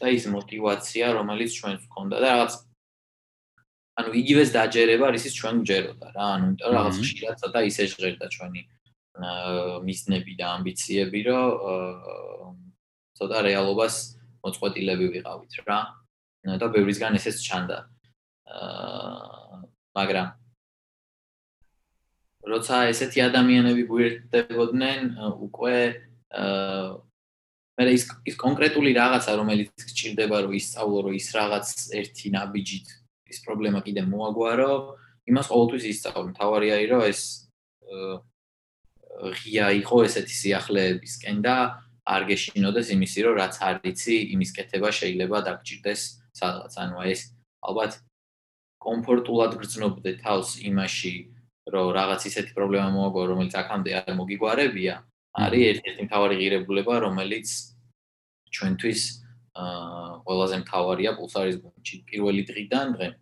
და 0.00 0.06
ის 0.16 0.24
мотивация, 0.32 1.06
რომელიც 1.18 1.50
ჩვენს 1.58 1.82
გქონდა 1.88 2.16
და 2.20 2.28
რაღაც 2.36 2.52
ანუ 4.00 4.10
იგივეს 4.20 4.50
დაჯერება, 4.54 5.06
რისიც 5.14 5.34
ჩვენ 5.38 5.56
გვჯეროდა 5.62 6.08
რა, 6.16 6.26
ანუ 6.34 6.44
იმიტომ 6.50 6.68
რომ 6.70 6.76
რაღაც 6.76 6.96
ხშირად 7.04 7.36
ცოტა 7.42 7.60
ისე 7.70 7.84
ჟღერდა 7.92 8.26
ჩვენი 8.34 8.62
მისნები 9.86 10.32
და 10.40 10.46
ამბიციები, 10.56 11.20
რომ 11.28 12.54
ცოტა 13.20 13.38
რეალობას 13.48 13.94
მოწყვეტილები 14.44 15.06
ვიყავით 15.14 15.52
რა. 15.68 15.80
და 16.40 16.66
ბევრისგან 16.72 17.20
ესეც 17.20 17.36
ჩანდა. 17.44 17.78
აა 18.48 19.56
მაგრამ 19.92 20.28
როცა 22.48 22.76
ესეთი 22.92 23.20
ადამიანები 23.28 23.82
გვერდებოდნენ, 23.92 25.00
უკვე 25.20 25.76
აა 26.32 26.88
მე 27.80 27.92
ის 27.96 28.04
ის 28.28 28.36
კონკრეტული 28.36 28.92
რაღაცა 28.92 29.32
რომელიც 29.40 29.84
გჭირდება 29.88 30.36
რომ 30.44 30.52
ისწავლო 30.58 30.98
რომ 31.06 31.14
ის 31.16 31.28
რაღაც 31.32 31.68
ერთი 31.96 32.32
ნაბიჯით 32.36 32.88
ის 33.30 33.38
პრობლემა 33.46 33.80
კიდე 33.86 34.02
მოაგვარო, 34.10 34.72
იმას 35.30 35.46
ყოველთვის 35.52 35.84
ისწავლო. 35.94 36.30
თავარი 36.38 36.68
არის 36.74 36.88
რომ 36.90 37.02
ეს 37.10 37.20
ღია 39.40 39.66
იყო 39.80 39.96
ესეთი 40.06 40.34
სიახლეებისკენ 40.42 41.36
და 41.44 41.56
არ 42.10 42.22
გეშინოდეს 42.30 42.88
იმისი 42.96 43.18
რომ 43.26 43.34
რაც 43.40 43.54
არიცი, 43.70 44.16
იმის 44.34 44.50
კეთება 44.56 44.90
შეიძლება 44.90 45.38
დაგჭირდეს 45.46 46.00
სადღაც. 46.40 46.72
ანუ 46.82 46.96
ეს 47.12 47.20
ალბათ 47.60 47.92
კომფორტულად 48.80 49.52
გრძნობდე 49.60 50.10
თავს 50.24 50.48
იმაში, 50.64 51.14
რომ 51.70 51.86
რაღაც 51.94 52.20
ისეთი 52.30 52.52
პრობლემა 52.56 52.88
მოაგვარო, 52.96 53.28
რომელიც 53.36 53.54
აქამდე 53.60 53.90
არ 54.00 54.12
მოგიგვარებია, 54.20 54.94
არის 55.44 55.62
ერთ-ერთი 55.70 56.02
მთავარი 56.08 56.34
ღირებულება, 56.40 56.94
რომელიც 57.06 57.48
ჩვენთვის 58.50 59.00
აა 59.20 59.29
აა 59.54 60.22
ყველაზე 60.26 60.56
მთავარია 60.62 61.10
პულსარის 61.18 61.56
გუნდში 61.64 61.96
პირველი 62.10 62.42
დღიდან 62.50 62.86
დღემდე. 62.94 63.18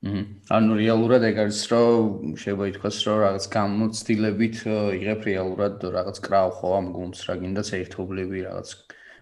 ანუ 0.00 0.72
რეალურად 0.80 1.22
ეგ 1.28 1.36
არის 1.44 1.60
რომ 1.70 2.32
შეიძლება 2.40 2.66
ითქვას 2.72 2.98
რომ 3.04 3.18
რაღაც 3.20 3.44
გამოცდილებით 3.52 4.56
იღებ 4.96 5.20
რეალურად 5.28 5.76
რაღაც 5.96 6.16
კრავ 6.24 6.48
ხო 6.56 6.68
ამ 6.80 6.86
გუნდს 6.96 7.20
რა 7.28 7.34
გინდაც 7.42 7.68
ერთობლივი 7.84 8.38
რაღაც 8.48 8.68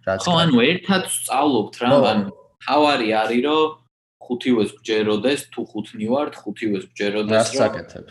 რაც 0.06 0.20
ხო 0.22 0.36
ანუ 0.38 0.58
ერთად 0.70 1.02
სწავლობთ 1.18 1.74
რა 1.82 1.90
ანუ 2.12 2.30
თავარი 2.62 3.08
არის 3.22 3.42
რომ 3.48 3.74
ხუთივეს 4.22 4.70
გჯეროდეს 4.78 5.40
თუ 5.50 5.60
ხუთნი 5.66 6.06
ვართ 6.14 6.34
ხუთივეს 6.46 6.84
გჯეროდეს 6.94 7.42
რა 7.42 7.58
საკეთებ 7.58 8.06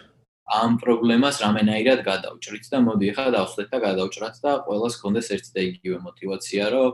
ამ 0.47 0.71
პრობლემას 0.83 1.39
რამენაირად 1.43 1.99
გადავჭრით 2.03 2.65
და 2.71 2.77
მოდი 2.83 3.07
ახლა 3.15 3.31
დავხდეთ 3.35 3.67
და 3.71 3.79
გადავჭრათ 3.87 4.35
და 4.43 4.51
ყოველას 4.67 4.95
გქონდეს 4.99 5.27
ერთი 5.35 5.51
და 5.55 5.61
იგივე 5.71 5.97
мотиваცია 6.03 6.65
რომ 6.75 6.91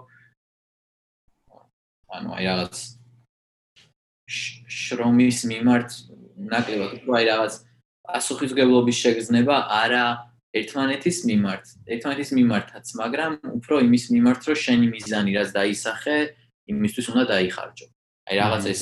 ანუ 2.18 2.30
აი 2.38 2.46
რაღაც 2.50 2.76
შრომის 4.84 5.40
მიმართ 5.52 5.90
ნაკლებად 6.54 6.92
უფრო 7.00 7.18
აი 7.20 7.26
რაღაც 7.30 7.54
პასუხისგებლობის 8.04 8.98
შეგრძნება 9.04 9.56
არა 9.82 10.06
ერთმანეთის 10.54 11.18
მიმართ, 11.30 11.70
ერთმანეთის 11.94 12.32
მიმართაც, 12.38 12.86
მაგრამ 13.02 13.32
უფრო 13.58 13.80
იმის 13.88 14.04
მიმართ, 14.14 14.42
რომ 14.50 14.58
შენი 14.64 14.88
მიზანი 14.94 15.32
რაც 15.38 15.50
დაისახე, 15.58 16.18
იმისთვის 16.74 17.06
უნდა 17.14 17.24
დაიხარჯო. 17.34 17.88
აი 18.30 18.36
რაღაც 18.38 18.64
ეს 18.74 18.82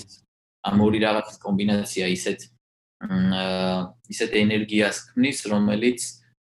ამ 0.67 0.77
ორი 0.85 0.99
რაღაცის 1.05 1.37
კომბინაცია 1.45 2.05
ისეთ 2.17 2.39
ისეთ 4.13 4.31
ენერგიას 4.43 4.97
ქმნის, 5.09 5.37
რომელიც 5.49 5.99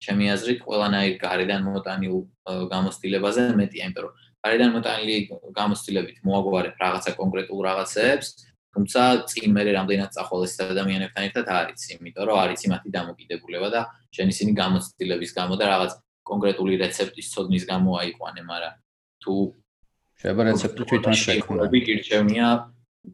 ჩემი 0.04 0.26
აზრით 0.36 0.60
ყველანაირ 0.68 1.16
გარედან 1.24 1.62
მოტანილ 1.72 2.16
გამოცდილებაზე 2.74 3.42
მეტია, 3.58 3.84
იმიტომ 3.88 4.04
რომ 4.06 4.14
გარედან 4.44 4.72
მოტანილი 4.76 5.16
გამოცდილებით 5.56 6.18
მოაგვარებ 6.28 6.76
რაღაცა 6.84 7.12
კონკრეტულ 7.20 7.60
რაღაცებს, 7.70 8.28
თუმცა 8.74 9.02
წინ 9.30 9.50
მე 9.56 9.62
რამდენად 9.78 10.10
წახვალეს 10.16 10.54
ადამიანებთან 10.66 11.24
ერთად 11.30 11.46
არის, 11.48 11.82
იმიტომ 11.96 12.24
რომ 12.28 12.38
არის 12.44 12.62
მათი 12.74 12.90
დამოკიდებულება 12.98 13.68
და 13.76 13.82
შენ 14.16 14.28
ისინი 14.34 14.52
გამოცდილების 14.62 15.32
გამო 15.38 15.54
და 15.62 15.66
რაღაც 15.74 15.92
კონკრეტული 16.28 16.74
რეცეპტის 16.84 17.28
ცოდნის 17.34 17.64
გამო 17.70 17.92
აიყვანე, 18.02 18.42
მაგრამ 18.50 18.74
თუ 19.24 19.34
შეიძლება 20.20 20.44
რეცეპტი 20.50 20.82
თვითონ 20.90 21.16
შექმნა. 21.24 21.62
გირჩევნია, 21.88 22.48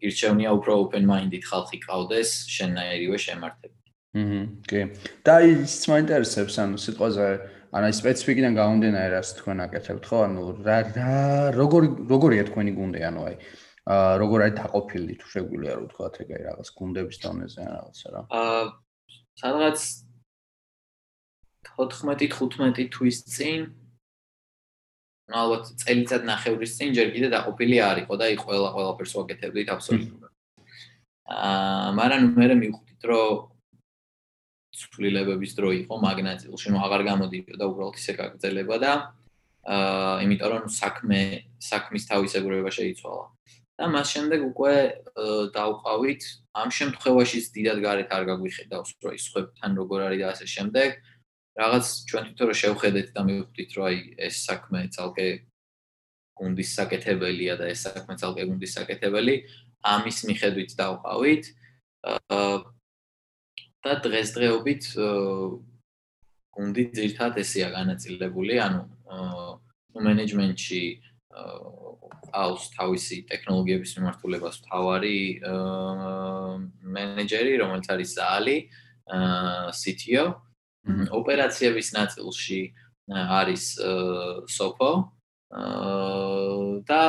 გირჩევნია 0.01 0.49
უფრო 0.57 0.71
open 0.83 1.03
minded 1.09 1.43
ხალხი 1.49 1.77
ყავდეს 1.85 2.29
შენნაირივე 2.55 3.17
შემართები. 3.25 3.77
აჰა, 4.19 4.41
კი. 4.69 4.81
და 5.21 5.35
ის 5.45 5.73
მაინტერესებს 5.91 6.55
ანუ 6.61 6.77
სიტყვაზე 6.81 7.27
ანუ 7.69 7.85
აი 7.85 7.93
სპეციფიკიდან 7.93 8.55
გამომდინარე 8.57 9.09
რას 9.13 9.31
თქვენ 9.37 9.59
აკეთებთ 9.67 10.05
ხო? 10.09 10.19
ანუ 10.25 10.43
რა 10.65 10.77
რა 10.89 11.17
როგორი 11.53 11.89
როგორია 12.09 12.43
თქვენი 12.49 12.71
გუნდი 12.73 13.01
ანუ 13.05 13.25
აი 13.29 13.35
აა 13.93 14.13
როგორ 14.21 14.39
არის 14.45 14.55
დაყოფილი 14.57 15.13
თუ 15.21 15.27
შეგვიძლია 15.33 15.73
რომ 15.77 15.85
ვთქვა 15.85 16.07
ეგ 16.23 16.31
აი 16.33 16.41
რაღაც 16.49 16.69
გუნდების 16.79 17.17
დონეზე 17.21 17.59
ან 17.61 17.69
რაღაცა 17.77 18.07
რა. 18.09 18.21
აა 18.39 18.63
სადღაც 19.41 19.79
14-15 21.77 22.89
თვის 22.89 23.17
წინ 23.37 23.61
ალბათ 25.29 25.69
წელიწად 25.85 26.25
ნახევრის 26.25 26.73
წინ 26.73 26.89
ჯერ 26.97 27.13
კიდე 27.13 27.29
დაყოფილი 27.37 27.77
არისო 27.85 28.13
და 28.17 28.25
იქ 28.33 28.41
ყველა 28.49 28.69
ყველაფერს 28.73 29.13
ვაკეთებდით 29.13 29.69
აბსოლუტურად. 29.77 30.33
აა 31.37 31.89
მაგრამ 32.01 32.21
მე 32.33 32.45
მე 32.49 32.55
მივხვდით 32.65 33.01
რომ 33.13 33.58
ცვლილებების 34.75 35.51
დრო 35.57 35.69
იყო 35.83 35.95
მაგნატილში, 36.03 36.67
ნუ 36.73 36.77
აღარ 36.85 37.01
გამოდიოდა 37.09 37.65
უბრალოდ 37.69 37.95
ისე 37.99 38.13
გაგრძელება 38.19 38.75
და 38.83 38.91
აა 39.69 40.13
იმიტომ 40.25 40.51
რომ 40.53 40.69
საქმე 40.71 41.19
საქმის 41.59 42.03
თავისებურება 42.09 42.69
შეიცვალა. 42.77 43.25
და 43.79 43.87
მას 43.87 44.07
შემდეგ 44.11 44.39
უკვე 44.51 44.75
დავყავით 45.55 46.21
ამ 46.61 46.69
შემთხვევაშიც 46.77 47.45
დიდად 47.55 47.79
გარეთ 47.85 48.09
არ 48.11 48.23
გაგვიხედავს 48.29 48.89
რომ 49.03 49.13
ის 49.15 49.25
ხებთან 49.31 49.71
როგორ 49.79 49.99
არის 50.07 50.19
და 50.19 50.27
ასე 50.35 50.45
შემდეგ. 50.55 50.89
რაღაც 51.59 51.85
ჩვენ 52.09 52.23
თვითონ 52.27 52.47
რომ 52.49 52.57
შევხედეთ 52.63 53.07
და 53.15 53.21
მივხვდით 53.27 53.69
რომ 53.75 53.85
აი 53.89 53.97
ეს 54.27 54.35
საქმე 54.47 54.79
ძალკე 54.95 55.27
გუნდის 56.39 56.69
საკეთებელია 56.79 57.53
და 57.59 57.65
ეს 57.73 57.79
საქმე 57.87 58.13
ძალკე 58.21 58.43
გუნდის 58.49 58.75
საკეთებელი 58.79 59.35
ამის 59.93 60.17
მიხედვით 60.27 60.71
დავყავით 60.79 61.43
და 63.85 63.95
დღესდღეობით 64.03 64.83
გუნდი 66.55 66.83
ძირთად 66.97 67.39
ესეა 67.43 67.69
განაწილებული 67.75 68.59
ანუ 68.59 68.83
მენეჯმენტში 69.99 70.83
ყავს 72.29 72.63
თავისი 72.75 73.17
ტექნოლოგიების 73.29 73.91
მიმართულებას 73.97 74.55
თავარი 74.67 75.19
მენეჯერი, 76.95 77.53
რომელიც 77.61 77.87
არის 77.93 78.09
ზალი, 78.19 78.57
CTO. 79.79 80.25
ოპერაციების 80.89 81.89
ნაწილში 81.93 82.61
არის 83.13 83.63
სოფო 84.49 84.91
და 86.89 87.03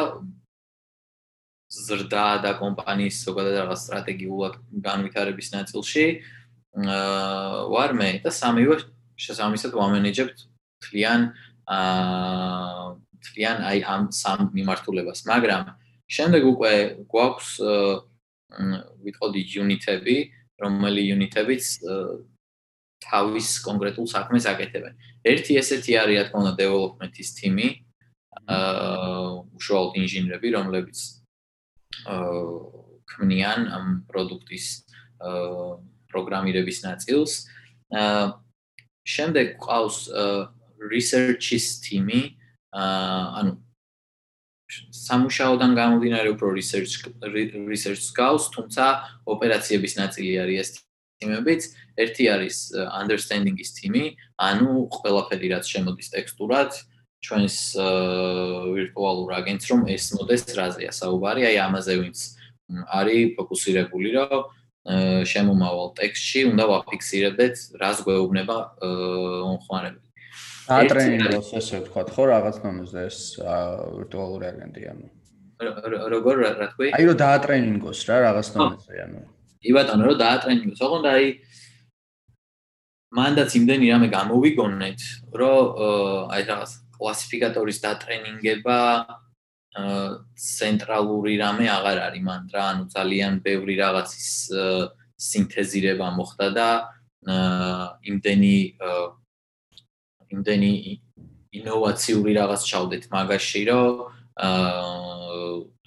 ზრდა 1.71 2.27
და 2.45 2.51
კომპანიის 2.59 3.17
ზოგადად 3.25 3.55
რაღაც 3.63 3.81
სტრატეგიულად 3.87 4.55
განვითარების 4.85 5.49
ნაწილში 5.55 6.05
ვარ 6.75 7.95
მე 7.99 8.11
და 8.25 8.31
სამივე 8.31 8.77
შესაბამისად 9.19 9.75
ვამენეჯებთ 9.75 10.39
თლიან 10.87 11.21
აა 11.67 13.01
თლიან 13.21 13.59
აი 13.69 13.79
ამ 13.85 14.03
სამ 14.15 14.51
მიმართულებას, 14.57 15.27
მაგრამ 15.29 15.63
შემდეგ 16.09 16.43
უკვე 16.55 16.73
გვაქვს 17.11 17.51
ვიტყოდი 19.05 19.43
იუნიტები, 19.55 20.17
რომელი 20.63 21.03
იუნიტებიც 21.11 21.65
თავის 23.01 23.49
კონკრეტულ 23.65 24.07
საქმეს 24.13 24.45
აკეთებენ. 24.51 24.93
ერთი 25.25 25.53
ესეთი 25.61 25.93
არის, 26.01 26.17
რა 26.21 26.25
თქმა 26.29 26.41
უნდა, 26.41 26.53
development-ის 26.61 27.29
თიმი, 27.39 27.69
აა 28.51 29.57
უშუალოდ 29.57 29.95
ინჟინერები, 30.01 30.49
რომლებიც 30.57 30.99
აა 32.09 32.35
ქმნიან 33.11 33.61
ამ 33.77 33.87
პროდუქტის 34.11 34.67
აა 35.21 35.71
პროგრამირების 36.13 36.79
ნაწილს. 36.85 37.33
აა 37.91 38.39
შემდეგ 39.07 39.47
ყავს 39.59 39.99
research-ის 40.93 41.67
თიმი, 41.85 42.21
აა 42.75 43.23
ანუ 43.41 43.53
სამუშაოდან 44.95 45.73
გამომდინარე 45.75 46.29
უფრო 46.35 46.55
research 46.55 46.93
research 47.67 48.03
scouts, 48.11 48.51
თუმცა 48.55 48.85
ოპერაციების 49.27 49.93
ნაწილი 49.99 50.33
არის 50.43 50.59
ეს 50.63 50.69
თემებიც. 51.21 51.63
ერთი 52.01 52.25
არის 52.33 52.57
understanding-ის 53.01 53.71
თემი, 53.77 54.17
ანუ 54.41 54.89
ყველაფერი 54.89 55.47
რაც 55.53 55.65
შემოდის 55.69 56.09
ტექსტურად, 56.15 56.71
ჩვენს 57.21 57.57
ვირტუალურ 58.73 59.31
აგენტს 59.41 59.67
რომ 59.71 59.81
ეს 59.93 60.05
მოდეს 60.17 60.43
რაზეა 60.57 60.93
საუბარი, 60.97 61.43
აი 61.51 61.57
ამაზე 61.67 61.95
ვინც 62.01 62.19
არის 62.89 63.35
ფოკუსირებული, 63.37 64.09
რომ 64.17 64.49
შემომავალ 65.31 65.89
ტექსტში 66.01 66.41
უნდა 66.51 66.65
ვაფიქსირებდეთ, 66.71 67.55
რას 67.81 67.99
გვეუბნება 68.07 68.57
მომხმარებელი. 68.81 70.07
ატრენინგოს 70.71 71.49
ესე 71.59 71.77
ვთქვა, 71.83 72.03
ხო, 72.15 72.23
რაღაც 72.31 72.57
ნომერზე 72.65 73.01
ეს 73.11 73.19
ვირტუალური 74.01 74.45
აგენტი 74.51 74.83
ანუ. 74.93 75.07
როგორ 76.15 76.35
რა 76.41 76.53
თქვი? 76.73 76.89
აი 76.97 77.05
რომ 77.11 77.17
დაატრენინგოს 77.21 78.01
რა 78.09 78.17
რაღაც 78.25 78.47
ნომერზე 78.57 78.95
ანუ. 79.05 79.21
ი 79.61 79.71
ბატონო, 79.77 80.03
რომ 80.09 80.17
დაატრენინგოს, 80.25 80.81
ოღონდ 80.81 81.07
აი 81.11 81.25
მანდაც 83.11 83.51
იმდენი 83.59 83.87
რამე 83.93 84.09
გამოვიგონეთ, 84.15 85.01
რომ 85.37 85.65
აი 86.33 86.43
რაღაც 86.49 86.71
კლასიფიკატორის 86.97 87.79
დატრენინგება 87.85 88.79
ცენტრალური 89.71 91.39
რამე 91.39 91.67
აღარ 91.71 91.99
არის 92.11 92.23
მან 92.27 92.43
რა, 92.51 92.63
ანუ 92.75 92.85
ძალიან 92.91 93.33
ბევრი 93.45 93.75
რაღაცის 93.79 94.31
სინთეზირება 95.21 96.09
მოხდა 96.19 96.49
და 96.59 96.69
იმდენი 98.11 98.57
იმდენი 100.31 100.73
ინოვაციური 101.61 102.33
რაღაც 102.35 102.61
ჩავდეთ 102.67 103.05
მაგაში, 103.15 103.63
რომ 103.71 103.95
აა 104.41 105.01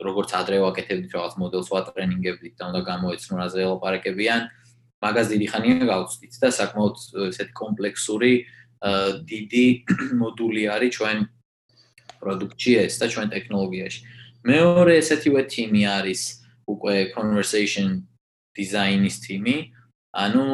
როგორც 0.04 0.30
ადრე 0.36 0.58
ვაკეთებდით 0.64 1.12
რაღაც 1.16 1.34
მოდელს 1.40 1.70
ვატრენინგებდით 1.72 2.54
და 2.60 2.64
უნდა 2.72 2.82
გამოეცნო 2.88 3.36
რა 3.40 3.48
ზელოპარაკებიან, 3.56 4.42
მაგას 5.04 5.28
დიდი 5.34 5.48
ხანია 5.52 5.86
გავწვდით 5.92 6.34
და 6.44 6.50
საკმაოდ 6.60 6.96
ესეთი 7.32 7.54
კომპლექსური 7.60 8.34
დიდი 9.28 9.66
მოდული 10.22 10.64
არის 10.76 10.92
ჩვენ 11.00 11.18
პროდუქტში 12.22 12.72
ეს 12.86 12.94
და 13.02 13.06
ჩვენ 13.14 13.28
ტექნოლოგიაში. 13.36 14.00
მეორე 14.44 14.94
ესეთივე 15.02 15.42
თიმი 15.54 15.84
არის 15.98 16.22
უკვე 16.68 16.96
conversation 17.16 18.04
design-ის 18.58 19.16
თიმი, 19.24 19.58
ანუ 20.14 20.46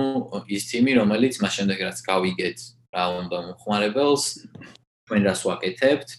ის 0.48 0.64
თიმი, 0.72 0.92
რომელიც 1.02 1.34
მას 1.44 1.54
შემდეგ 1.58 1.78
რაც 1.90 1.98
გავიგეთ 2.10 2.58
რა 2.96 3.06
უნდა 3.22 3.38
მომხმარებელს 3.46 4.24
ჩვენ 5.10 5.22
რას 5.26 5.42
ვაკეთებთ 5.46 6.10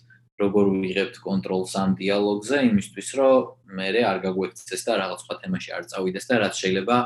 როგორ 0.41 0.67
ვიღებთ 0.83 1.17
კონტროლს 1.25 1.73
ამ 1.83 1.91
დიალოგზე 2.01 2.57
იმისთვის 2.71 3.09
რომ 3.19 3.77
მე 3.77 3.89
არ 4.11 4.19
გაგვექცეს 4.25 4.83
და 4.87 4.93
რაღაც 5.03 5.21
სხვა 5.25 5.35
თემაში 5.43 5.71
არ 5.77 5.85
წავიდეს 5.91 6.25
და 6.31 6.35
რაც 6.43 6.55
შეიძლება 6.63 6.97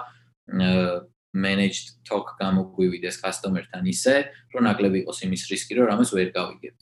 managed 1.34 1.86
talk 2.06 2.26
გამოგვივიდეს 2.38 3.16
customer-თან 3.24 3.84
ისე 3.90 4.14
რომ 4.54 4.62
ნაკლები 4.68 5.02
იყოს 5.02 5.18
იმის 5.26 5.42
რისკი 5.50 5.72
რომ 5.80 5.90
რამეს 5.90 6.10
ვერ 6.14 6.28
გავიგებთ 6.30 6.80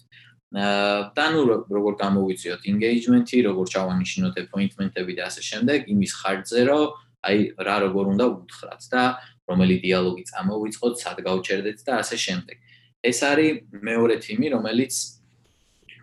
და 0.53 1.25
ნუ 1.33 1.43
როგორ 1.73 1.95
გამოვიწიოთ 1.97 2.63
engagement-ი, 2.69 3.39
როგორ 3.49 3.65
ჩავანიშნოთ 3.73 4.35
appointment-ები 4.45 5.13
და 5.17 5.25
ასე 5.33 5.43
შემდეგ, 5.49 5.79
იმის 5.89 6.13
ხარჯზე 6.21 6.61
რომ 6.69 6.85
აი 7.25 7.39
რა 7.57 7.77
როგორ 7.89 8.05
უნდა 8.13 8.25
უთხრათ 8.37 8.83
და 8.93 9.03
რომელი 9.49 9.77
დიალოგი 9.81 10.25
წამოვიწყოთ, 10.29 10.95
სად 11.01 11.19
გავჩერდეთ 11.25 11.79
და 11.89 11.93
ასე 12.05 12.17
შემდეგ. 12.21 12.57
ეს 13.03 13.19
არის 13.25 13.53
მეორე 13.81 14.17
თიმი, 14.21 14.47
რომელიც 14.53 14.95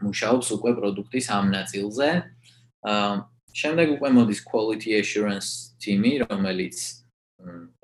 მუშაობს 0.02 0.47
უკვე 0.58 0.72
პროდუქტის 0.80 1.28
ამ 1.30 1.45
ნაწილზე. 1.54 2.10
აა 2.89 3.14
შემდეგ 3.54 3.88
უკვე 3.95 4.10
მოდის 4.18 4.39
quality 4.50 4.89
assurance 4.97 5.78
თიმი, 5.78 6.26
რომელიც 6.26 6.78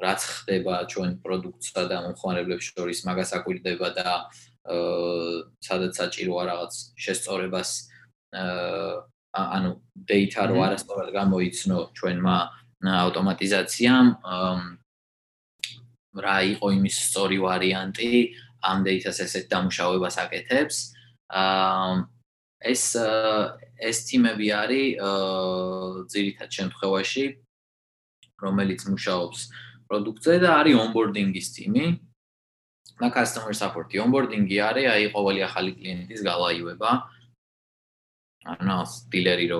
რაც 0.01 0.21
ხდება 0.33 0.73
ჩვენ 0.91 1.11
პროდუქტსა 1.23 1.83
და 1.87 1.97
მომხმარებლებს 2.03 2.65
შორის 2.73 2.99
მაგას 3.07 3.29
აკვირდება 3.37 3.87
და 3.95 4.09
აა 4.17 4.54
სადაც 4.65 5.93
საჭიროა 6.01 6.43
რაღაც 6.49 6.73
შესწორებას 6.97 7.69
აა 8.35 9.03
ანუ 9.35 9.71
data 10.09 10.47
რო 10.49 10.57
არასწორად 10.65 11.09
გამოიცნო 11.13 11.77
ჩვენმა 11.97 12.37
ავტომატიზაციამ 13.03 14.07
რა 16.25 16.37
იყო 16.55 16.67
იმის 16.77 16.95
სწორი 17.09 17.37
ვარიანტი 17.43 18.11
ამ 18.65 18.77
data-ს 18.87 19.17
ესეთ 19.25 19.45
დამუშავებას 19.51 20.15
აკეთებს. 20.23 20.77
აა 21.29 22.07
ეს 22.71 22.83
ეს 23.89 23.97
თიმები 24.07 24.47
არის 24.61 24.87
აა 25.03 26.05
ძირითად 26.13 26.49
შემთხვევაში 26.57 27.25
რომელიც 28.41 28.81
მუშაობს 28.89 29.39
პროდუქტზე 29.89 30.35
და 30.43 30.49
არის 30.59 30.75
onboarding-ის 30.83 31.47
თიმი. 31.55 31.85
და 32.99 33.07
customer 33.11 33.53
support-ი 33.53 33.99
onboarding-ი 33.99 34.57
არის 34.69 34.85
აი 34.93 35.03
ყოველი 35.15 35.41
ახალი 35.47 35.71
კლიენტის 35.75 36.21
გალაივება. 36.23 36.91
ანუ 38.45 38.77
დილერი 39.11 39.47
რო 39.51 39.59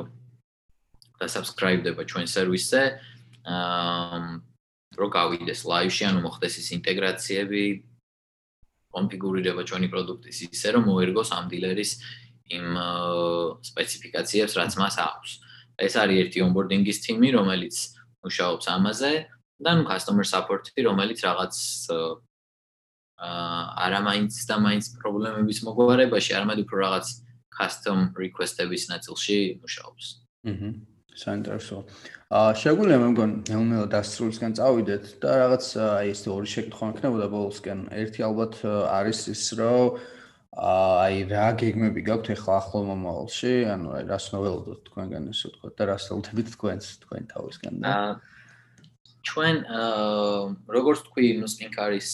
და 1.20 1.26
subscribe-დება 1.32 2.02
ჩვენ 2.06 2.26
სერვისზე. 2.32 2.84
აა 3.46 4.20
რო 4.96 5.08
გავიდეს 5.12 5.68
live-ში, 5.68 6.04
ანუ 6.08 6.20
მოხდეს 6.24 6.56
ის 6.62 6.68
ინტეგრაციები, 6.80 7.64
კონფიგურირება 8.96 9.62
ჩვენი 9.68 9.88
პროდუქტის 9.92 10.38
ისე 10.48 10.70
რომ 10.76 10.88
მოერგოს 10.88 11.30
ამ 11.36 11.52
დილერის 11.52 11.92
იმ 12.56 12.66
სპეციფიკაციებს 13.70 14.54
რაც 14.56 14.74
მას 14.80 14.96
აქვს. 15.04 15.32
ეს 15.76 15.94
არის 16.00 16.18
ერთი 16.24 16.40
onboarding-ის 16.48 17.04
თიმი, 17.04 17.30
რომელიც 17.36 17.76
მუშაობს 18.24 18.66
ამაზე 18.76 19.14
და 19.60 19.72
ნუ 19.76 19.84
customer 19.92 20.24
support-ი, 20.24 20.80
რომელიც 20.88 21.20
რაღაც 21.28 21.54
არა 23.20 24.00
მაინც 24.04 24.34
და 24.50 24.56
მაინც 24.60 24.86
პრობლემების 25.00 25.60
მოგვარებაში, 25.64 26.32
არამედ 26.36 26.60
უფრო 26.68 26.78
რაღაც 26.84 27.08
custom 27.56 28.12
request-ების 28.20 28.84
ნაწილში 28.92 29.38
მუშაობს. 29.64 30.06
აჰა. 30.52 30.70
საინტერესო. 31.16 31.78
აა 32.28 32.52
შეგვიძლია 32.60 32.98
მე 33.00 33.08
მგონი 33.16 33.36
ნელ-ნელა 33.48 33.88
დასრულისკენ 33.88 34.52
წავიდეთ 34.60 35.06
და 35.24 35.32
რაღაც 35.42 35.66
აი 35.80 36.08
ეს 36.12 36.22
ორი 36.28 36.48
შეკითხვა 36.52 36.86
მქნებოდა 36.92 37.28
ბოლოსკენ. 37.32 37.80
ერთი 37.96 38.20
ალბათ 38.28 38.54
არის 38.92 39.20
ის, 39.32 39.44
რომ 39.56 39.96
აი 40.60 41.16
რა 41.32 41.48
გეგმები 41.56 42.02
გაქვთ 42.04 42.28
ახლა 42.36 42.54
ახლო 42.60 42.80
მომავალში? 42.92 43.54
ანუ 43.72 43.88
აი 43.96 44.04
რას 44.12 44.26
ნოველოდოთ 44.36 44.80
თქვენგან 44.92 45.24
ესე 45.32 45.46
ვთქვა 45.56 45.70
და 45.80 45.84
რას 45.92 46.06
ელოდებით 46.12 46.48
თქვენს 46.56 46.86
თქვენ 47.04 47.24
თავისგან 47.32 47.74
და 47.80 47.88
აა 47.96 48.12
ჩვენ 49.26 49.56
აა 49.66 50.42
როგორც 50.70 51.00
თქვი, 51.10 51.28
ნუ 51.42 51.48
სპინკარის 51.50 52.10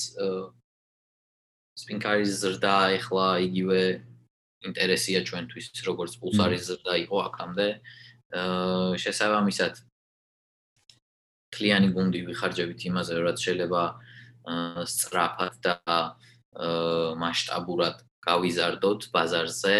სპინკარის 1.79 2.31
ზრდა 2.41 2.75
ახლა 2.97 3.27
იგივე 3.47 3.81
ინტერესია 4.67 5.23
ჩვენთვის, 5.25 5.71
როგორც 5.87 6.17
პულსარის 6.21 6.63
ზრდა 6.69 6.93
იყო 7.05 7.17
აქამდე. 7.29 7.67
აა 8.31 8.97
შესაბამისად 9.03 9.73
კლიანი 11.51 11.89
გუნდი 11.95 12.19
ვიხარჯებით 12.31 12.79
იმაზე, 12.91 13.13
რაც 13.27 13.37
შეიძლება 13.45 13.81
აა 14.51 14.85
სწრაფად 14.87 15.53
და 15.65 15.75
აა 15.91 17.15
მასშტაბურად 17.23 17.97
გავიზარდოთ 18.27 19.01
ბაზარზე, 19.11 19.77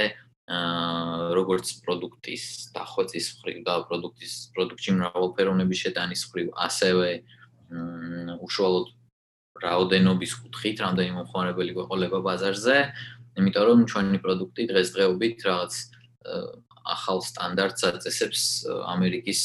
აა 0.52 1.32
როგორც 1.38 1.68
პროდუქტის 1.86 2.44
დახვეწის 2.76 3.28
მხრივ 3.38 3.58
და 3.68 3.76
პროდუქტის 3.88 4.34
პროდუქტში 4.56 4.92
მრავალფეროვნების 5.00 5.82
შეტანის 5.86 6.22
მხრივ, 6.28 6.48
ასევე 6.68 7.10
უშუალოდ 7.72 8.88
რაოდენობის 9.62 10.32
კუთხით, 10.42 10.78
რამდენი 10.86 11.12
მომხმარებელი 11.18 11.72
გვეყოლება 11.78 12.20
ბაზარზე, 12.26 12.78
იმიტომ 13.40 13.64
რომ 13.70 13.80
ჩვენი 13.92 14.18
პროდუქტი 14.26 14.64
დღესდღეობით 14.72 15.38
რაღაც 15.48 15.74
ახალ 16.82 17.20
სტანდარტს 17.22 17.82
აწესებს 17.92 18.42
ამერიკის 18.90 19.42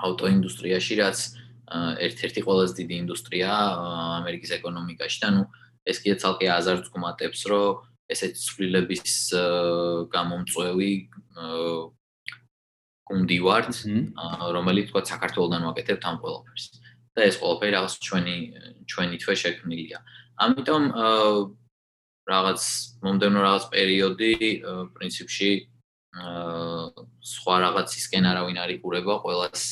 ავტოინდუსტრიაში, 0.00 0.94
რაც 1.00 1.18
ერთ-ერთი 1.70 2.40
ყველაზე 2.46 2.72
დიდი 2.80 2.94
ინდუსტრია 3.04 3.50
ამერიკის 4.20 4.50
ეკონომიკაში. 4.58 5.18
და 5.22 5.28
ნუ 5.36 5.42
ეს 5.86 5.96
კიდე 6.02 6.16
ცალკე 6.20 6.46
აზარს 6.50 6.88
გუმატებს, 6.92 7.40
რომ 7.46 7.78
ესეთ 8.10 8.34
ცვლილების 8.36 9.14
გამომწვევი 10.10 10.92
გუნდი 13.10 13.38
ვართ, 13.46 13.66
რომელიც 14.56 14.86
თქვა 14.90 15.02
საქართველოსთან 15.12 15.62
ვაკეთებთ 15.68 16.04
ამ 16.10 16.16
ყველაფერს. 16.22 16.64
და 17.20 17.28
ეს 17.28 17.36
ყველაფერი 17.36 17.72
რაღაც 17.76 17.94
ჩვენი 18.00 18.36
ჩვენი 18.88 19.16
თვე 19.20 19.34
შექმნილია. 19.44 19.98
ამიტომ 20.40 20.84
რაღაც 22.30 22.62
მომდენო 23.04 23.40
რაღაც 23.44 23.64
პერიოდი 23.74 24.32
პრინციპში 24.96 25.50
სხვა 27.32 27.56
რაღაცისკენ 27.64 28.24
არავინ 28.32 28.56
არ 28.64 28.70
იყურება, 28.80 29.14
ყოველას 29.24 29.62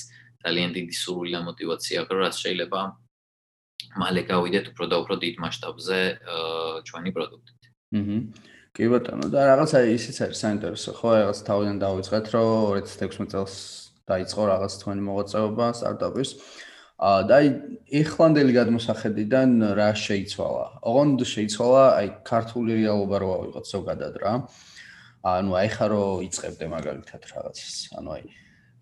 ძალიან 0.44 0.70
დიდი 0.76 0.94
სურვილი 1.02 1.32
და 1.34 1.40
мотиваცია 1.48 2.04
აქვს, 2.04 2.20
რაც 2.22 2.34
შეიძლება 2.44 2.80
მალე 3.98 4.22
გავიდეთ 4.28 4.64
უფრო 4.72 4.84
და 4.92 4.96
უფრო 5.02 5.14
დიდ 5.24 5.34
მასშტაბზე 5.42 6.00
ჩვენი 6.86 7.10
პროდუქტით. 7.16 7.62
აჰა. 7.98 8.18
კი 8.76 8.86
ბატონო, 8.92 9.26
და 9.34 9.40
რაღაც 9.50 9.70
აი 9.74 9.86
ისიც 9.98 10.16
არის 10.28 10.38
საინტერესო, 10.44 10.90
ხო, 10.94 11.10
რაღაც 11.18 11.38
თავიდან 11.48 11.76
დავიწყეთ, 11.82 12.24
რომ 12.30 12.46
2016 12.78 13.32
წელს 13.32 13.54
დაიწყო 14.06 14.42
რაღაც 14.52 14.72
თქვენი 14.78 15.02
მოღვაწეობა 15.08 15.66
სტარტაპის. 15.80 16.30
აა 16.38 16.67
და 16.98 17.34
აი 17.38 17.50
ეხლანდელი 17.94 18.52
გადმოსახედიდან 18.56 19.52
რა 19.78 19.92
შეიცვალა? 19.94 20.82
ოღონდ 20.82 21.22
შეიცვალა 21.22 21.84
აი 21.94 22.08
ქართული 22.26 22.74
რეალობა 22.74 23.16
რო 23.22 23.28
ავიღოთ 23.38 23.66
ზოგადად 23.70 24.14
რა. 24.18 24.32
ანუ 25.22 25.50
აი 25.62 25.68
ხა 25.78 25.86
რო 25.94 26.02
იწებდე 26.26 26.66
მაგალითად 26.74 27.22
რაღაცას. 27.30 27.94
ანუ 28.02 28.10
აი 28.18 28.24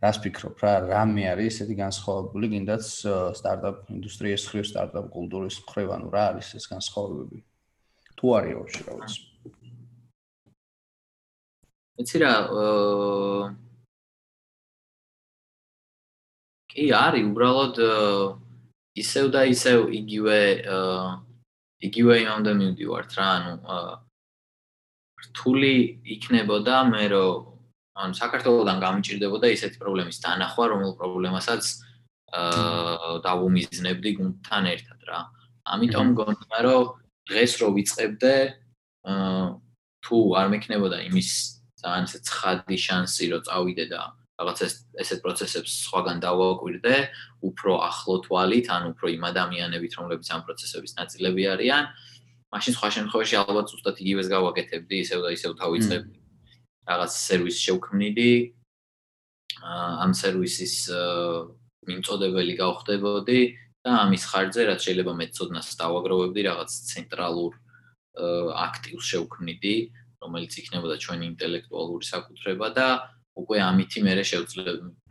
რას 0.01 0.17
ფიქრობ 0.25 0.57
რა, 0.65 0.73
რამე 0.89 1.29
არის 1.33 1.61
ესეთი 1.61 1.77
განსხვავებული 1.77 2.47
გინდაც 2.57 2.85
სტარტაპ 3.37 3.77
ინდუსტრიის 3.93 4.43
ხრივ, 4.49 4.65
სტარტაპ 4.65 5.07
კულტურის 5.13 5.61
ხრივ, 5.69 5.93
ანუ 5.97 6.09
რა 6.09 6.25
არის 6.33 6.49
ეს 6.57 6.65
განსხვავებები? 6.73 7.39
თუ 8.17 8.27
არის 8.33 8.81
რა 8.89 8.93
ვიცი. 8.97 9.21
ეცი 12.01 12.17
რა, 12.21 12.33
აა 12.49 13.66
კი 16.77 16.87
არის 16.93 17.29
უბრალოდ 17.33 17.79
ისევ 19.01 19.31
და 19.33 19.43
ისევ 19.49 19.89
იგივე 19.97 20.41
იგივე 21.89 22.15
იმამდე 22.25 22.53
მივდივართ 22.61 23.17
რა 23.17 23.29
ანუ 23.37 23.55
რთული 25.27 25.75
იქნებოდა 26.17 26.77
მე 26.93 27.05
რომ 27.13 27.57
ანუ 27.97 28.19
საქართველოსთან 28.21 28.79
გამიჭirdებოდა 28.85 29.47
ისეთი 29.57 29.81
პრობლემის 29.81 30.21
დანახვა 30.21 30.65
რომელ 30.73 30.93
პრობლემასაც 31.01 31.65
აა 32.37 33.13
დავუმიზნებდი 33.25 34.11
გუნდთან 34.21 34.65
ერთად 34.75 35.01
რა. 35.09 35.21
ამიტომ 35.73 36.09
გონია 36.21 36.59
რომ 36.67 36.83
დღეს 37.31 37.53
რო 37.63 37.69
ვიწყებდე 37.77 38.35
აა 39.09 39.47
თუ 40.05 40.17
არ 40.41 40.47
მექნებოდა 40.53 40.99
იმის 41.09 41.31
ძალიან 41.81 42.07
ცხადი 42.29 42.77
შანსი 42.85 43.25
რომ 43.33 43.43
წავიდე 43.49 43.87
და 43.93 44.03
რაღაც 44.37 44.59
ეს 44.67 44.75
ესეთ 45.01 45.21
პროცესებს 45.25 45.73
სხვაგან 45.87 46.19
დავაკვირდე, 46.21 46.97
უფრო 47.49 47.73
ახლო 47.89 48.15
თვალით, 48.27 48.67
ან 48.69 48.83
უფრო 48.93 49.07
იმ 49.17 49.23
ადამიანებით, 49.33 49.93
რომლებიც 49.97 50.29
ამ 50.29 50.41
პროცესების 50.45 50.93
ნაწილები 51.01 51.43
არიან, 51.57 51.85
მაშინ 52.53 52.73
სხვა 52.77 52.89
შემთხვევაში 52.97 53.35
ალბათ 53.43 53.67
უბრალოდ 53.73 53.97
იგივეს 54.05 54.29
გავაკეთებდი, 54.37 54.97
ისევ 55.05 55.19
და 55.25 55.31
ისევ 55.37 55.53
თავიწებდი. 55.61 56.19
რაღაც 56.87 57.13
სერვისი 57.19 57.61
შევქმნიდი. 57.67 58.33
ამ 59.67 60.11
სერვისის 60.15 60.75
მიმწოდებელი 61.89 62.53
გავხდებოდი 62.61 63.41
და 63.83 63.91
ამის 64.05 64.23
ხარჯზე 64.31 64.63
რაც 64.71 64.81
შეიძლება 64.87 65.13
მეცოდნას 65.17 65.69
დავაგროვებდი 65.81 66.41
რაღაც 66.51 66.71
ცენტრალურ 66.93 67.53
აქტივს 68.67 69.05
შევქმნიდი, 69.11 69.77
რომელიც 70.23 70.53
იქნებოდა 70.61 70.97
ჩვენი 71.05 71.25
ინტელექტუალური 71.33 72.05
საკუთრება 72.07 72.67
და 72.79 72.89
უკვე 73.37 73.59
ამითი 73.69 74.01
მე 74.07 74.15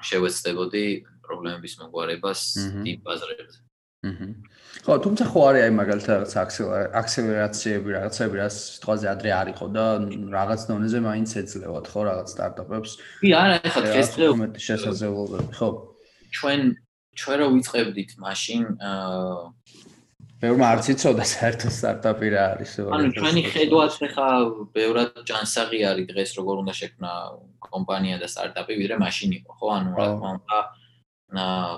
შევეცდებოდი 0.10 0.86
პრობლემების 1.26 1.74
მოგვარებას 1.82 2.42
დიდ 2.86 2.98
ბაზრებზე. 3.06 3.60
ხო, 4.86 4.96
თუმცა 5.02 5.26
ხო 5.26 5.42
არის 5.50 5.62
აი 5.66 5.72
მაგალითად 5.82 6.12
რაღაც 6.14 6.34
აქსელერაციები, 7.02 7.90
რაღაცები, 7.96 8.36
რაც 8.38 8.54
სიტყვაზე 8.54 9.06
ადრე 9.10 9.30
არისო 9.34 9.68
და 9.74 9.86
რაღაც 10.36 10.62
დონეზე 10.70 11.00
მაინც 11.02 11.30
ეძლევათ 11.42 11.86
ხო 11.90 12.02
რაღაც 12.06 12.28
სტარტაპებს. 12.36 12.92
კი, 13.24 13.30
არა, 13.34 13.56
ეხლა 13.66 13.82
დღესდღეობით 13.90 14.54
შესაძლებლობები, 14.62 15.52
ხო. 15.58 15.70
ჩვენ 16.38 16.60
ჩვენ 17.16 17.38
რო 17.40 17.48
ვიწყებდით 17.56 18.12
მაშინ 18.20 18.62
აა 18.76 19.36
ბევრმა 20.42 20.66
არც 20.76 20.90
იცოდა 20.94 21.26
საერთო 21.32 21.70
სტარტაპი 21.72 22.28
რა 22.36 22.44
არის. 22.56 22.72
ანუ 22.96 23.12
ჩვენი 23.16 23.42
ხედვაც 23.56 23.94
ხა 24.16 24.28
ბევრად 24.76 25.22
ჯანსაღი 25.30 25.80
არის 25.92 26.06
დღეს 26.12 26.32
როგორ 26.40 26.56
უნდა 26.64 26.74
შექმნა 26.80 27.12
კომპანია 27.64 28.18
და 28.20 28.28
სტარტაპი 28.28 28.74
ვიდრე 28.80 28.96
მაშინ 29.00 29.30
იყო, 29.40 29.52
ხო? 29.56 29.68
ანუ 29.80 29.90
რა 29.96 30.06
თქმა 30.12 30.30
უნდა 30.36 30.60
აა 31.36 31.74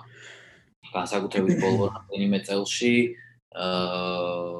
განსაკუთრებით 0.97 1.57
ბოლო 1.61 1.83
რამდენიმე 1.93 2.39
წელში 2.47 2.95
აა 3.53 4.57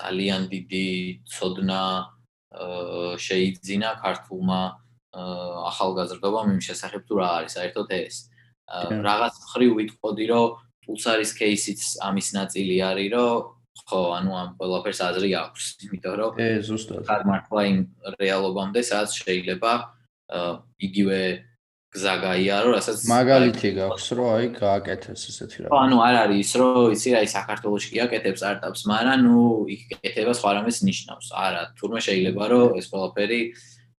ძალიან 0.00 0.42
დიდი 0.52 0.88
ცოდნა 1.30 1.82
აა 2.56 3.14
შეიძინა 3.26 3.90
ქართულმა 4.02 4.60
ახალგაზრდობამ 5.16 6.48
იმ 6.56 6.60
შესახებ 6.60 7.02
თუ 7.08 7.14
რა 7.20 7.28
არის 7.40 7.52
საერთოდ 7.56 7.88
ეს. 8.04 8.16
რაღაც 8.66 9.34
ხრი 9.54 9.68
ვიტყოდი 9.78 10.24
რომ 10.26 10.65
პულსარის 10.86 11.32
кейსიც 11.36 11.80
ამის 12.06 12.28
ნაწილი 12.38 12.76
არის, 12.86 13.10
რომ 13.12 13.56
ხო, 13.86 14.00
ანუ 14.18 14.32
ამ 14.34 14.48
ყველაფერს 14.58 15.00
აზრი 15.04 15.30
აქვს, 15.42 15.64
იმიტომ 15.86 16.14
რომ 16.20 16.32
ე 16.40 16.48
ზუსტად 16.64 17.04
ხარმართლა 17.06 17.62
იმ 17.70 17.78
რეალობამდე, 18.16 18.80
სადაც 18.82 19.10
შეიძლება 19.20 19.72
იგივე 20.86 21.20
გზა 21.96 22.14
გაიარო, 22.24 22.68
რასაც 22.76 23.04
მაგალითი 23.08 23.68
გაქვს, 23.76 24.06
რომ 24.16 24.26
აი 24.36 24.46
გააკეთეს 24.56 25.22
ესეთი 25.30 25.58
რა. 25.64 25.68
ხო, 25.70 25.78
ანუ 25.86 25.96
არ 26.02 26.14
არის 26.24 26.40
ის, 26.42 26.50
რომ 26.60 26.96
იცი 26.96 27.08
რა, 27.14 27.18
აი 27.22 27.28
საქართველოსში 27.36 27.90
კი 27.94 27.98
აკეთებს 28.06 28.40
სტარტაპს, 28.42 28.82
მაგრამ 28.90 29.18
ნუ 29.26 29.44
იქ 29.76 29.82
ეკეთება 29.96 30.32
სხვა 30.36 30.50
რამეს 30.56 30.78
ნიშნავს. 30.88 31.26
არა, 31.46 31.62
თურმე 31.78 32.00
შეიძლება 32.08 32.44
რომ 32.52 32.68
ეს 32.80 32.86
ყველაფერი 32.90 33.40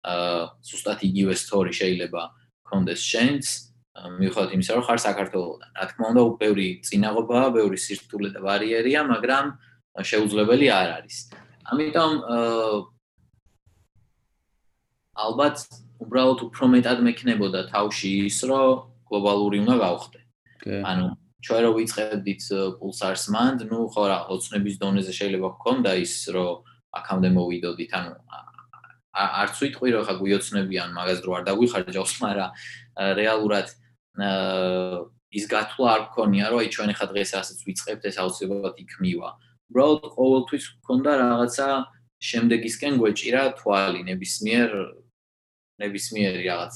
აა 0.06 0.40
ზუსტად 0.66 0.98
იგივე 1.08 1.34
სტორი 1.34 1.72
შეიძლება 1.78 2.22
კონდეს 2.66 3.00
შენს, 3.06 3.46
აა 3.46 3.75
მიუხედავად 3.96 4.50
იმისა, 4.56 4.72
რომ 4.76 4.84
ხარ 4.86 4.98
საქართველოსთან. 5.00 5.70
რა 5.76 5.84
თქმა 5.90 6.06
უნდა, 6.12 6.22
უპევრი 6.30 6.66
წინაღობაა, 6.86 7.46
ბევრი 7.56 7.78
სირთულე 7.80 8.28
და 8.36 8.40
ბარიერია, 8.44 9.00
მაგრამ 9.08 9.44
შეუძლებელი 10.04 10.66
არ 10.68 10.88
არის. 11.00 11.16
ამიტომ 11.72 12.12
აა 12.36 12.76
ალბათ 15.16 15.56
უბრალოდ 16.04 16.40
უფრო 16.46 16.64
მეტად 16.76 16.98
მექნებოდა 17.08 17.60
თავში 17.72 18.10
ის, 18.28 18.38
რომ 18.44 18.84
გლობალური 19.08 19.64
უნდა 19.64 19.76
გავხდე. 19.80 20.20
ანუ 20.84 21.06
ჩვენ 21.46 21.60
რო 21.64 21.70
ვიწყებდით 21.78 22.42
პულსარს 22.76 23.24
მანდ, 23.32 23.58
ნუ 23.70 23.78
ხო 23.94 24.04
რა, 24.10 24.18
ოცნების 24.34 24.76
დონეზე 24.82 25.12
შეიძლება 25.16 25.48
გქონდა 25.56 25.92
ის, 26.04 26.14
რომ 26.36 26.52
აქამდე 27.00 27.28
მოვიდოდით, 27.32 27.92
ანუ 27.96 28.12
არც 29.16 29.54
ვიტყვი 29.62 29.88
რომ 29.96 30.02
ხა 30.04 30.14
გვიოცნებიან 30.20 30.88
მაგას 30.92 31.18
დრო 31.24 31.30
არ 31.38 31.44
დაგვიხარჯავს, 31.48 32.12
მაგრამ 32.20 32.50
რეალურად 33.16 33.66
ის 34.16 35.44
გათვლა 35.50 35.86
არ 35.94 36.02
გქონია, 36.10 36.44
რომ 36.50 36.58
აი 36.62 36.68
ჩვენ 36.74 36.88
ახლა 36.94 37.06
დღეს 37.12 37.30
ასეც 37.40 37.58
ვიწყებთ, 37.66 38.02
ეს 38.08 38.16
აუცილებლად 38.22 38.76
იქმნივა. 38.84 39.30
უბრალოდ 39.70 40.04
ყოველთვის 40.16 40.64
გქონდა 40.80 41.12
რაღაცა 41.20 41.68
შემდეგისკენ 42.22 42.92
გვეჭირა 43.00 43.42
თვალი 43.58 44.00
ნებისმიერ 44.08 44.70
ნებისმიერი 45.82 46.42
რაღაც 46.46 46.74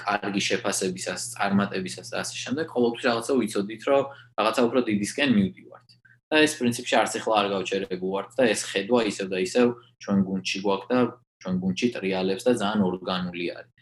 კარგი 0.00 0.40
შეფასებისას, 0.48 1.22
წარმატებისას 1.38 2.08
და 2.12 2.16
ასე 2.24 2.36
შემდეგ, 2.42 2.66
ყოველთვის 2.72 3.04
რაღაცა 3.08 3.32
ვიცოდით, 3.38 3.82
რომ 3.88 4.02
რაღაცა 4.38 4.60
უფრო 4.68 4.80
დიდისკენ 4.88 5.30
მივდივართ. 5.38 5.88
და 6.28 6.44
ეს 6.44 6.52
პრინციპში 6.60 6.94
არც 7.00 7.12
ახლა 7.18 7.34
არ 7.40 7.46
გავჩერებულვართ 7.52 8.30
და 8.36 8.42
ეს 8.52 8.60
ხედვა 8.68 9.00
ისევ 9.08 9.26
და 9.32 9.38
ისევ 9.48 9.66
ჩვენ 10.04 10.18
გუნდში 10.28 10.58
გვაქვს 10.60 10.88
და 10.92 10.98
ჩვენ 11.40 11.54
გუნდში 11.62 11.86
ტრიალებს 11.96 12.42
და 12.44 12.52
ძალიან 12.60 12.80
ორგანული 12.84 13.46
არის. 13.56 13.72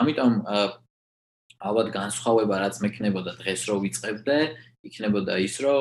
ამიტომ 0.00 0.32
ალბათ 1.60 1.88
განსხვავება 1.92 2.56
რაც 2.64 2.80
მექნებოდა 2.84 3.32
დღეს 3.40 3.60
რო 3.68 3.76
ვიწყებდე, 3.84 4.36
იქნებოდა 4.88 5.34
ის, 5.44 5.54
რომ 5.60 5.80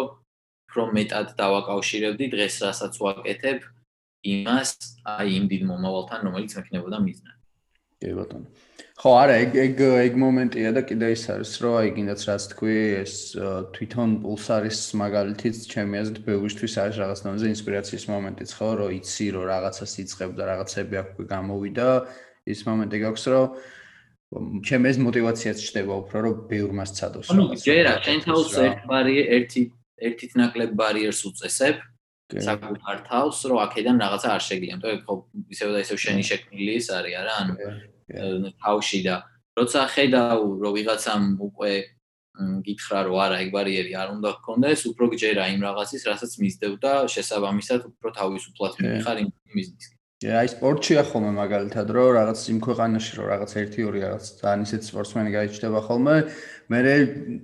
უფრო 0.70 0.84
მეტად 0.94 1.28
დავაკავშირებდი 1.40 2.26
დღეს 2.36 2.56
რასაც 2.68 2.94
ვაკეთებ 3.00 3.60
იმას, 4.30 4.70
აი 5.08 5.28
იმ 5.40 5.46
დიდ 5.52 5.64
მომავალთან, 5.72 6.20
რომელიც 6.28 6.52
მექნებოდა 6.60 6.98
მიზნა. 7.00 7.32
კი 8.00 8.12
ბატონო. 8.16 8.48
ხო, 9.00 9.12
არა, 9.16 9.36
ეგ 9.44 9.52
ეგ 9.64 9.82
ეგ 10.04 10.14
მომენტია 10.20 10.70
და 10.76 10.82
კიდე 10.84 11.08
ის 11.16 11.24
არის, 11.32 11.52
რომ 11.64 11.74
აი 11.80 11.90
კიდეც 11.96 12.22
რაც 12.28 12.44
თქვი, 12.52 12.76
ეს 13.00 13.14
თვითონ 13.76 14.10
პულსარის 14.24 14.80
მაგალითიც 15.00 15.56
ჩემი 15.72 15.96
აზრით 16.04 16.20
ბევრისთვის 16.28 16.74
არის 16.84 16.96
რაღაც 17.00 17.20
ნომზე 17.28 17.48
ინსპირაციის 17.56 18.06
მომენტიც, 18.12 18.50
ხო, 18.60 18.70
რომ 18.80 18.90
იცი, 19.00 19.28
რომ 19.36 19.44
რაღაცას 19.52 19.94
იწყებ 20.04 20.32
და 20.36 20.44
რაღაცები 20.52 20.96
აქ 21.00 21.10
გამოვიდა, 21.32 21.90
ის 22.56 22.60
მომენტი 22.68 22.98
გაქვს, 23.04 23.26
რომ 23.32 23.46
ჩემ 24.30 24.84
ეს 24.86 24.98
мотиваციაც 25.02 25.58
ჩდება 25.58 25.94
უფრო 26.06 26.18
რომ 26.22 26.36
ბევრ 26.50 26.70
მას 26.78 26.92
ცადოს. 26.98 27.28
ანუ 27.34 27.46
ჯერა 27.66 27.94
ტენჰაუს 28.06 28.54
ერთ 28.62 28.80
ბარი 28.86 29.16
ერთი 29.26 29.62
ერთით 29.98 30.34
ნაკლებ 30.38 30.72
ბარიერს 30.78 31.22
უწესებ 31.26 31.76
საკუთარ 32.30 32.98
თავს, 33.10 33.38
რომ 33.50 33.58
აქედან 33.66 33.96
რაღაცა 34.06 34.30
არ 34.38 34.44
შეგია. 34.46 34.72
იმიტომ 34.78 35.00
ხო 35.06 35.14
ისევ 35.50 35.70
და 35.74 35.80
ისევ 35.82 35.98
შენი 36.06 36.24
შექმნილი 36.30 36.72
ის 36.78 36.88
არის 36.94 37.16
არა, 37.22 37.34
ანუ 37.42 38.50
თავში 38.62 39.00
და 39.02 39.16
როცა 39.58 39.82
ხედავ 39.94 40.40
რომ 40.62 40.74
ვიღაცამ 40.78 41.24
უკვე 41.50 41.72
გითხრა 42.40 43.00
რომ 43.10 43.18
არა 43.26 43.38
ეგ 43.44 43.50
ბარიერი 43.52 43.94
არ 43.98 44.10
უნდა 44.16 44.30
გქონდეს, 44.40 44.80
უფრო 44.94 45.06
გჯერა 45.12 45.44
იმ 45.58 45.62
რაღაცის, 45.68 46.04
რასაც 46.06 46.32
მისდევ 46.40 46.74
და 46.80 46.94
შესაბამისად 47.14 47.82
უფრო 47.92 48.10
თავისუფლად 48.20 48.74
მივიღარ 48.80 49.18
იმ 49.26 49.30
მიზნისკენ. 49.58 49.99
აი 50.20 50.49
სპორტშია 50.51 51.05
ხოლმე 51.07 51.30
მაგალითად 51.32 51.91
რომ 51.95 52.07
რაღაც 52.20 52.39
იმ 52.51 52.57
ქვეყანაში 52.59 53.11
რომ 53.15 53.28
რაღაც 53.32 53.51
1-2 53.55 53.91
რაღაც 53.95 54.24
ძალიან 54.41 54.63
ისეთ 54.67 54.82
სპორტსმენი 54.89 55.32
გაიჩნდება 55.32 55.80
ხოლმე, 55.88 56.15
მე 56.67 56.95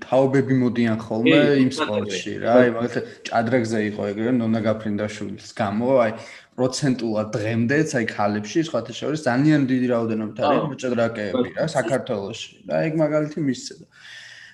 თაობები 0.03 0.57
მოდიან 0.59 0.97
ხოლმე 0.99 1.39
იმ 1.63 1.71
სპორტში 1.71 2.34
რა. 2.43 2.51
აი 2.51 2.73
მაგალითად 2.76 3.05
ჭადრაგზე 3.32 3.80
იყო 3.95 4.01
ეგრე 4.11 4.32
ნონა 4.36 4.59
გაფრინდაშვილის 4.67 5.55
გამო, 5.55 5.88
აი 6.03 6.11
პროცენტულად 6.59 7.28
დღემდეც 7.32 7.89
აი 7.95 8.05
ქალებში 8.11 8.59
სხვათა 8.67 8.93
შორის 8.99 9.23
ძალიან 9.23 9.61
დიდი 9.71 9.88
რაოდენობით 9.95 10.38
არის 10.43 10.76
ჭადრაკეები 10.84 11.47
რა 11.55 11.65
საქართველოში. 11.80 12.51
და 12.67 12.76
ეგ 12.91 12.93
მაგალითი 12.99 13.39
მისცე. 13.39 13.73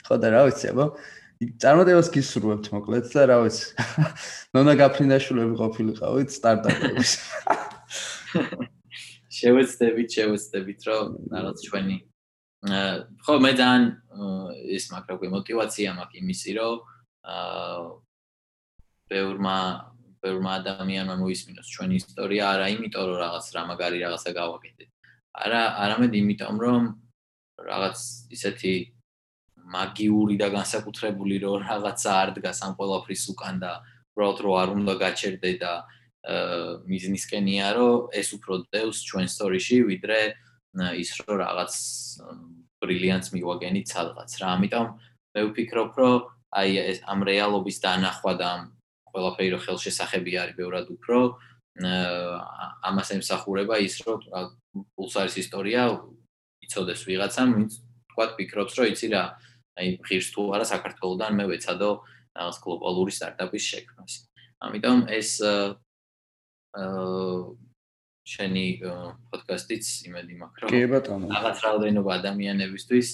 ხო 0.05 0.15
და 0.22 0.28
რა 0.30 0.41
ვიცი 0.45 0.65
აბა 0.78 0.86
წარმოდებას 1.57 2.07
გისურვებთ 2.13 2.65
მოკლედ 2.69 3.05
და 3.17 3.22
რა 3.34 3.38
ვიცი. 3.49 3.65
ნონა 4.53 4.74
გაფრინდაშვილები 4.78 5.53
ყოფილიყავით 5.57 6.30
სტარტაპების. 6.38 7.17
შევეცდებით, 9.38 10.08
შევეცდებით, 10.18 10.80
რომ 10.88 11.06
რაღაც 11.32 11.68
ჩვენი 11.68 11.98
ხო 12.62 13.36
მე 13.42 13.52
ძალიან 13.58 13.84
ის 14.70 14.84
მაქვს 14.94 15.10
რა 15.10 15.16
ქვია 15.18 15.32
мотиваცია 15.34 15.94
მაქვს 15.98 16.20
იმისი, 16.22 16.52
რომ 16.62 16.76
აა 17.26 17.80
ბევრმა 19.12 19.58
ბევრმა 20.22 20.52
ადამიანმა 20.62 21.16
მოისმინოს 21.18 21.68
ჩვენი 21.74 21.96
ისტორია, 22.02 22.44
არა 22.54 22.66
იმიტომ, 22.76 23.06
რომ 23.10 23.18
რაღაც 23.26 23.46
რამაგარი 23.58 23.98
რაღაცა 24.06 24.32
გავაკეთეთ. 24.38 24.90
არა, 25.42 25.62
არამედ 25.84 26.12
იმიტომ, 26.22 26.56
რომ 26.62 26.82
რაღაც 27.72 27.98
ისეთი 28.38 28.74
მაგიური 29.74 30.36
და 30.38 30.48
განსაკუთრებული 30.54 31.36
რომ 31.42 31.66
რაღაცა 31.66 32.12
არ 32.22 32.30
დგას 32.38 32.60
ამ 32.62 32.74
ყველაფრის 32.78 33.24
უკან 33.34 33.56
და 33.64 33.72
უბრალოდ 34.12 34.40
რომ 34.46 34.54
არ 34.62 34.70
უნდა 34.78 34.94
გაჩერდე 35.02 35.52
და 35.64 35.72
აა 35.82 36.01
მიზნისკენია 36.22 37.67
რომ 37.78 38.13
ეს 38.13 38.30
უფრო 38.38 38.53
დევს 38.69 38.97
ჩვენ 39.09 39.26
სტორიში 39.26 39.78
ვიდრე 39.89 40.19
ის 41.01 41.09
რომ 41.17 41.36
რაღაც 41.41 41.74
ბრილიანტს 42.82 43.30
მივაგენით 43.34 43.88
სადღაც 43.89 44.32
რა. 44.41 44.47
ამიტომ 44.57 44.86
მე 45.34 45.41
ვფიქრობ 45.49 45.91
რომ 45.97 46.17
აი 46.61 46.69
ეს 46.91 46.99
ამ 47.09 47.19
რეალობის 47.26 47.78
დანახვა 47.82 48.34
და 48.38 48.47
ამ 48.53 48.61
ყველაფერი 49.11 49.49
რო 49.55 49.59
ხელშესახები 49.65 50.32
არის 50.41 50.55
ბევრად 50.61 50.88
უფრო 50.93 51.17
ამას 51.82 53.09
ემსახურება 53.17 53.76
ის 53.82 53.95
რომ 54.05 54.19
პულსარის 54.93 55.36
ისტორია 55.41 55.82
იცოდეს 56.67 57.01
ვიღაცამ 57.07 57.49
ვინც 57.57 57.72
თქვა 58.11 58.26
ფიქრობს 58.38 58.74
რომ 58.78 58.91
იცი 58.91 59.07
რა 59.15 59.24
აი 59.80 59.88
ღირს 60.05 60.28
თუ 60.36 60.41
არა 60.55 60.65
საქართველოსდან 60.67 61.32
მე 61.39 61.45
ვეცადო 61.51 61.91
რაღაც 62.36 62.57
გლობალური 62.63 63.11
სტარტაპის 63.15 63.63
შექმნას. 63.72 64.13
ამიტომ 64.61 64.97
ეს 65.09 65.30
შენი 68.32 68.65
პოდკასტიც 69.32 69.86
იმედი 70.07 70.38
მაქვს 70.39 70.61
რომ 70.63 70.72
კი 70.72 70.82
ბატონო. 70.93 71.26
რაღაც 71.36 71.57
რაოდენობა 71.65 72.11
ადამიანებისთვის 72.22 73.07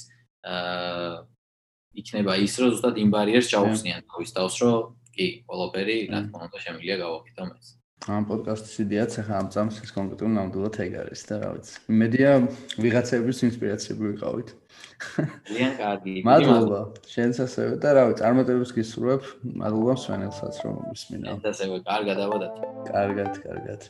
აა 0.48 1.16
იქნება 1.98 2.34
ის 2.44 2.54
რომ 2.62 2.70
ზუსტად 2.76 2.96
იმ 3.02 3.10
ბარიერს 3.16 3.50
ჩაუხსნიან 3.54 4.06
თავის 4.12 4.32
თავს 4.38 4.56
რომ 4.62 4.78
კი 5.18 5.28
ყველაფერი 5.50 5.98
რა 6.14 6.20
თქმა 6.28 6.46
უნდა 6.48 6.60
შემიძლია 6.66 6.96
გავაკეთო 7.02 7.44
მეც 7.50 7.77
ამ 8.06 8.24
პოდკასტის 8.30 8.76
იდეაც 8.86 9.12
ახლა 9.22 9.36
ამ 9.42 9.48
წამს 9.52 9.82
ის 9.84 9.92
კონკრეტულ 9.96 10.30
ნამდვილად 10.38 10.76
ეგ 10.86 10.94
არის 11.02 11.22
და 11.28 11.36
რა 11.42 11.50
ვიცი. 11.58 11.74
მედია 12.02 12.32
ვიღაცების 12.84 13.38
ინსპირაციები 13.50 14.04
ვიყავით. 14.12 14.50
ძალიან 15.50 15.74
კარგი. 15.82 16.16
მადლობა. 16.30 16.82
შენც 17.10 17.36
ასევე 17.48 17.74
და 17.84 17.90
რა 17.98 18.04
ვიცი, 18.08 18.22
წარმატებებს 18.22 18.72
გისურვებ. 18.78 19.22
მადლობა 19.60 19.94
მსვენელსაც 19.98 20.56
რომ 20.64 20.76
მისმინა. 20.94 21.28
შენც 21.34 21.46
ასევე 21.52 21.76
კარგად 21.90 22.18
ავადათ. 22.26 22.56
კარგად, 22.94 23.32
კარგად. 23.44 23.82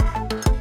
Thank 0.00 0.48
you 0.48 0.59